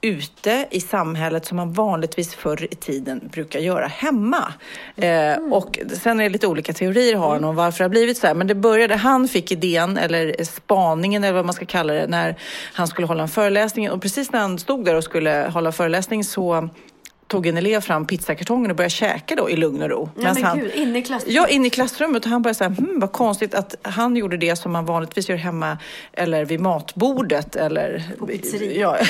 ute 0.01 0.67
i 0.71 0.81
samhället 0.81 1.45
som 1.45 1.57
man 1.57 1.73
vanligtvis 1.73 2.35
förr 2.35 2.67
i 2.71 2.75
tiden 2.75 3.29
brukar 3.31 3.59
göra 3.59 3.87
hemma. 3.87 4.53
Eh, 4.95 5.35
och 5.51 5.79
sen 5.93 6.19
är 6.19 6.23
det 6.23 6.29
lite 6.29 6.47
olika 6.47 6.73
teorier 6.73 7.15
har 7.15 7.33
han 7.33 7.43
om 7.43 7.55
varför 7.55 7.77
det 7.77 7.83
har 7.83 7.89
blivit 7.89 8.17
så 8.17 8.27
här. 8.27 8.33
Men 8.33 8.47
det 8.47 8.55
började, 8.55 8.95
han 8.95 9.27
fick 9.27 9.51
idén, 9.51 9.97
eller 9.97 10.43
spaningen 10.43 11.23
eller 11.23 11.33
vad 11.33 11.45
man 11.45 11.53
ska 11.53 11.65
kalla 11.65 11.93
det, 11.93 12.07
när 12.07 12.35
han 12.73 12.87
skulle 12.87 13.07
hålla 13.07 13.23
en 13.23 13.29
föreläsning. 13.29 13.91
Och 13.91 14.01
precis 14.01 14.31
när 14.31 14.39
han 14.39 14.59
stod 14.59 14.85
där 14.85 14.95
och 14.95 15.03
skulle 15.03 15.49
hålla 15.53 15.71
föreläsning 15.71 16.23
så 16.23 16.69
tog 17.29 17.47
en 17.47 17.57
elev 17.57 17.81
fram 17.81 18.05
pizzakartongen 18.07 18.71
och 18.71 18.77
började 18.77 18.89
käka 18.89 19.35
då 19.35 19.49
i 19.49 19.55
lugn 19.55 19.81
och 19.81 19.89
ro. 19.89 20.09
Ja, 20.15 20.33
men 20.33 20.43
han, 20.43 20.59
gud, 20.59 20.71
inne 20.75 20.99
i 20.99 21.01
klassrummet? 21.01 21.35
Ja, 21.35 21.47
inne 21.47 21.67
i 21.67 21.69
klassrummet. 21.69 22.25
Och 22.25 22.31
han 22.31 22.41
började 22.41 22.57
säga, 22.57 22.69
hm, 22.69 22.99
vad 22.99 23.11
konstigt 23.11 23.53
att 23.53 23.75
han 23.81 24.15
gjorde 24.15 24.37
det 24.37 24.55
som 24.55 24.71
man 24.71 24.85
vanligtvis 24.85 25.29
gör 25.29 25.37
hemma 25.37 25.77
eller 26.13 26.45
vid 26.45 26.59
matbordet 26.59 27.55
eller... 27.55 28.03
På 28.19 28.27
pizzerian. 28.27 28.95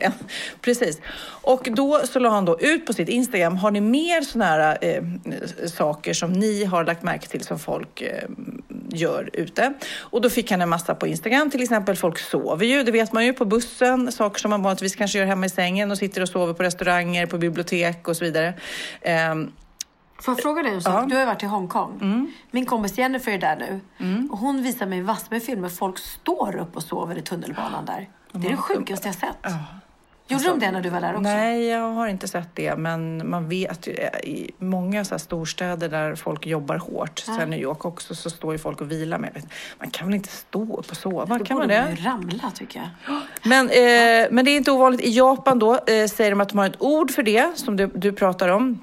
Ja, 0.00 0.12
precis. 0.60 1.00
Och 1.42 1.68
då 1.72 2.00
så 2.04 2.18
la 2.18 2.28
han 2.28 2.44
då 2.44 2.60
ut 2.60 2.86
på 2.86 2.92
sitt 2.92 3.08
Instagram, 3.08 3.56
har 3.56 3.70
ni 3.70 3.80
mer 3.80 4.20
sådana 4.20 4.50
här 4.50 4.78
eh, 4.80 5.02
saker 5.68 6.14
som 6.14 6.32
ni 6.32 6.64
har 6.64 6.84
lagt 6.84 7.02
märke 7.02 7.28
till 7.28 7.44
som 7.44 7.58
folk 7.58 8.02
eh, 8.02 8.28
gör 8.90 9.30
ute? 9.32 9.72
Och 10.00 10.20
då 10.20 10.30
fick 10.30 10.50
han 10.50 10.62
en 10.62 10.68
massa 10.68 10.94
på 10.94 11.06
Instagram, 11.06 11.50
till 11.50 11.62
exempel 11.62 11.96
folk 11.96 12.18
sover 12.18 12.66
ju, 12.66 12.82
det 12.82 12.92
vet 12.92 13.12
man 13.12 13.24
ju 13.24 13.32
på 13.32 13.44
bussen, 13.44 14.12
saker 14.12 14.40
som 14.40 14.50
man 14.50 14.62
vanligtvis 14.62 14.96
kanske 14.96 15.18
gör 15.18 15.26
hemma 15.26 15.46
i 15.46 15.48
sängen 15.48 15.90
och 15.90 15.98
sitter 15.98 16.22
och 16.22 16.28
sover 16.28 16.54
på 16.54 16.62
restauranger, 16.62 17.26
på 17.26 17.38
bibliotek 17.38 18.08
och 18.08 18.16
så 18.16 18.24
vidare. 18.24 18.54
Ehm, 19.02 19.52
Får 20.20 20.34
jag 20.34 20.42
fråga 20.42 20.62
dig 20.62 20.72
en 20.74 20.82
sak? 20.82 21.08
Du 21.08 21.14
har 21.14 21.20
ju 21.20 21.26
varit 21.26 21.42
i 21.42 21.46
Hongkong. 21.46 22.32
Min 22.50 22.66
kompis 22.66 22.98
Jennifer 22.98 23.32
är 23.32 23.38
där 23.38 23.56
nu. 23.56 23.80
Och 24.30 24.38
hon 24.38 24.62
visar 24.62 24.86
mig 24.86 25.02
massor 25.02 25.26
med 25.30 25.42
filmer. 25.42 25.68
Folk 25.68 25.98
står 25.98 26.56
upp 26.56 26.76
och 26.76 26.82
sover 26.82 27.18
i 27.18 27.22
tunnelbanan 27.22 27.84
där. 27.84 28.08
Det 28.32 28.46
är 28.46 28.50
det 28.50 28.56
sjukaste 28.56 29.08
jag 29.08 29.14
sett. 29.14 29.36
Gjorde 30.28 30.44
de 30.44 30.58
det 30.60 30.70
när 30.70 30.80
du 30.80 30.88
var 30.90 31.00
där 31.00 31.10
också? 31.10 31.20
Nej, 31.22 31.66
jag 31.66 31.92
har 31.92 32.06
inte 32.08 32.28
sett 32.28 32.48
det. 32.54 32.76
Men 32.76 33.28
man 33.30 33.48
vet 33.48 33.86
ju 33.86 33.92
eh, 33.92 34.18
i 34.30 34.50
många 34.58 35.04
så 35.04 35.18
storstäder 35.18 35.88
där 35.88 36.14
folk 36.14 36.46
jobbar 36.46 36.76
hårt, 36.76 37.24
Ja. 37.26 37.36
sen 37.36 37.50
New 37.50 37.60
York 37.60 37.84
också, 37.84 38.14
så 38.14 38.30
står 38.30 38.52
ju 38.52 38.58
folk 38.58 38.80
och 38.80 38.90
vilar. 38.90 39.18
Men 39.18 39.30
man 39.78 39.90
kan 39.90 40.06
väl 40.06 40.14
inte 40.16 40.28
stå 40.28 40.76
upp 40.78 40.90
och 40.90 40.96
sova? 40.96 41.38
Då 41.38 41.44
Kan 41.44 41.56
man 41.58 41.66
borde 41.68 41.74
det? 41.74 41.82
man 41.82 41.96
ju 41.96 42.02
ramla 42.04 42.50
tycker 42.54 42.78
jag. 43.06 43.16
Men, 43.44 43.66
eh, 43.70 44.28
men 44.30 44.44
det 44.44 44.50
är 44.50 44.56
inte 44.56 44.70
ovanligt. 44.72 45.00
I 45.00 45.10
Japan 45.16 45.58
då 45.58 45.74
eh, 45.74 46.06
säger 46.08 46.30
de 46.30 46.40
att 46.40 46.48
de 46.48 46.58
har 46.58 46.66
ett 46.66 46.82
ord 46.82 47.10
för 47.10 47.22
det 47.22 47.58
som 47.58 47.76
du, 47.76 47.86
du 47.86 48.12
pratar 48.12 48.48
om. 48.48 48.80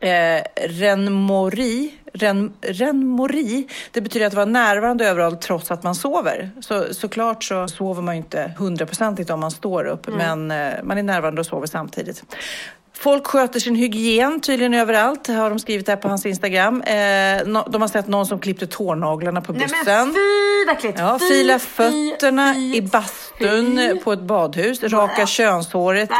Eh, 0.00 0.42
renmori, 0.68 1.94
ren, 2.12 2.52
renmori, 2.60 3.66
det 3.92 4.00
betyder 4.00 4.26
att 4.26 4.34
vara 4.34 4.44
närvarande 4.44 5.08
överallt 5.08 5.40
trots 5.40 5.70
att 5.70 5.82
man 5.82 5.94
sover. 5.94 6.50
Så, 6.60 6.94
såklart 6.94 7.44
så 7.44 7.68
sover 7.68 8.02
man 8.02 8.14
ju 8.14 8.18
inte 8.18 8.52
hundraprocentigt 8.58 9.30
om 9.30 9.40
man 9.40 9.50
står 9.50 9.84
upp, 9.84 10.08
Mm. 10.08 10.46
men 10.46 10.72
eh, 10.72 10.82
man 10.82 10.98
är 10.98 11.02
närvarande 11.02 11.40
och 11.40 11.46
sover 11.46 11.66
samtidigt. 11.66 12.24
Folk 13.00 13.26
sköter 13.26 13.60
sin 13.60 13.74
hygien 13.74 14.40
tydligen 14.40 14.74
överallt, 14.74 15.26
har 15.26 15.50
de 15.50 15.58
skrivit 15.58 15.88
här 15.88 15.96
på 15.96 16.08
hans 16.08 16.26
Instagram. 16.26 16.82
Eh, 16.82 16.94
de 17.70 17.82
har 17.82 17.88
sett 17.88 18.08
någon 18.08 18.26
som 18.26 18.38
klippte 18.40 18.66
tånaglarna 18.66 19.40
på 19.40 19.52
Nej 19.52 19.62
bussen. 19.62 19.84
men 19.86 20.14
fy 20.14 20.72
äckligt! 20.72 20.98
Ja, 20.98 21.18
Fy, 21.18 21.28
fila 21.28 21.58
fötterna 21.58 22.54
fy, 22.54 22.76
i 22.76 22.82
bastun 22.82 23.76
fy. 23.76 23.94
på 24.00 24.12
ett 24.12 24.20
badhus, 24.22 24.82
raka 24.82 25.26
könshåret 25.26 26.10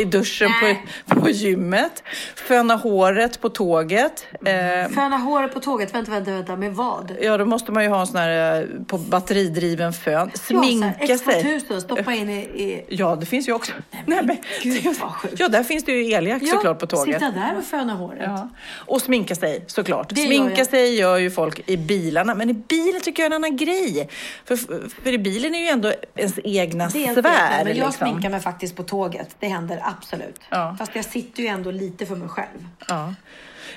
i 0.00 0.04
duschen 0.04 0.50
på, 0.60 1.14
på 1.20 1.30
gymmet, 1.30 2.02
föna 2.34 2.76
håret 2.76 3.40
på 3.40 3.48
tåget. 3.48 4.26
Eh, 4.44 4.92
Föna 4.94 5.16
håret 5.16 5.54
på 5.54 5.60
tåget. 5.60 5.94
Vänta, 5.94 6.10
vänta, 6.10 6.30
vänta. 6.30 6.56
Med 6.56 6.74
vad? 6.74 7.16
ja, 7.20 7.36
då 7.38 7.44
måste 7.44 7.72
man 7.72 7.82
ju 7.82 7.88
ha 7.88 8.00
en 8.00 8.06
sån 8.06 8.16
här 8.16 8.60
eh, 8.60 8.66
på 8.86 8.98
batteridriven 8.98 9.92
fön. 9.92 10.30
Sminka 10.34 10.92
ja, 11.00 11.18
sig. 11.18 11.60
X2000, 11.68 11.80
stoppa 11.80 12.12
in 12.14 12.30
i... 12.30 12.38
i... 12.40 12.84
Ja, 12.88 13.16
det 13.16 13.26
finns 13.26 13.48
ju 13.48 13.52
också. 13.52 13.72
Nej, 14.06 14.20
men, 14.24 14.36
Gud 14.62 14.96
vad 15.00 15.10
sjukt. 15.10 15.34
ja, 15.40 15.48
där 15.48 15.62
finns 15.62 15.84
det 15.84 15.92
ju 15.92 16.10
eljack 16.36 16.50
såklart 16.50 16.78
på 16.78 16.86
tåget. 16.86 17.14
sitta 17.14 17.30
där 17.30 17.58
och 17.58 17.64
föna 17.64 17.94
håret. 17.94 18.22
Ja. 18.24 18.48
Och 18.86 19.02
sminka 19.02 19.34
sig 19.34 19.64
såklart. 19.66 20.08
Det 20.08 20.20
gör 20.20 20.26
sminka 20.26 20.58
jag. 20.58 20.66
sig 20.66 20.94
gör 20.94 21.16
ju 21.16 21.30
folk 21.30 21.68
i 21.68 21.76
bilarna. 21.76 22.34
Men 22.34 22.50
i 22.50 22.54
bilen 22.54 23.00
tycker 23.00 23.22
jag 23.22 23.32
är 23.32 23.36
en 23.36 23.44
annan 23.44 23.56
grej. 23.56 24.08
För, 24.44 24.56
för 25.02 25.12
i 25.12 25.18
bilen 25.18 25.54
är 25.54 25.58
ju 25.58 25.66
ändå 25.66 25.92
ens 26.16 26.38
egna 26.44 26.88
Det 26.88 27.06
är 27.06 27.12
sfär. 27.12 27.22
men 27.64 27.66
jag 27.66 27.74
liksom. 27.74 27.92
sminkar 27.92 28.30
mig 28.30 28.40
faktiskt 28.40 28.76
på 28.76 28.82
tåget. 28.82 29.36
Det 29.38 29.48
händer 29.48 29.80
absolut. 29.82 30.40
Ja. 30.50 30.76
Fast 30.78 30.96
jag 30.96 31.04
sitter 31.04 31.42
ju 31.42 31.48
ändå 31.48 31.70
lite 31.70 32.06
för 32.06 32.16
mig 32.16 32.28
själv. 32.28 32.66
Ja. 32.88 33.14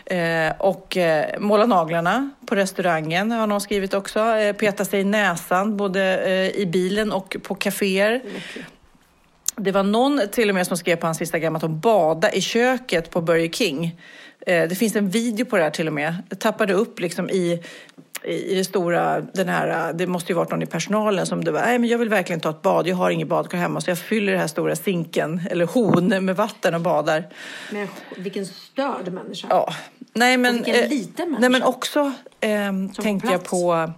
Eh, 0.06 0.54
och 0.58 0.97
eh, 0.97 1.39
måla 1.39 1.66
naglarna 1.66 2.30
på 2.45 2.56
restaurangen 2.56 3.32
har 3.32 3.47
någon 3.47 3.62
skrivit 3.62 3.93
också. 3.93 4.20
Eh, 4.20 4.56
peta 4.56 4.86
sig 4.86 4.99
i 4.99 5.04
näsan 5.04 5.78
både 5.78 6.18
eh, 6.18 6.62
i 6.62 6.66
bilen 6.66 7.12
och 7.12 7.36
på 7.43 7.56
kaféer. 7.56 8.22
Det 9.56 9.72
var 9.72 9.84
någon 9.84 10.22
till 10.32 10.49
och 10.49 10.56
med 10.56 10.68
som 10.68 10.78
skrev 10.78 10.95
på 10.95 11.08
hans 11.08 11.22
Instagram 11.22 11.56
att 11.56 11.62
de 11.62 11.80
badade 11.80 12.38
i 12.38 12.41
köket 12.41 13.10
på 13.10 13.22
Burger 13.22 13.49
King. 13.49 13.99
Eh, 14.47 14.70
det 14.70 14.76
finns 14.76 14.95
en 14.95 15.10
video 15.10 15.45
på 15.45 15.58
det 15.58 15.64
här 15.64 15.70
till 15.70 15.88
och 15.88 15.93
med. 15.93 16.16
Jag 16.30 16.39
tappade 16.39 16.74
upp 16.74 16.99
liksom 16.99 17.30
i, 17.30 17.64
i, 18.24 18.56
det 18.56 18.64
stora, 18.64 19.22
den 19.22 19.49
här, 19.49 19.89
eh, 19.89 19.95
det 19.95 20.08
måste 20.08 20.32
ju 20.32 20.36
varit 20.36 20.51
någon 20.51 20.64
i 20.64 20.66
personalen 20.66 21.26
som 21.26 21.43
det 21.43 21.51
var, 21.51 21.62
nej 21.62 21.80
men 21.80 21.89
jag 21.89 21.97
vill 21.97 22.10
verkligen 22.10 22.39
ta 22.39 22.49
ett 22.49 22.62
bad, 22.62 22.88
jag 22.88 22.95
har 22.95 23.12
inget 23.12 23.28
badkar 23.28 23.58
hemma 23.58 23.82
så 23.82 23.91
jag 23.91 23.97
fyller 23.97 24.32
den 24.32 24.41
här 24.41 24.47
stora 24.47 24.76
sinken, 24.76 25.41
eller 25.49 25.66
hon, 25.66 26.26
med 26.26 26.36
vatten 26.36 26.74
och 26.74 26.82
badar. 26.82 27.30
Men 27.72 27.88
vilken 28.18 28.45
störd 28.45 29.14
människa. 29.14 29.47
Ja. 29.49 29.74
Nej 30.14 30.38
men, 30.38 30.60
Och 30.60 30.68
vilken 30.68 30.84
eh, 30.84 30.89
liten 30.89 31.30
nej, 31.30 31.39
men 31.39 31.51
människa. 31.51 31.68
också 31.68 32.14
ehm, 32.39 32.89
tänkte 32.89 33.32
jag 33.32 33.43
på 33.43 33.91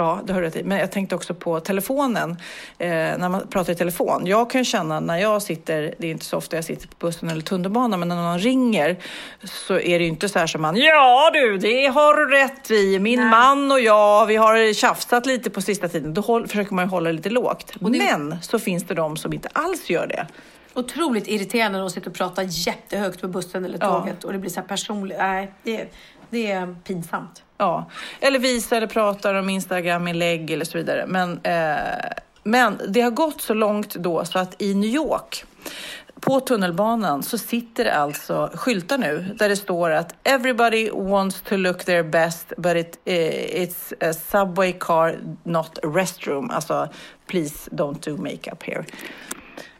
Ja, 0.00 0.20
det 0.24 0.32
har 0.32 0.40
du 0.40 0.46
rätt 0.46 0.56
i. 0.56 0.62
Men 0.62 0.78
jag 0.78 0.92
tänkte 0.92 1.14
också 1.14 1.34
på 1.34 1.60
telefonen. 1.60 2.30
Eh, 2.78 2.88
när 2.88 3.28
man 3.28 3.46
pratar 3.48 3.72
i 3.72 3.76
telefon. 3.76 4.26
Jag 4.26 4.50
kan 4.50 4.64
känna 4.64 5.00
när 5.00 5.16
jag 5.16 5.42
sitter, 5.42 5.94
det 5.98 6.06
är 6.06 6.10
inte 6.10 6.24
så 6.24 6.36
ofta 6.36 6.56
jag 6.56 6.64
sitter 6.64 6.88
på 6.88 6.94
bussen 6.98 7.28
eller 7.28 7.40
tunnelbanan, 7.42 8.00
men 8.00 8.08
när 8.08 8.16
någon 8.16 8.38
ringer 8.38 8.96
så 9.44 9.74
är 9.74 9.98
det 9.98 10.04
ju 10.04 10.10
inte 10.10 10.28
så 10.28 10.38
här 10.38 10.46
som 10.46 10.62
man, 10.62 10.76
ja 10.76 11.30
du, 11.34 11.58
det 11.58 11.86
har 11.86 12.14
du 12.14 12.34
rätt 12.36 12.70
i. 12.70 12.98
Min 12.98 13.26
man 13.28 13.72
och 13.72 13.80
jag, 13.80 14.26
vi 14.26 14.36
har 14.36 14.74
tjafsat 14.74 15.26
lite 15.26 15.50
på 15.50 15.60
sista 15.60 15.88
tiden. 15.88 16.14
Då 16.14 16.20
håll, 16.20 16.46
försöker 16.48 16.74
man 16.74 16.84
ju 16.84 16.88
hålla 16.90 17.12
lite 17.12 17.30
lågt. 17.30 17.72
Men 17.80 18.36
så 18.42 18.58
finns 18.58 18.84
det 18.84 18.94
de 18.94 19.16
som 19.16 19.32
inte 19.32 19.48
alls 19.52 19.90
gör 19.90 20.06
det. 20.06 20.26
Otroligt 20.74 21.28
irriterande 21.28 21.78
när 21.78 21.84
de 21.84 21.90
sitter 21.90 22.10
och 22.10 22.16
pratar 22.16 22.42
jättehögt 22.48 23.20
på 23.20 23.28
bussen 23.28 23.64
eller 23.64 23.78
Ja. 23.80 23.98
tåget 24.00 24.24
och 24.24 24.32
det 24.32 24.38
blir 24.38 24.50
så 24.50 24.60
här 24.60 24.66
personligt. 24.68 25.18
Nej, 25.18 25.52
det, 25.62 25.92
det 26.30 26.50
är 26.52 26.76
pinsamt. 26.84 27.42
Ja, 27.60 27.90
eller 28.20 28.38
visar 28.38 28.76
eller 28.76 28.86
pratar 28.86 29.34
om 29.34 29.48
Instagram-inlägg 29.48 30.50
eller 30.50 30.64
så 30.64 30.78
vidare. 30.78 31.04
Men, 31.06 31.40
eh, 31.42 32.10
men 32.42 32.80
det 32.88 33.00
har 33.00 33.10
gått 33.10 33.40
så 33.40 33.54
långt 33.54 33.94
då 33.94 34.24
så 34.24 34.38
att 34.38 34.62
i 34.62 34.74
New 34.74 34.90
York 34.90 35.44
på 36.20 36.40
tunnelbanan 36.40 37.22
så 37.22 37.38
sitter 37.38 37.84
det 37.84 37.94
alltså 37.94 38.50
skyltar 38.54 38.98
nu 38.98 39.36
där 39.38 39.48
det 39.48 39.56
står 39.56 39.90
att 39.90 40.14
everybody 40.24 40.90
wants 40.90 41.40
to 41.40 41.56
look 41.56 41.84
their 41.84 42.02
best 42.02 42.52
but 42.56 42.76
it, 42.76 43.00
eh, 43.04 43.64
it's 43.64 44.10
a 44.10 44.12
subway 44.12 44.72
car 44.72 45.18
not 45.42 45.78
a 45.78 45.86
restroom. 45.86 46.50
Alltså 46.50 46.88
please 47.26 47.70
don't 47.70 48.04
do 48.04 48.16
makeup 48.16 48.62
here. 48.62 48.84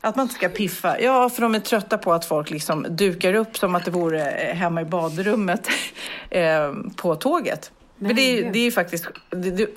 Att 0.01 0.17
man 0.17 0.23
inte 0.23 0.35
ska 0.35 0.49
piffa. 0.49 1.01
Ja, 1.01 1.29
för 1.31 1.43
de 1.43 1.55
är 1.55 1.61
trötta 1.61 1.99
på 1.99 2.13
att 2.13 2.25
folk 2.25 2.51
liksom 2.51 2.87
dukar 2.91 3.35
upp 3.35 3.59
som 3.59 3.75
att 3.75 3.85
det 3.85 3.91
vore 3.91 4.31
eh, 4.31 4.57
hemma 4.57 4.81
i 4.83 4.85
badrummet 4.85 5.69
eh, 6.31 6.73
på 6.97 7.15
tåget. 7.15 7.71
Men 7.97 8.17
det, 8.17 8.23
är- 8.23 8.53
det 8.53 8.59
är 8.59 8.65
ju 8.65 8.71
faktiskt, 8.73 9.07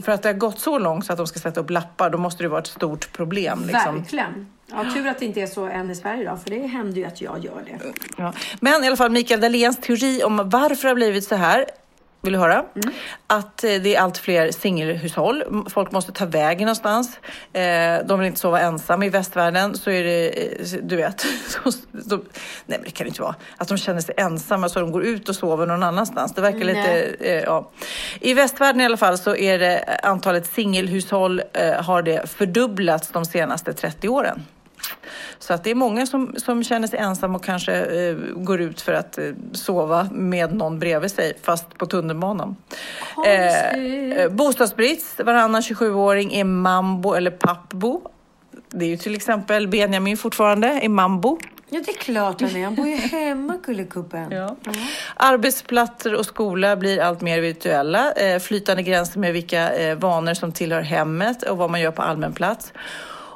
för 0.01 0.11
att 0.11 0.21
det 0.23 0.29
har 0.29 0.33
gått 0.33 0.59
så 0.59 0.79
långt 0.79 1.05
så 1.05 1.13
att 1.13 1.17
de 1.17 1.27
ska 1.27 1.39
sätta 1.39 1.59
upp 1.59 1.69
lappar, 1.69 2.09
då 2.09 2.17
måste 2.17 2.43
det 2.43 2.49
vara 2.49 2.59
ett 2.61 2.67
stort 2.67 3.11
problem. 3.13 3.63
Liksom. 3.67 3.95
Verkligen. 3.97 4.47
Ja, 4.71 4.85
tur 4.93 5.07
att 5.07 5.19
det 5.19 5.25
inte 5.25 5.41
är 5.41 5.47
så 5.47 5.65
än 5.65 5.89
i 5.91 5.95
Sverige 5.95 6.29
då, 6.29 6.37
för 6.37 6.49
det 6.49 6.67
händer 6.67 6.97
ju 6.97 7.05
att 7.05 7.21
jag 7.21 7.43
gör 7.45 7.63
det. 7.65 7.93
Ja. 8.17 8.33
Men 8.59 8.83
i 8.83 8.87
alla 8.87 8.95
fall 8.97 9.11
Mikael 9.11 9.41
Dahléns 9.41 9.77
teori 9.77 10.23
om 10.23 10.41
varför 10.49 10.81
det 10.83 10.87
har 10.89 10.95
blivit 10.95 11.23
så 11.23 11.35
här. 11.35 11.65
Vill 12.23 12.33
du 12.33 12.39
höra? 12.39 12.65
Att 13.27 13.63
eh, 13.63 13.73
det 13.73 13.95
är 13.95 13.99
allt 13.99 14.17
fler 14.17 14.51
singelhushåll. 14.51 15.65
Folk 15.69 15.91
måste 15.91 16.11
ta 16.11 16.25
vägen 16.25 16.65
någonstans. 16.65 17.19
Eh, 17.53 18.05
de 18.05 18.19
vill 18.19 18.27
inte 18.27 18.39
sova 18.39 18.59
ensamma. 18.59 19.05
I 19.05 19.09
västvärlden 19.09 19.77
så 19.77 19.89
är 19.89 20.03
det, 20.03 20.27
eh, 20.27 20.79
du 20.83 20.95
vet, 20.95 21.19
så, 21.47 21.71
så, 22.09 22.15
nej 22.65 22.77
men 22.77 22.83
det 22.83 22.91
kan 22.91 23.05
det 23.05 23.07
inte 23.07 23.21
vara. 23.21 23.35
Att 23.57 23.67
de 23.67 23.77
känner 23.77 24.01
sig 24.01 24.15
ensamma 24.17 24.69
så 24.69 24.79
de 24.79 24.91
går 24.91 25.03
ut 25.03 25.29
och 25.29 25.35
sover 25.35 25.65
någon 25.65 25.83
annanstans. 25.83 26.33
Det 26.33 26.41
verkar 26.41 26.59
lite, 26.59 26.81
Nej. 26.81 27.15
eh, 27.19 27.43
ja. 27.43 27.71
I 28.19 28.33
västvärlden 28.33 28.81
i 28.81 28.85
alla 28.85 28.97
fall 28.97 29.17
så 29.17 29.35
är 29.35 29.59
det 29.59 29.99
antalet 30.03 30.45
singelhushåll 30.45 31.41
har 31.79 32.01
det 32.01 32.29
fördubblats 32.29 33.07
de 33.07 33.25
senaste 33.25 33.73
30 33.73 34.09
åren. 34.09 34.45
Så 35.39 35.53
att 35.53 35.63
det 35.63 35.71
är 35.71 35.75
många 35.75 36.05
som, 36.05 36.35
som 36.37 36.63
känner 36.63 36.87
sig 36.87 36.99
ensamma 36.99 37.37
och 37.37 37.43
kanske 37.43 37.73
eh, 37.73 38.15
går 38.35 38.61
ut 38.61 38.81
för 38.81 38.93
att 38.93 39.17
eh, 39.17 39.31
sova 39.51 40.07
med 40.11 40.55
någon 40.55 40.79
bredvid 40.79 41.11
sig, 41.11 41.33
fast 41.43 41.77
på 41.77 41.85
tunnelbanan. 41.85 42.55
Eh, 43.25 43.69
eh, 43.69 44.31
bostadsbrist, 44.31 45.19
varannan 45.19 45.61
27-åring 45.61 46.33
är 46.33 46.43
mambo 46.43 47.13
eller 47.13 47.31
pappbo. 47.31 48.01
Det 48.69 48.85
är 48.85 48.89
ju 48.89 48.97
till 48.97 49.15
exempel 49.15 49.67
Benjamin 49.67 50.17
fortfarande, 50.17 50.67
är 50.67 50.89
mambo. 50.89 51.39
Ja, 51.73 51.81
det 51.85 51.91
är 51.91 51.95
klart 51.95 52.41
han 52.41 52.55
är. 52.55 52.63
Han 52.63 52.75
bor 52.75 52.87
ju 52.87 52.95
hemma, 52.95 53.57
kullekuppen. 53.63 54.31
Ja. 54.31 54.55
Arbetsplatser 55.15 56.15
och 56.15 56.25
skola 56.25 56.75
blir 56.75 57.01
allt 57.01 57.21
mer 57.21 57.39
virtuella. 57.39 58.11
Eh, 58.11 58.39
flytande 58.39 58.83
gränser 58.83 59.19
med 59.19 59.33
vilka 59.33 59.73
eh, 59.73 59.95
vanor 59.97 60.33
som 60.33 60.51
tillhör 60.51 60.81
hemmet 60.81 61.43
och 61.43 61.57
vad 61.57 61.69
man 61.69 61.81
gör 61.81 61.91
på 61.91 62.01
allmän 62.01 62.33
plats. 62.33 62.73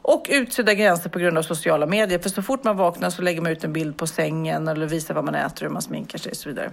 Och 0.08 0.26
utsudda 0.30 0.74
gränser 0.74 1.10
på 1.10 1.20
grund 1.20 1.38
av 1.38 1.42
sociala 1.42 1.86
medier. 1.86 2.20
För 2.20 2.30
så 2.30 2.42
fort 2.42 2.64
man 2.64 2.78
vaknar 2.78 3.10
så 3.10 3.22
lägger 3.22 3.42
man 3.42 3.52
ut 3.52 3.64
en 3.64 3.74
bild 3.74 3.98
på 3.98 4.08
sängen 4.08 4.68
eller 4.68 4.86
visar 4.86 5.14
vad 5.14 5.24
man 5.24 5.36
äter, 5.36 5.62
hur 5.66 5.70
man 5.70 5.82
sminkar 5.82 6.18
sig 6.20 6.30
och 6.32 6.38
så 6.38 6.50
vidare. 6.50 6.72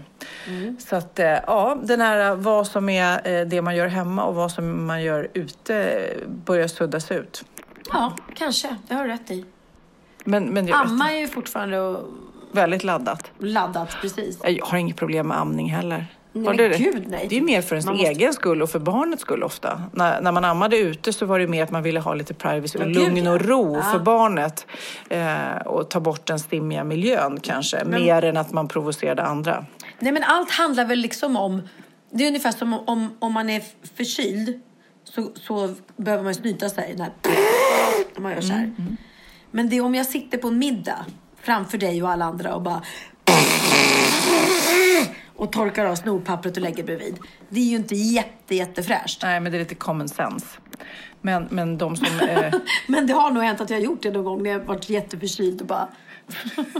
Så 0.78 0.96
att 0.96 1.18
eh, 1.18 1.26
ja, 1.26 1.78
den 1.84 2.00
här 2.00 2.30
eh, 2.30 2.36
vad 2.36 2.66
som 2.66 2.88
är 2.88 3.40
eh, 3.40 3.46
det 3.46 3.62
man 3.62 3.76
gör 3.76 3.86
hemma 3.86 4.24
och 4.24 4.34
vad 4.34 4.50
som 4.50 4.86
man 4.86 5.02
gör 5.02 5.28
ute 5.34 6.06
börjar 6.26 6.68
suddas 6.68 7.10
ut. 7.10 7.44
Ja, 7.92 8.12
kanske. 8.34 8.76
Det 8.88 8.94
har 8.94 9.04
du 9.04 9.10
rätt 9.10 9.30
i. 9.30 9.44
Men, 10.24 10.44
men 10.44 10.72
Amma 10.72 11.12
är 11.12 11.18
ju 11.18 11.28
fortfarande 11.28 11.80
och- 11.80 12.04
väldigt 12.52 12.84
laddat. 12.84 13.30
laddat, 13.38 13.96
precis. 14.00 14.38
Jag 14.44 14.66
har 14.66 14.78
inget 14.78 14.96
problem 14.96 15.28
med 15.28 15.38
amning 15.38 15.70
heller. 15.70 16.06
Nej, 16.36 16.44
Har 16.46 16.54
men 16.54 16.56
du 16.56 16.68
det? 16.68 16.78
gud, 16.78 17.04
nej. 17.08 17.26
Det 17.30 17.36
är 17.36 17.40
mer 17.40 17.62
för 17.62 17.74
ens 17.76 17.86
Man 17.86 17.94
måste- 17.96 18.10
egen 18.10 18.32
skull 18.32 18.62
och 18.62 18.70
för 18.70 18.78
barnets 18.78 19.22
skull 19.22 19.42
ofta. 19.42 19.82
När, 19.92 20.20
när 20.20 20.32
man 20.32 20.44
ammade 20.44 20.76
ute 20.78 21.12
så 21.12 21.26
var 21.26 21.38
det 21.38 21.46
mer 21.46 21.62
att 21.62 21.70
man 21.70 21.82
ville 21.82 22.00
ha 22.00 22.14
lite 22.14 22.34
privacy 22.34 22.78
och 22.78 22.84
Ja, 22.84 22.88
gud, 22.88 22.96
lugn 22.96 23.16
ja. 23.24 23.32
och 23.32 23.40
ro 23.40 23.76
Ja. 23.76 23.82
för 23.82 23.98
barnet. 23.98 24.66
Eh, 25.10 25.56
och 25.66 25.90
ta 25.90 26.00
bort 26.00 26.26
den 26.26 26.38
stimmiga 26.38 26.84
miljön 26.84 27.40
kanske. 27.40 27.84
Mer 27.84 28.24
än 28.24 28.36
att 28.36 28.52
man 28.52 28.68
provocerade 28.68 29.22
andra. 29.22 29.64
Nej, 29.98 30.12
men 30.12 30.22
allt 30.24 30.50
handlar 30.50 30.84
väl 30.84 30.98
liksom 30.98 31.36
om... 31.36 31.62
Det 32.10 32.24
är 32.24 32.28
ungefär 32.28 32.52
som 32.52 32.72
om, 32.72 32.80
om, 32.86 33.16
om 33.18 33.32
man 33.32 33.50
är 33.50 33.62
förkyld 33.96 34.60
så, 35.04 35.30
så 35.34 35.74
behöver 35.96 36.24
man 36.24 36.34
snyta 36.34 36.68
sig. 36.68 36.94
När, 36.98 37.10
man 38.20 38.32
gör 38.32 38.40
så 38.40 38.52
här. 38.52 38.74
Men 39.50 39.68
det 39.68 39.76
är 39.76 39.80
om 39.80 39.94
jag 39.94 40.06
sitter 40.06 40.38
på 40.38 40.48
en 40.48 40.58
middag 40.58 41.04
framför 41.42 41.78
dig 41.78 42.02
och 42.02 42.10
alla 42.10 42.24
andra 42.24 42.54
och 42.54 42.62
bara 42.62 42.82
och 45.36 45.52
torkar 45.52 45.84
av 45.84 45.94
snorpappret 45.94 46.56
och 46.56 46.62
lägger 46.62 46.84
bredvid. 46.84 47.18
Det 47.48 47.60
är 47.60 47.64
ju 47.64 47.76
inte 47.76 47.94
jätte, 47.94 48.54
jättefräscht. 48.54 49.22
Nej, 49.22 49.40
men 49.40 49.52
det 49.52 49.58
är 49.58 49.60
lite 49.60 49.74
common 49.74 50.08
sense. 50.08 50.46
Men, 51.20 51.46
men 51.50 51.78
de 51.78 51.96
som... 51.96 52.28
Eh, 52.28 52.54
Men 52.86 53.06
det 53.06 53.12
har 53.12 53.30
nog 53.30 53.42
hänt 53.42 53.60
att 53.60 53.70
jag 53.70 53.76
har 53.76 53.84
gjort 53.84 54.02
det 54.02 54.10
någon 54.10 54.24
gång 54.24 54.42
när 54.42 54.50
jag 54.50 54.60
varit 54.60 54.88
jätteförkyld 54.88 55.60
och 55.60 55.66
bara... 55.66 55.88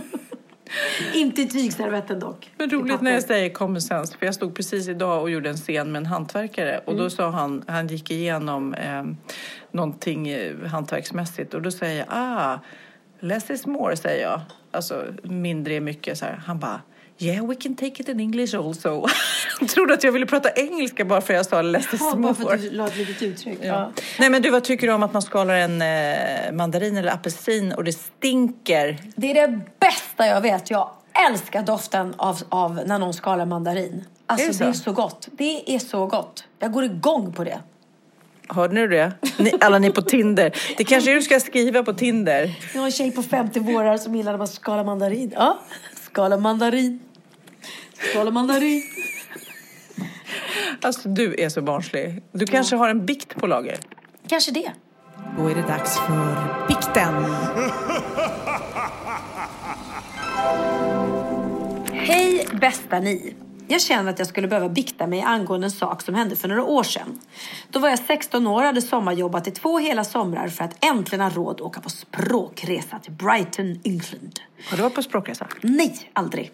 inte 1.15 1.43
i 1.43 1.49
tygservetten 1.49 2.21
dock. 2.21 2.51
Men 2.59 2.71
roligt 2.71 3.01
när 3.01 3.13
jag 3.13 3.23
säger 3.23 3.51
common 3.51 3.81
sense, 3.81 4.19
för 4.19 4.27
jag 4.27 4.35
stod 4.35 4.55
precis 4.55 4.89
idag 4.89 5.23
och 5.23 5.31
gjorde 5.31 5.51
en 5.51 5.57
scen 5.57 5.93
med 5.93 6.01
en 6.01 6.07
hantverkare 6.07 6.79
och 6.79 6.93
Mm. 6.93 7.05
då 7.05 7.11
sa 7.11 7.31
han, 7.31 7.65
han 7.67 7.87
gick 7.87 8.11
igenom 8.11 8.75
eh, 8.75 9.05
någonting 9.71 10.29
eh, 10.29 10.57
hantverksmässigt 10.67 11.55
och 11.55 11.63
då 11.63 11.71
säger 11.71 11.99
jag, 11.99 12.07
ah, 12.11 12.59
less 13.21 13.51
is 13.51 13.67
more, 13.67 13.97
säger 13.97 14.23
jag. 14.23 14.41
Alltså 14.71 15.05
mindre 15.23 15.75
är 15.75 15.81
mycket 15.81 16.19
så 16.19 16.25
här. 16.25 16.43
Han 16.47 16.59
bara, 16.59 16.81
yeah 17.19 17.47
we 17.47 17.55
can 17.55 17.77
take 17.77 18.03
it 18.03 18.09
in 18.09 18.21
English 18.21 18.57
also. 18.57 19.07
Han 19.59 19.69
trodde 19.69 19.95
att 19.95 20.05
jag 20.05 20.13
ville 20.13 20.27
prata 20.27 20.51
engelska 20.51 21.05
bara 21.05 21.21
för 21.21 21.35
jag 21.35 21.47
sa 21.47 21.63
is 21.63 21.87
Ja, 21.93 21.99
bara 22.01 22.17
more. 22.17 22.35
för 22.35 22.55
att 22.55 22.61
du 22.61 22.71
la 22.71 22.87
ett 22.87 22.97
litet 22.97 23.23
uttryck. 23.23 23.59
Ja. 23.63 23.93
Nej 24.19 24.31
men 24.31 24.43
du, 24.43 24.51
vad 24.51 24.65
tycker 24.65 24.87
du 24.87 24.93
om 24.93 25.03
att 25.03 25.13
man 25.13 25.23
skalar 25.23 25.55
en 25.55 25.83
eh, 25.83 26.53
mandarin 26.53 26.97
eller 26.97 27.13
apelsin 27.13 27.73
och 27.73 27.85
det 27.85 27.93
stinker? 27.93 28.99
Det 29.17 29.31
är 29.31 29.49
det 29.49 29.61
bästa 29.81 30.27
jag 30.27 30.41
vet. 30.41 30.71
Jag 30.71 30.91
älskar 31.31 31.63
doften 31.63 32.15
av, 32.17 32.39
av 32.49 32.81
när 32.87 32.99
någon 32.99 33.15
skalar 33.15 33.47
mandarin. 33.47 34.05
Alltså 34.27 34.47
Är 34.49 34.53
det, 34.53 34.59
det 34.59 34.65
är 34.65 34.73
så? 34.73 34.93
gott. 34.93 35.29
Det 35.33 35.75
är 35.75 35.79
så 35.79 36.07
gott. 36.07 36.45
Jag 36.59 36.73
går 36.73 36.85
igång 36.85 37.33
på 37.33 37.45
det. 37.45 37.61
Hörde 38.49 38.75
ni 38.75 38.87
det? 38.87 39.13
Ni, 39.39 39.53
alla 39.61 39.79
ni 39.79 39.91
på 39.91 40.03
Tinder. 40.03 40.57
Det 40.77 40.85
kanske 40.85 41.15
du 41.15 41.23
ska 41.23 41.41
skriva 41.41 41.83
på 41.83 41.93
Tinder. 41.93 42.55
Jag 42.75 42.81
har 42.81 42.87
en 42.87 42.93
tjej 42.93 43.11
på 43.11 43.23
50 43.23 43.61
vårar 43.61 43.97
som 43.97 44.15
gillar 44.15 44.33
när 44.33 44.39
man 44.39 44.49
skalar 44.49 44.85
mandarin. 44.85 45.33
Ja, 45.37 45.59
skala 46.03 46.37
mandarin. 46.37 47.01
Skala 48.11 48.31
mandarin. 48.31 48.83
Alltså 50.83 51.09
du 51.09 51.35
är 51.39 51.49
så 51.49 51.63
barnslig. 51.63 52.23
Du 52.33 52.47
kanske 52.47 52.77
har 52.77 52.89
en 52.89 53.07
bikt 53.07 53.37
på 53.37 53.47
lager? 53.47 53.79
Kanske 54.29 54.53
det. 54.53 54.73
Då 55.39 55.49
är 55.49 55.55
det 55.55 55.63
dags 55.63 55.99
för 55.99 56.67
bikten. 56.69 57.25
Hej 61.93 62.49
bästa 62.61 63.01
ni! 63.01 63.35
Jag 63.69 63.81
känner 63.81 64.11
att 64.11 64.19
jag 64.19 64.29
skulle 64.29 64.49
behöva 64.49 64.69
bikta 64.69 65.07
mig 65.07 65.23
angående 65.23 65.67
en 65.67 65.71
sak 65.71 66.03
som 66.03 66.15
hände 66.15 66.37
för 66.37 66.49
några 66.49 66.65
år 66.65 66.83
sedan. 66.83 67.21
Då 67.71 67.79
var 67.79 67.89
jag 67.89 67.99
16 67.99 68.47
år 68.47 68.61
och 68.61 68.67
hade 68.67 68.83
sommarjobbat 68.83 69.49
i 69.49 69.51
två 69.51 69.79
hela 69.79 70.05
somrar 70.05 70.49
för 70.49 70.65
att 70.65 70.85
äntligen 70.85 71.21
ha 71.21 71.31
råd 71.31 71.55
att 71.55 71.61
åka 71.61 71.81
på 71.81 71.91
språkresa 71.91 72.99
till 72.99 73.13
Brighton, 73.13 73.81
England. 73.85 74.41
Har 74.71 74.77
du 74.77 74.83
varit 74.83 74.95
på 74.95 75.03
språkresa? 75.03 75.47
Nej, 75.61 76.11
aldrig. 76.13 76.53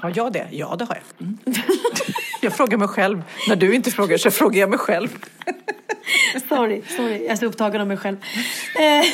Har 0.00 0.12
jag 0.16 0.32
det? 0.32 0.48
Ja, 0.50 0.76
det 0.76 0.84
har 0.84 0.94
jag. 0.96 1.26
Mm. 1.26 1.38
Jag 2.42 2.52
frågar 2.52 2.78
mig 2.78 2.88
själv. 2.88 3.22
När 3.48 3.56
du 3.56 3.74
inte 3.74 3.90
frågar 3.90 4.16
så 4.16 4.30
frågar 4.30 4.60
jag 4.60 4.70
mig 4.70 4.78
själv. 4.78 5.08
Sorry, 6.48 6.82
sorry. 6.96 7.22
Jag 7.22 7.32
är 7.32 7.36
så 7.36 7.46
upptagen 7.46 7.80
av 7.80 7.86
mig 7.86 7.96
själv. 7.96 8.16
Eh, 8.78 9.06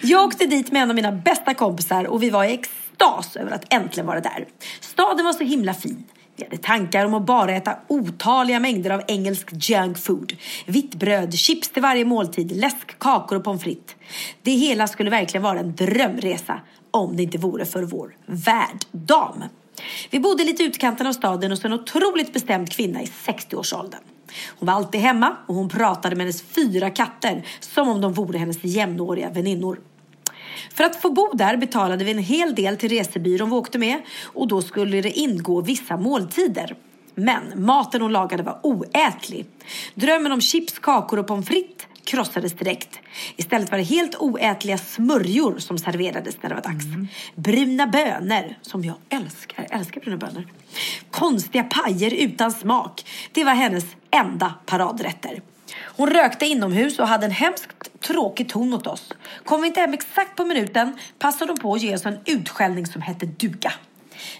jag 0.10 0.24
åkte 0.24 0.46
dit 0.46 0.72
med 0.72 0.82
en 0.82 0.90
av 0.90 0.96
mina 0.96 1.12
bästa 1.12 1.54
kompisar 1.54 2.04
och 2.04 2.22
vi 2.22 2.30
var 2.30 2.44
i 2.44 2.52
extas 2.52 3.36
över 3.36 3.50
att 3.52 3.74
äntligen 3.74 4.06
vara 4.06 4.20
där. 4.20 4.46
Staden 4.80 5.24
var 5.24 5.32
så 5.32 5.44
himla 5.44 5.74
fin. 5.74 6.04
Vi 6.36 6.44
hade 6.44 6.56
tankar 6.56 7.06
om 7.06 7.14
att 7.14 7.26
bara 7.26 7.52
äta 7.52 7.76
otaliga 7.88 8.60
mängder 8.60 8.90
av 8.90 9.02
engelsk 9.08 9.48
junk 9.52 9.98
food. 9.98 10.32
Vitt 10.66 10.94
bröd, 10.94 11.34
chips 11.34 11.68
till 11.68 11.82
varje 11.82 12.04
måltid, 12.04 12.56
läsk, 12.56 12.98
kakor 12.98 13.38
och 13.38 13.44
pommes 13.44 13.62
frites. 13.62 13.96
Det 14.42 14.50
hela 14.50 14.86
skulle 14.86 15.10
verkligen 15.10 15.42
vara 15.42 15.58
en 15.58 15.74
drömresa 15.74 16.60
om 16.90 17.16
det 17.16 17.22
inte 17.22 17.38
vore 17.38 17.64
för 17.64 17.82
vår 17.82 18.16
värddam. 18.26 19.44
Vi 20.10 20.20
bodde 20.20 20.44
lite 20.44 20.62
i 20.62 20.66
utkanten 20.66 21.06
av 21.06 21.12
staden 21.12 21.50
hos 21.50 21.64
en 21.64 21.72
otroligt 21.72 22.32
bestämd 22.32 22.72
kvinna 22.72 23.02
i 23.02 23.06
60-årsåldern. 23.06 24.00
Hon 24.58 24.66
var 24.66 24.74
alltid 24.74 25.00
hemma 25.00 25.36
och 25.46 25.54
hon 25.54 25.68
pratade 25.68 26.16
med 26.16 26.26
hennes 26.26 26.42
fyra 26.42 26.90
katter 26.90 27.46
som 27.60 27.88
om 27.88 28.00
de 28.00 28.12
vore 28.12 28.38
hennes 28.38 28.64
jämnåriga 28.64 29.30
väninnor. 29.30 29.80
För 30.74 30.84
att 30.84 30.96
få 30.96 31.10
bo 31.10 31.30
där 31.32 31.56
betalade 31.56 32.04
vi 32.04 32.10
en 32.10 32.18
hel 32.18 32.54
del 32.54 32.76
till 32.76 32.88
resebyrån 32.88 33.50
vi 33.50 33.56
åkte 33.56 33.78
med 33.78 34.02
och 34.22 34.48
då 34.48 34.62
skulle 34.62 35.00
det 35.00 35.10
ingå 35.10 35.60
vissa 35.60 35.96
måltider. 35.96 36.76
Men 37.14 37.42
maten 37.56 38.02
hon 38.02 38.12
lagade 38.12 38.42
var 38.42 38.60
oätlig. 38.62 39.46
Drömmen 39.94 40.32
om 40.32 40.40
chips, 40.40 40.78
kakor 40.78 41.18
och 41.18 41.26
pommes 41.26 41.46
frites 41.46 41.86
krossades 42.04 42.52
direkt. 42.52 42.98
Istället 43.36 43.70
var 43.70 43.78
det 43.78 43.84
helt 43.84 44.16
oätliga 44.16 44.78
smörjor 44.78 45.58
som 45.58 45.78
serverades 45.78 46.42
när 46.42 46.48
det 46.48 46.54
var 46.54 46.62
dags. 46.62 46.84
Bruna 47.34 47.86
bönor, 47.86 48.54
som 48.62 48.84
jag 48.84 48.96
älskar. 49.08 49.66
Jag 49.70 49.78
älskar 49.78 50.00
bruna 50.00 50.16
bönor. 50.16 50.46
Konstiga 51.10 51.64
pajer 51.64 52.14
utan 52.14 52.52
smak. 52.52 53.04
Det 53.32 53.44
var 53.44 53.54
hennes 53.54 53.84
enda 54.10 54.54
paradrätter. 54.66 55.42
Hon 55.96 56.10
rökte 56.10 56.46
inomhus 56.46 56.98
och 56.98 57.08
hade 57.08 57.26
en 57.26 57.32
hemskt 57.32 58.00
tråkig 58.00 58.48
ton 58.48 58.74
åt 58.74 58.86
oss. 58.86 59.12
Kom 59.44 59.60
vi 59.60 59.66
inte 59.68 59.80
hem 59.80 59.94
exakt 59.94 60.36
på 60.36 60.44
minuten 60.44 60.98
passade 61.18 61.52
hon 61.52 61.58
på 61.58 61.74
att 61.74 61.82
ge 61.82 61.94
oss 61.94 62.06
en 62.06 62.18
utskällning 62.24 62.86
som 62.86 63.02
hette 63.02 63.26
duga. 63.26 63.72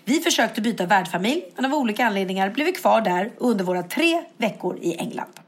Vi 0.05 0.21
försökte 0.21 0.61
byta 0.61 0.87
värdfamilj, 0.87 1.45
men 1.57 1.65
av 1.65 1.75
olika 1.75 2.07
anledningar 2.07 2.51
blev 2.51 2.67
vi 2.67 2.73
kvar 2.73 3.01
där 3.01 3.33
under 3.39 3.65
våra 3.65 3.83
tre 3.83 4.23
veckor 4.37 4.79
i 4.83 4.95
England. 4.95 5.44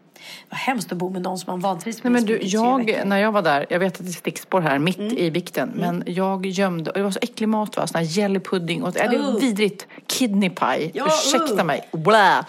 Vad 0.48 0.58
hemskt 0.58 0.92
att 0.92 0.98
bo 0.98 1.10
med 1.10 1.22
någon 1.22 1.38
som 1.38 1.52
man 1.52 1.60
vantrivs 1.60 2.02
med. 2.02 2.12
Nej, 2.12 2.22
men 2.22 2.26
du, 2.26 2.38
jag, 2.42 3.02
när 3.06 3.18
jag 3.18 3.32
var 3.32 3.42
där, 3.42 3.66
jag 3.70 3.78
vet 3.78 4.00
att 4.00 4.06
det 4.06 4.10
är 4.10 4.12
stickspår 4.12 4.60
här 4.60 4.78
mitt 4.78 4.98
Mm. 4.98 5.18
i 5.18 5.30
bikten, 5.30 5.72
men 5.74 6.02
jag 6.06 6.46
gömde, 6.46 6.90
och 6.90 6.96
det 6.98 7.02
var 7.02 7.10
så 7.10 7.18
äcklig 7.22 7.48
mat 7.48 7.76
va, 7.76 7.86
sån 7.86 7.98
här 7.98 8.04
jellypudding 8.18 8.82
och, 8.82 8.96
äh, 8.96 9.10
det 9.10 9.16
är 9.16 9.20
Oh. 9.20 9.40
vidrigt, 9.40 9.86
kidney 10.06 10.50
pie, 10.50 10.90
Ja, 10.94 11.06
ursäkta 11.06 11.60
uh. 11.60 11.64
mig, 11.64 11.88
Blä. 11.92 12.44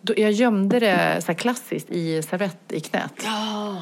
Då, 0.00 0.14
jag 0.16 0.32
gömde 0.32 0.78
det 0.80 1.20
så 1.20 1.26
här 1.26 1.34
klassiskt 1.34 1.90
i 1.90 2.22
servett 2.22 2.72
i 2.72 2.80
knät. 2.80 3.12
Ja. 3.24 3.76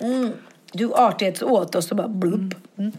Mm. 0.00 0.32
Du 0.72 0.94
artighetsåt 0.94 1.74
och 1.74 1.84
så 1.84 1.94
bara 1.94 2.08
blubb. 2.08 2.54
Mm. 2.78 2.92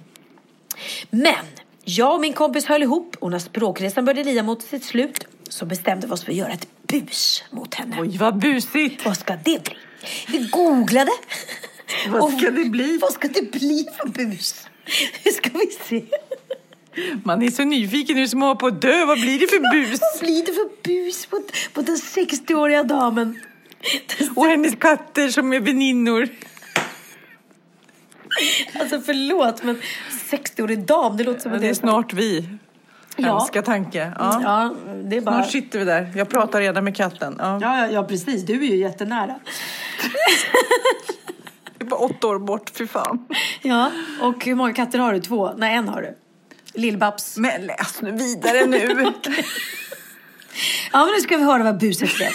Men 1.10 1.46
jag 1.84 2.14
och 2.14 2.22
min 2.22 2.34
kompis 2.34 2.66
höll 2.66 2.84
ihop 2.84 3.16
och 3.20 3.32
när 3.32 3.40
språkresan 3.40 4.06
började 4.06 4.30
lida 4.30 4.44
mot 4.44 4.62
sitt 4.62 4.84
slut 4.84 5.28
så 5.50 5.66
bestämde 5.66 6.08
vi 6.08 6.14
oss 6.14 6.24
för 6.24 6.32
att 6.32 6.38
göra 6.38 6.52
ett 6.52 6.68
bus 6.88 7.44
mot 7.52 7.74
henne. 7.74 7.98
Oj, 8.00 8.18
vad 8.18 8.40
busigt! 8.40 9.06
Vad 9.06 9.18
ska 9.18 9.34
det 9.36 9.64
bli? 9.64 9.78
Vi 10.28 10.48
googlade. 10.52 11.12
Vad 12.10 12.34
ska 12.34 12.52
det 12.52 12.66
bli? 12.66 12.98
Vad 12.98 13.14
ska 13.14 13.28
det 13.28 13.52
bli 13.52 13.86
för 13.98 14.08
bus? 14.10 14.68
Hur 15.24 15.32
ska 15.32 15.50
vi 15.54 15.68
se? 15.90 16.06
Man 17.24 17.44
är 17.44 17.52
så 17.52 17.64
nyfiken 17.64 18.18
hur 18.18 18.28
små 18.28 18.56
på 18.56 18.68
att 18.68 18.82
dö, 18.82 19.06
vad 19.06 19.22
blir 19.22 19.40
det 19.40 19.48
för 19.48 19.72
bus? 19.74 20.00
Vad 20.02 20.30
blir 20.30 20.46
det 20.46 20.54
för 20.54 20.84
bus 20.84 21.26
på, 21.26 21.42
på 21.74 21.82
den 21.82 21.96
60-åriga 21.96 22.84
damen? 22.84 23.40
Och 24.36 24.46
hennes 24.46 24.76
katter 24.76 25.30
som 25.30 25.54
är 25.54 25.60
väninnor. 25.60 26.30
Alltså 28.80 29.02
förlåt 29.02 29.64
men 29.64 29.82
60-årig 30.30 30.86
dam, 30.86 31.18
det 31.18 31.24
låter 31.24 31.40
som 31.40 31.54
att 31.54 31.62
det 31.62 31.68
är 31.68 31.74
snart 31.74 32.14
vi. 32.14 32.48
Ja. 33.16 33.40
Hemska 33.40 33.62
tanke. 33.62 34.12
Ja. 34.20 34.42
Ja, 34.44 34.76
det 35.04 35.18
är 35.18 35.22
bara... 35.22 35.36
Snart 35.36 35.52
sitter 35.52 35.80
vi 35.80 35.86
där. 35.86 36.12
Jag 36.16 36.30
pratar 36.30 36.60
redan 36.62 36.84
med 36.84 36.96
katten. 36.96 37.36
Ja. 37.40 37.60
Ja, 37.62 37.78
ja, 37.80 37.88
ja, 37.88 38.04
precis. 38.04 38.46
Du 38.46 38.54
är 38.54 38.70
ju 38.70 38.76
jättenära. 38.76 39.36
Det 41.78 41.86
är 41.86 41.90
bara 41.90 42.00
åtta 42.00 42.28
år 42.28 42.40
bort, 42.40 42.72
fy 42.78 42.88
fan. 42.88 43.26
Ja, 43.62 43.92
och 44.22 44.46
hur 44.46 44.56
många 44.56 44.74
katter 44.74 45.00
har 45.00 45.14
du? 45.14 45.20
Två? 45.20 45.52
Nej, 45.58 45.76
en 45.76 45.88
har 45.88 46.02
du. 46.02 46.16
Lill-Babs. 46.82 47.40
Men 47.40 47.66
läs 47.66 48.02
nu 48.02 48.12
vidare 48.12 48.66
nu. 48.66 48.88
Ja, 50.92 51.06
men 51.06 51.14
nu 51.16 51.22
ska 51.22 51.38
vi 51.38 51.44
höra 51.44 51.64
vad 51.64 51.80
buset 51.80 52.16
blev. 52.16 52.30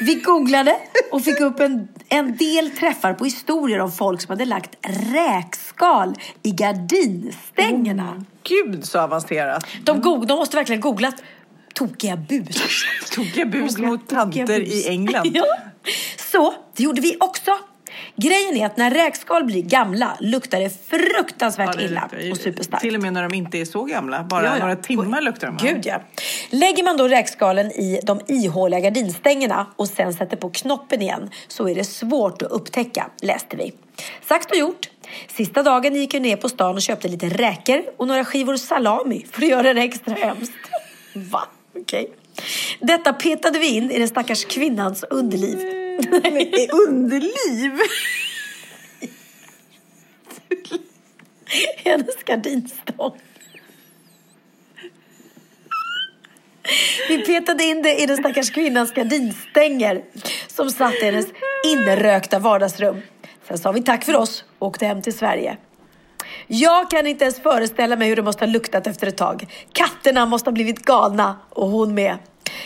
Vi 0.00 0.14
googlade 0.14 0.76
och 1.10 1.24
fick 1.24 1.40
upp 1.40 1.60
en, 1.60 1.88
en 2.08 2.36
del 2.36 2.70
träffar 2.70 3.14
på 3.14 3.24
historier 3.24 3.78
om 3.78 3.92
folk 3.92 4.20
som 4.20 4.30
hade 4.30 4.44
lagt 4.44 4.76
räkskal 5.12 6.14
i 6.42 6.50
gardinstängerna. 6.50 8.24
Gud 8.42 8.84
så 8.84 8.98
avancerat. 9.00 9.66
De, 9.84 10.00
go- 10.00 10.24
de 10.24 10.36
måste 10.38 10.56
verkligen 10.56 10.80
googlat 10.80 11.14
tokiga 11.74 12.16
bus. 12.16 12.62
Tokiga 13.14 13.46
bus 13.46 13.78
mot 13.78 14.08
tanter 14.08 14.60
i 14.60 14.88
England. 14.88 15.30
Ja. 15.36 15.44
Så, 16.32 16.54
det 16.76 16.82
gjorde 16.82 17.00
vi 17.00 17.16
också. 17.20 17.50
Grejen 18.16 18.56
är 18.56 18.66
att 18.66 18.76
när 18.76 18.90
räkskal 18.90 19.44
blir 19.44 19.62
gamla 19.62 20.16
luktar 20.20 20.60
det 20.60 20.86
fruktansvärt 20.88 21.70
Ja, 21.74 21.80
det 21.80 21.84
illa 21.84 22.08
luktar 22.12 22.30
och 22.30 22.36
superstarkt. 22.36 22.82
Till 22.82 22.94
och 22.94 23.02
med 23.02 23.12
när 23.12 23.22
de 23.28 23.34
inte 23.34 23.58
är 23.58 23.64
så 23.64 23.84
gamla. 23.84 24.22
Bara 24.22 24.44
Ja, 24.44 24.52
ja. 24.52 24.58
några 24.58 24.76
timmar 24.76 25.20
luktar 25.20 25.46
de. 25.46 25.56
Gud 25.66 25.86
ja. 25.86 26.00
Lägger 26.50 26.84
man 26.84 26.96
då 26.96 27.08
räkskalen 27.08 27.66
i 27.66 28.00
de 28.02 28.20
ihåliga 28.28 28.80
gardinstängerna 28.80 29.66
och 29.76 29.88
sen 29.88 30.14
sätter 30.14 30.36
på 30.36 30.50
knoppen 30.50 31.02
igen 31.02 31.30
så 31.48 31.68
är 31.68 31.74
det 31.74 31.84
svårt 31.84 32.42
att 32.42 32.50
upptäcka, 32.50 33.06
läste 33.22 33.56
vi. 33.56 33.72
Sagt 34.28 34.50
och 34.50 34.56
gjort. 34.56 34.90
Sista 35.28 35.62
dagen 35.62 35.94
gick 35.94 36.14
jag 36.14 36.22
ner 36.22 36.36
på 36.36 36.48
stan 36.48 36.74
och 36.74 36.82
köpte 36.82 37.08
lite 37.08 37.28
räkor 37.28 37.82
och 37.96 38.08
några 38.08 38.24
skivor 38.24 38.56
salami 38.56 39.26
för 39.30 39.42
att 39.42 39.48
göra 39.48 39.74
det 39.74 39.82
extra 39.82 40.14
hemskt. 40.14 40.52
Va? 41.14 41.42
Okej. 41.80 42.10
Detta 42.80 43.12
petade 43.12 43.58
vi 43.58 43.76
in 43.76 43.90
i 43.90 43.98
den 43.98 44.08
stackars 44.08 44.44
kvinnans 44.44 45.04
underliv. 45.10 45.58
I 46.24 46.68
underliv? 46.72 47.78
Hennes 51.76 52.24
gardinstång. 52.24 53.18
Vi 57.08 57.18
petade 57.18 57.64
in 57.64 57.82
det 57.82 58.02
i 58.02 58.06
den 58.06 58.16
stackars 58.16 58.50
kvinnans 58.50 58.92
gardinstänger 58.92 60.02
som 60.48 60.70
satt 60.70 60.94
i 60.94 61.04
hennes 61.04 61.26
inrökta 61.66 62.38
vardagsrum. 62.38 63.02
Sen 63.48 63.58
sa 63.58 63.72
vi 63.72 63.82
tack 63.82 64.04
för 64.04 64.16
oss 64.16 64.44
och 64.58 64.68
åkte 64.68 64.86
hem 64.86 65.02
till 65.02 65.18
Sverige. 65.18 65.56
Jag 66.52 66.90
kan 66.90 67.06
inte 67.06 67.24
ens 67.24 67.40
föreställa 67.40 67.96
mig 67.96 68.08
hur 68.08 68.16
det 68.16 68.22
måste 68.22 68.44
ha 68.44 68.52
luktat 68.52 68.86
efter 68.86 69.06
ett 69.06 69.16
tag. 69.16 69.46
Katterna 69.72 70.26
måste 70.26 70.50
ha 70.50 70.52
blivit 70.52 70.84
galna 70.84 71.36
och 71.48 71.68
hon 71.68 71.94
med. 71.94 72.18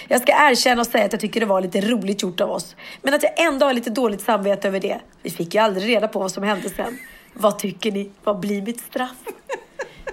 Jag 0.08 0.22
ska 0.22 0.32
erkänna 0.32 0.80
och 0.80 0.86
säga 0.86 1.04
att 1.04 1.12
jag 1.12 1.20
tycker 1.20 1.40
det 1.40 1.46
var 1.46 1.60
lite 1.60 1.80
roligt 1.80 2.22
gjort 2.22 2.40
av 2.40 2.50
oss. 2.50 2.76
Men 3.02 3.14
att 3.14 3.22
jag 3.22 3.40
ändå 3.46 3.66
har 3.66 3.72
lite 3.72 3.90
dåligt 3.90 4.20
samvete 4.20 4.68
över 4.68 4.80
det. 4.80 5.00
Vi 5.22 5.30
fick 5.30 5.54
ju 5.54 5.60
aldrig 5.60 5.88
reda 5.88 6.08
på 6.08 6.18
vad 6.18 6.32
som 6.32 6.42
hände 6.42 6.68
sen. 6.68 6.98
Vad 7.32 7.58
tycker 7.58 7.92
ni? 7.92 8.10
Vad 8.24 8.40
blir 8.40 8.62
mitt 8.62 8.80
straff? 8.80 9.16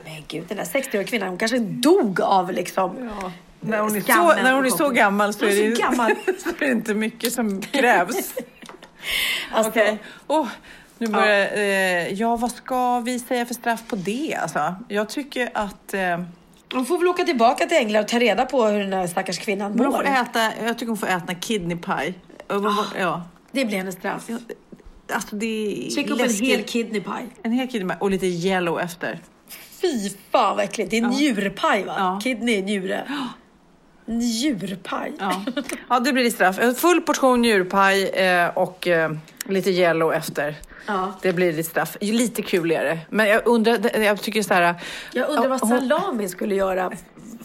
Men 0.05 0.23
gud, 0.27 0.45
den 0.47 0.57
där 0.57 0.63
60-åriga 0.63 1.03
kvinnan, 1.03 1.29
hon 1.29 1.37
kanske 1.37 1.59
dog 1.59 2.21
av 2.21 2.51
liksom... 2.51 3.11
När 3.59 3.79
hon, 3.79 3.95
är 3.95 4.01
så, 4.01 4.43
när 4.43 4.53
hon 4.53 4.65
är 4.65 4.69
så 4.69 4.89
gammal 4.89 5.33
så 5.33 5.45
är, 5.45 5.69
det, 5.69 5.75
så 5.75 5.81
gammal. 5.81 6.11
så 6.43 6.49
är 6.49 6.59
det 6.59 6.71
inte 6.71 6.93
mycket 6.93 7.33
som 7.33 7.61
krävs. 7.61 8.33
Alltså, 9.51 9.69
Okej. 9.69 9.97
Åh, 10.27 10.47
nu 11.01 11.07
börjar, 11.07 11.51
eh, 11.57 12.13
ja, 12.13 12.35
vad 12.35 12.51
ska 12.51 12.99
vi 12.99 13.19
säga 13.19 13.45
för 13.45 13.53
straff 13.53 13.83
på 13.87 13.95
det? 13.95 14.35
Alltså, 14.41 14.75
jag 14.87 15.09
tycker 15.09 15.49
att... 15.53 15.93
Eh, 15.93 16.21
Hon 16.73 16.85
får 16.85 16.97
väl 16.97 17.07
åka 17.07 17.23
tillbaka 17.23 17.65
till 17.65 17.77
England 17.77 18.01
och 18.03 18.07
ta 18.07 18.19
reda 18.19 18.45
på 18.45 18.65
hur 18.65 18.79
den 18.79 18.93
här 18.93 19.07
stackars 19.07 19.37
kvinnan 19.39 19.71
men 19.71 19.79
hon 19.79 19.87
mår. 19.87 19.97
får 19.97 20.03
äta, 20.05 20.51
jag 20.65 20.77
tycker 20.77 20.87
hon 20.87 20.97
får 20.97 21.07
äta 21.07 21.35
kidney 21.35 21.77
pie. 21.77 22.13
Vad- 22.47 22.85
Ja. 22.99 23.23
Det 23.51 23.65
blir 23.65 23.77
hennes 23.77 23.95
straff. 23.95 24.29
Alltså 25.13 25.35
det 25.35 25.45
är 25.87 25.89
Tryck 25.91 26.09
upp 26.09 26.19
en 26.21 26.29
hel 26.29 26.63
kidney 26.63 27.01
pie. 27.01 27.27
En 27.43 27.51
hel 27.51 27.67
kidney 27.67 27.89
pie 27.89 27.97
och 27.99 28.11
lite 28.11 28.25
yellow 28.27 28.79
efter. 28.79 29.19
Fy 29.81 30.09
fan 30.31 30.55
vad 30.55 30.65
äckligt. 30.65 30.91
Det 30.91 30.97
är 30.97 31.01
njurpaj 31.07 31.83
va? 31.83 32.19
Kidney 32.23 32.57
är 32.59 32.61
njure. 32.63 33.03
Njurpaj. 34.05 35.11
Ja. 35.19 35.43
ja, 35.89 35.99
det 35.99 36.13
blir 36.13 36.23
ditt 36.23 36.33
straff. 36.33 36.59
En 36.59 36.75
full 36.75 37.01
portion 37.01 37.41
njurpaj 37.41 38.03
eh, 38.03 38.47
och 38.57 38.87
eh, 38.87 39.11
lite 39.45 39.69
yellow 39.71 40.13
efter. 40.13 40.55
Ja. 40.87 41.13
Det 41.21 41.33
blir 41.33 41.53
ditt 41.53 41.65
straff. 41.67 41.97
Lite 42.01 42.41
kul 42.41 42.71
är 42.71 42.83
det. 42.83 42.99
Men 43.09 43.27
jag 43.27 43.41
undrar, 43.47 43.99
jag 43.99 44.21
tycker 44.21 44.43
så 44.43 44.53
här... 44.53 44.75
Jag 45.13 45.29
undrar 45.29 45.47
vad 45.49 45.59
hon- 45.61 45.69
salami 45.69 46.29
skulle 46.29 46.55
göra 46.55 46.91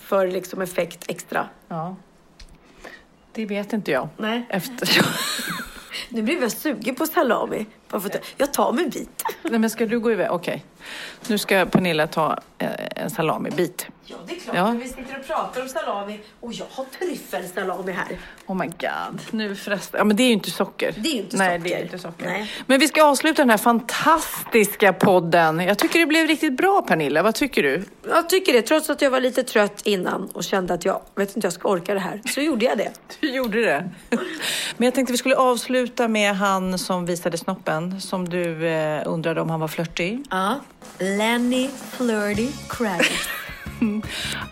för 0.01 0.27
liksom 0.29 0.63
effekt 0.63 1.05
extra. 1.09 1.49
Ja. 1.69 1.97
Det 3.33 3.47
vet 3.47 3.73
inte 3.73 3.91
jag. 3.91 4.09
Nej. 4.17 4.47
Efter... 4.49 4.89
Nu 6.09 6.23
blev 6.23 6.43
jag 6.43 6.53
sugen 6.53 6.95
på 6.95 7.07
salami. 7.07 7.67
Jag 8.37 8.53
tar 8.53 8.73
mig 8.73 8.85
en 8.85 8.91
bit. 8.91 9.23
Nej, 9.43 9.59
men 9.59 9.71
ska 9.71 9.87
du 9.87 10.01
gå 10.01 10.13
iväg? 10.13 10.31
Okej. 10.31 10.65
Nu 11.29 11.39
ska 11.39 11.67
Pernilla 11.67 12.07
ta 12.07 12.39
eh, 12.59 12.69
en 12.97 13.11
salamibit. 13.11 13.87
Ja, 14.09 14.17
det 14.27 14.37
är 14.37 14.41
klart. 14.41 14.57
Ja. 14.57 14.71
Vi 14.83 14.89
sitter 14.89 15.19
och 15.21 15.27
pratar 15.27 15.63
om 15.63 15.69
salami 15.69 16.21
och 16.41 16.53
jag 16.53 16.67
har 16.71 16.85
tryffelsalami 16.85 17.93
här. 17.93 18.19
Oh 18.47 18.57
my 18.57 18.67
god, 18.67 19.21
nu 19.31 19.57
förresten. 19.57 19.99
Ja 19.99 20.05
men 20.05 20.17
det 20.17 20.23
är 20.23 20.27
ju 20.27 20.33
inte 20.33 20.51
socker. 20.51 20.95
Det 20.97 21.09
är 21.09 21.13
ju 21.13 21.19
inte 21.19 21.37
Nej, 21.37 21.59
socker. 21.59 21.71
det 21.71 21.81
är 21.81 21.83
inte 21.83 21.99
socker. 21.99 22.27
Nej. 22.27 22.53
Men 22.67 22.81
vi 22.81 22.89
ska 22.89 23.05
avsluta 23.05 23.43
den 23.43 23.51
här 23.51 23.57
fantastiska 23.59 24.93
podden. 24.93 25.61
Jag 25.61 25.79
tycker 25.79 25.99
det 25.99 26.07
blev 26.07 26.27
riktigt 26.27 26.57
bra 26.57 26.83
Pernilla, 26.83 27.23
vad 27.23 27.35
tycker 27.35 27.63
du? 27.63 27.85
Jag 28.09 28.29
tycker 28.29 28.53
det, 28.53 28.63
trots 28.63 28.91
att 28.91 29.03
jag 29.03 29.11
var 29.11 29.21
lite 29.21 29.43
trött 29.43 29.81
innan 29.85 30.31
och 30.33 30.45
kände 30.45 30.75
att 30.75 30.85
jag 30.85 31.01
vet 31.15 31.37
inte 31.37 31.47
jag 31.47 31.53
ska 31.53 31.69
orka 31.69 31.95
det 31.95 32.01
här, 32.01 32.21
så 32.35 32.41
gjorde 32.41 32.65
jag 32.65 32.79
det. 32.79 32.93
Du 33.21 33.31
gjorde 33.31 33.61
det. 33.65 33.91
Men 34.77 34.85
jag 34.87 34.95
tänkte 34.95 35.13
vi 35.13 35.19
skulle 35.19 35.37
avsluta 35.37 36.09
med 36.09 36.37
han 36.37 36.79
som 36.79 37.07
visade 37.07 37.39
snoppen, 37.39 38.01
som 38.01 38.29
du 38.29 38.69
eh, 38.69 39.03
undrade 39.07 39.41
om 39.41 39.51
han 39.51 39.61
var 39.61 39.69
flörtig. 39.69 40.23
Ja, 40.31 40.61
Lenny 40.99 41.71
Flirty 41.91 42.49
Kravitz. 42.69 43.29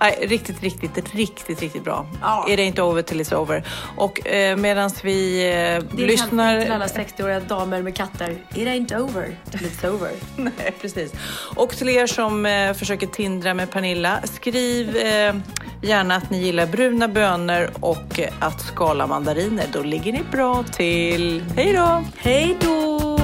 Nej, 0.01 0.19
riktigt, 0.29 0.63
riktigt, 0.63 1.15
riktigt, 1.15 1.61
riktigt 1.63 1.85
bra. 1.85 2.07
Ja. 2.21 2.47
Är 2.49 2.57
det 2.57 2.63
inte 2.63 2.83
over 2.83 3.03
till 3.03 3.21
it's 3.21 3.35
over? 3.35 3.65
Och 3.97 4.27
eh, 4.27 4.57
medan 4.57 4.91
vi 5.03 5.43
eh, 5.45 5.51
Det 5.51 5.57
är 6.03 6.07
lyssnar... 6.07 6.07
lyssnar... 6.07 6.61
till 6.61 6.73
alla 6.73 6.87
60-åriga 6.87 7.41
damer 7.41 7.83
med 7.83 7.97
katter. 7.97 8.31
It 8.55 8.69
ain't 8.69 9.01
over 9.01 9.37
till 9.51 9.61
it's 9.61 9.89
over. 9.89 10.11
Nej, 10.37 10.75
precis. 10.81 11.13
Och 11.57 11.71
till 11.71 11.89
er 11.89 12.07
som 12.07 12.47
eh, 12.47 12.73
försöker 12.73 13.07
tindra 13.07 13.55
med 13.55 13.71
Pernilla, 13.71 14.21
skriv 14.25 14.97
eh, 14.97 15.35
gärna 15.83 16.17
att 16.17 16.31
ni 16.31 16.43
gillar 16.43 16.67
bruna 16.67 17.09
bönor 17.09 17.71
och 17.81 18.21
eh, 18.21 18.33
att 18.41 18.61
skala 18.61 19.07
mandariner. 19.07 19.65
Då 19.73 19.83
ligger 19.83 20.13
ni 20.13 20.23
bra 20.33 20.63
till. 20.73 21.45
Hej 21.57 21.73
då! 21.73 22.05
Hej 22.17 22.57
då! 22.61 23.24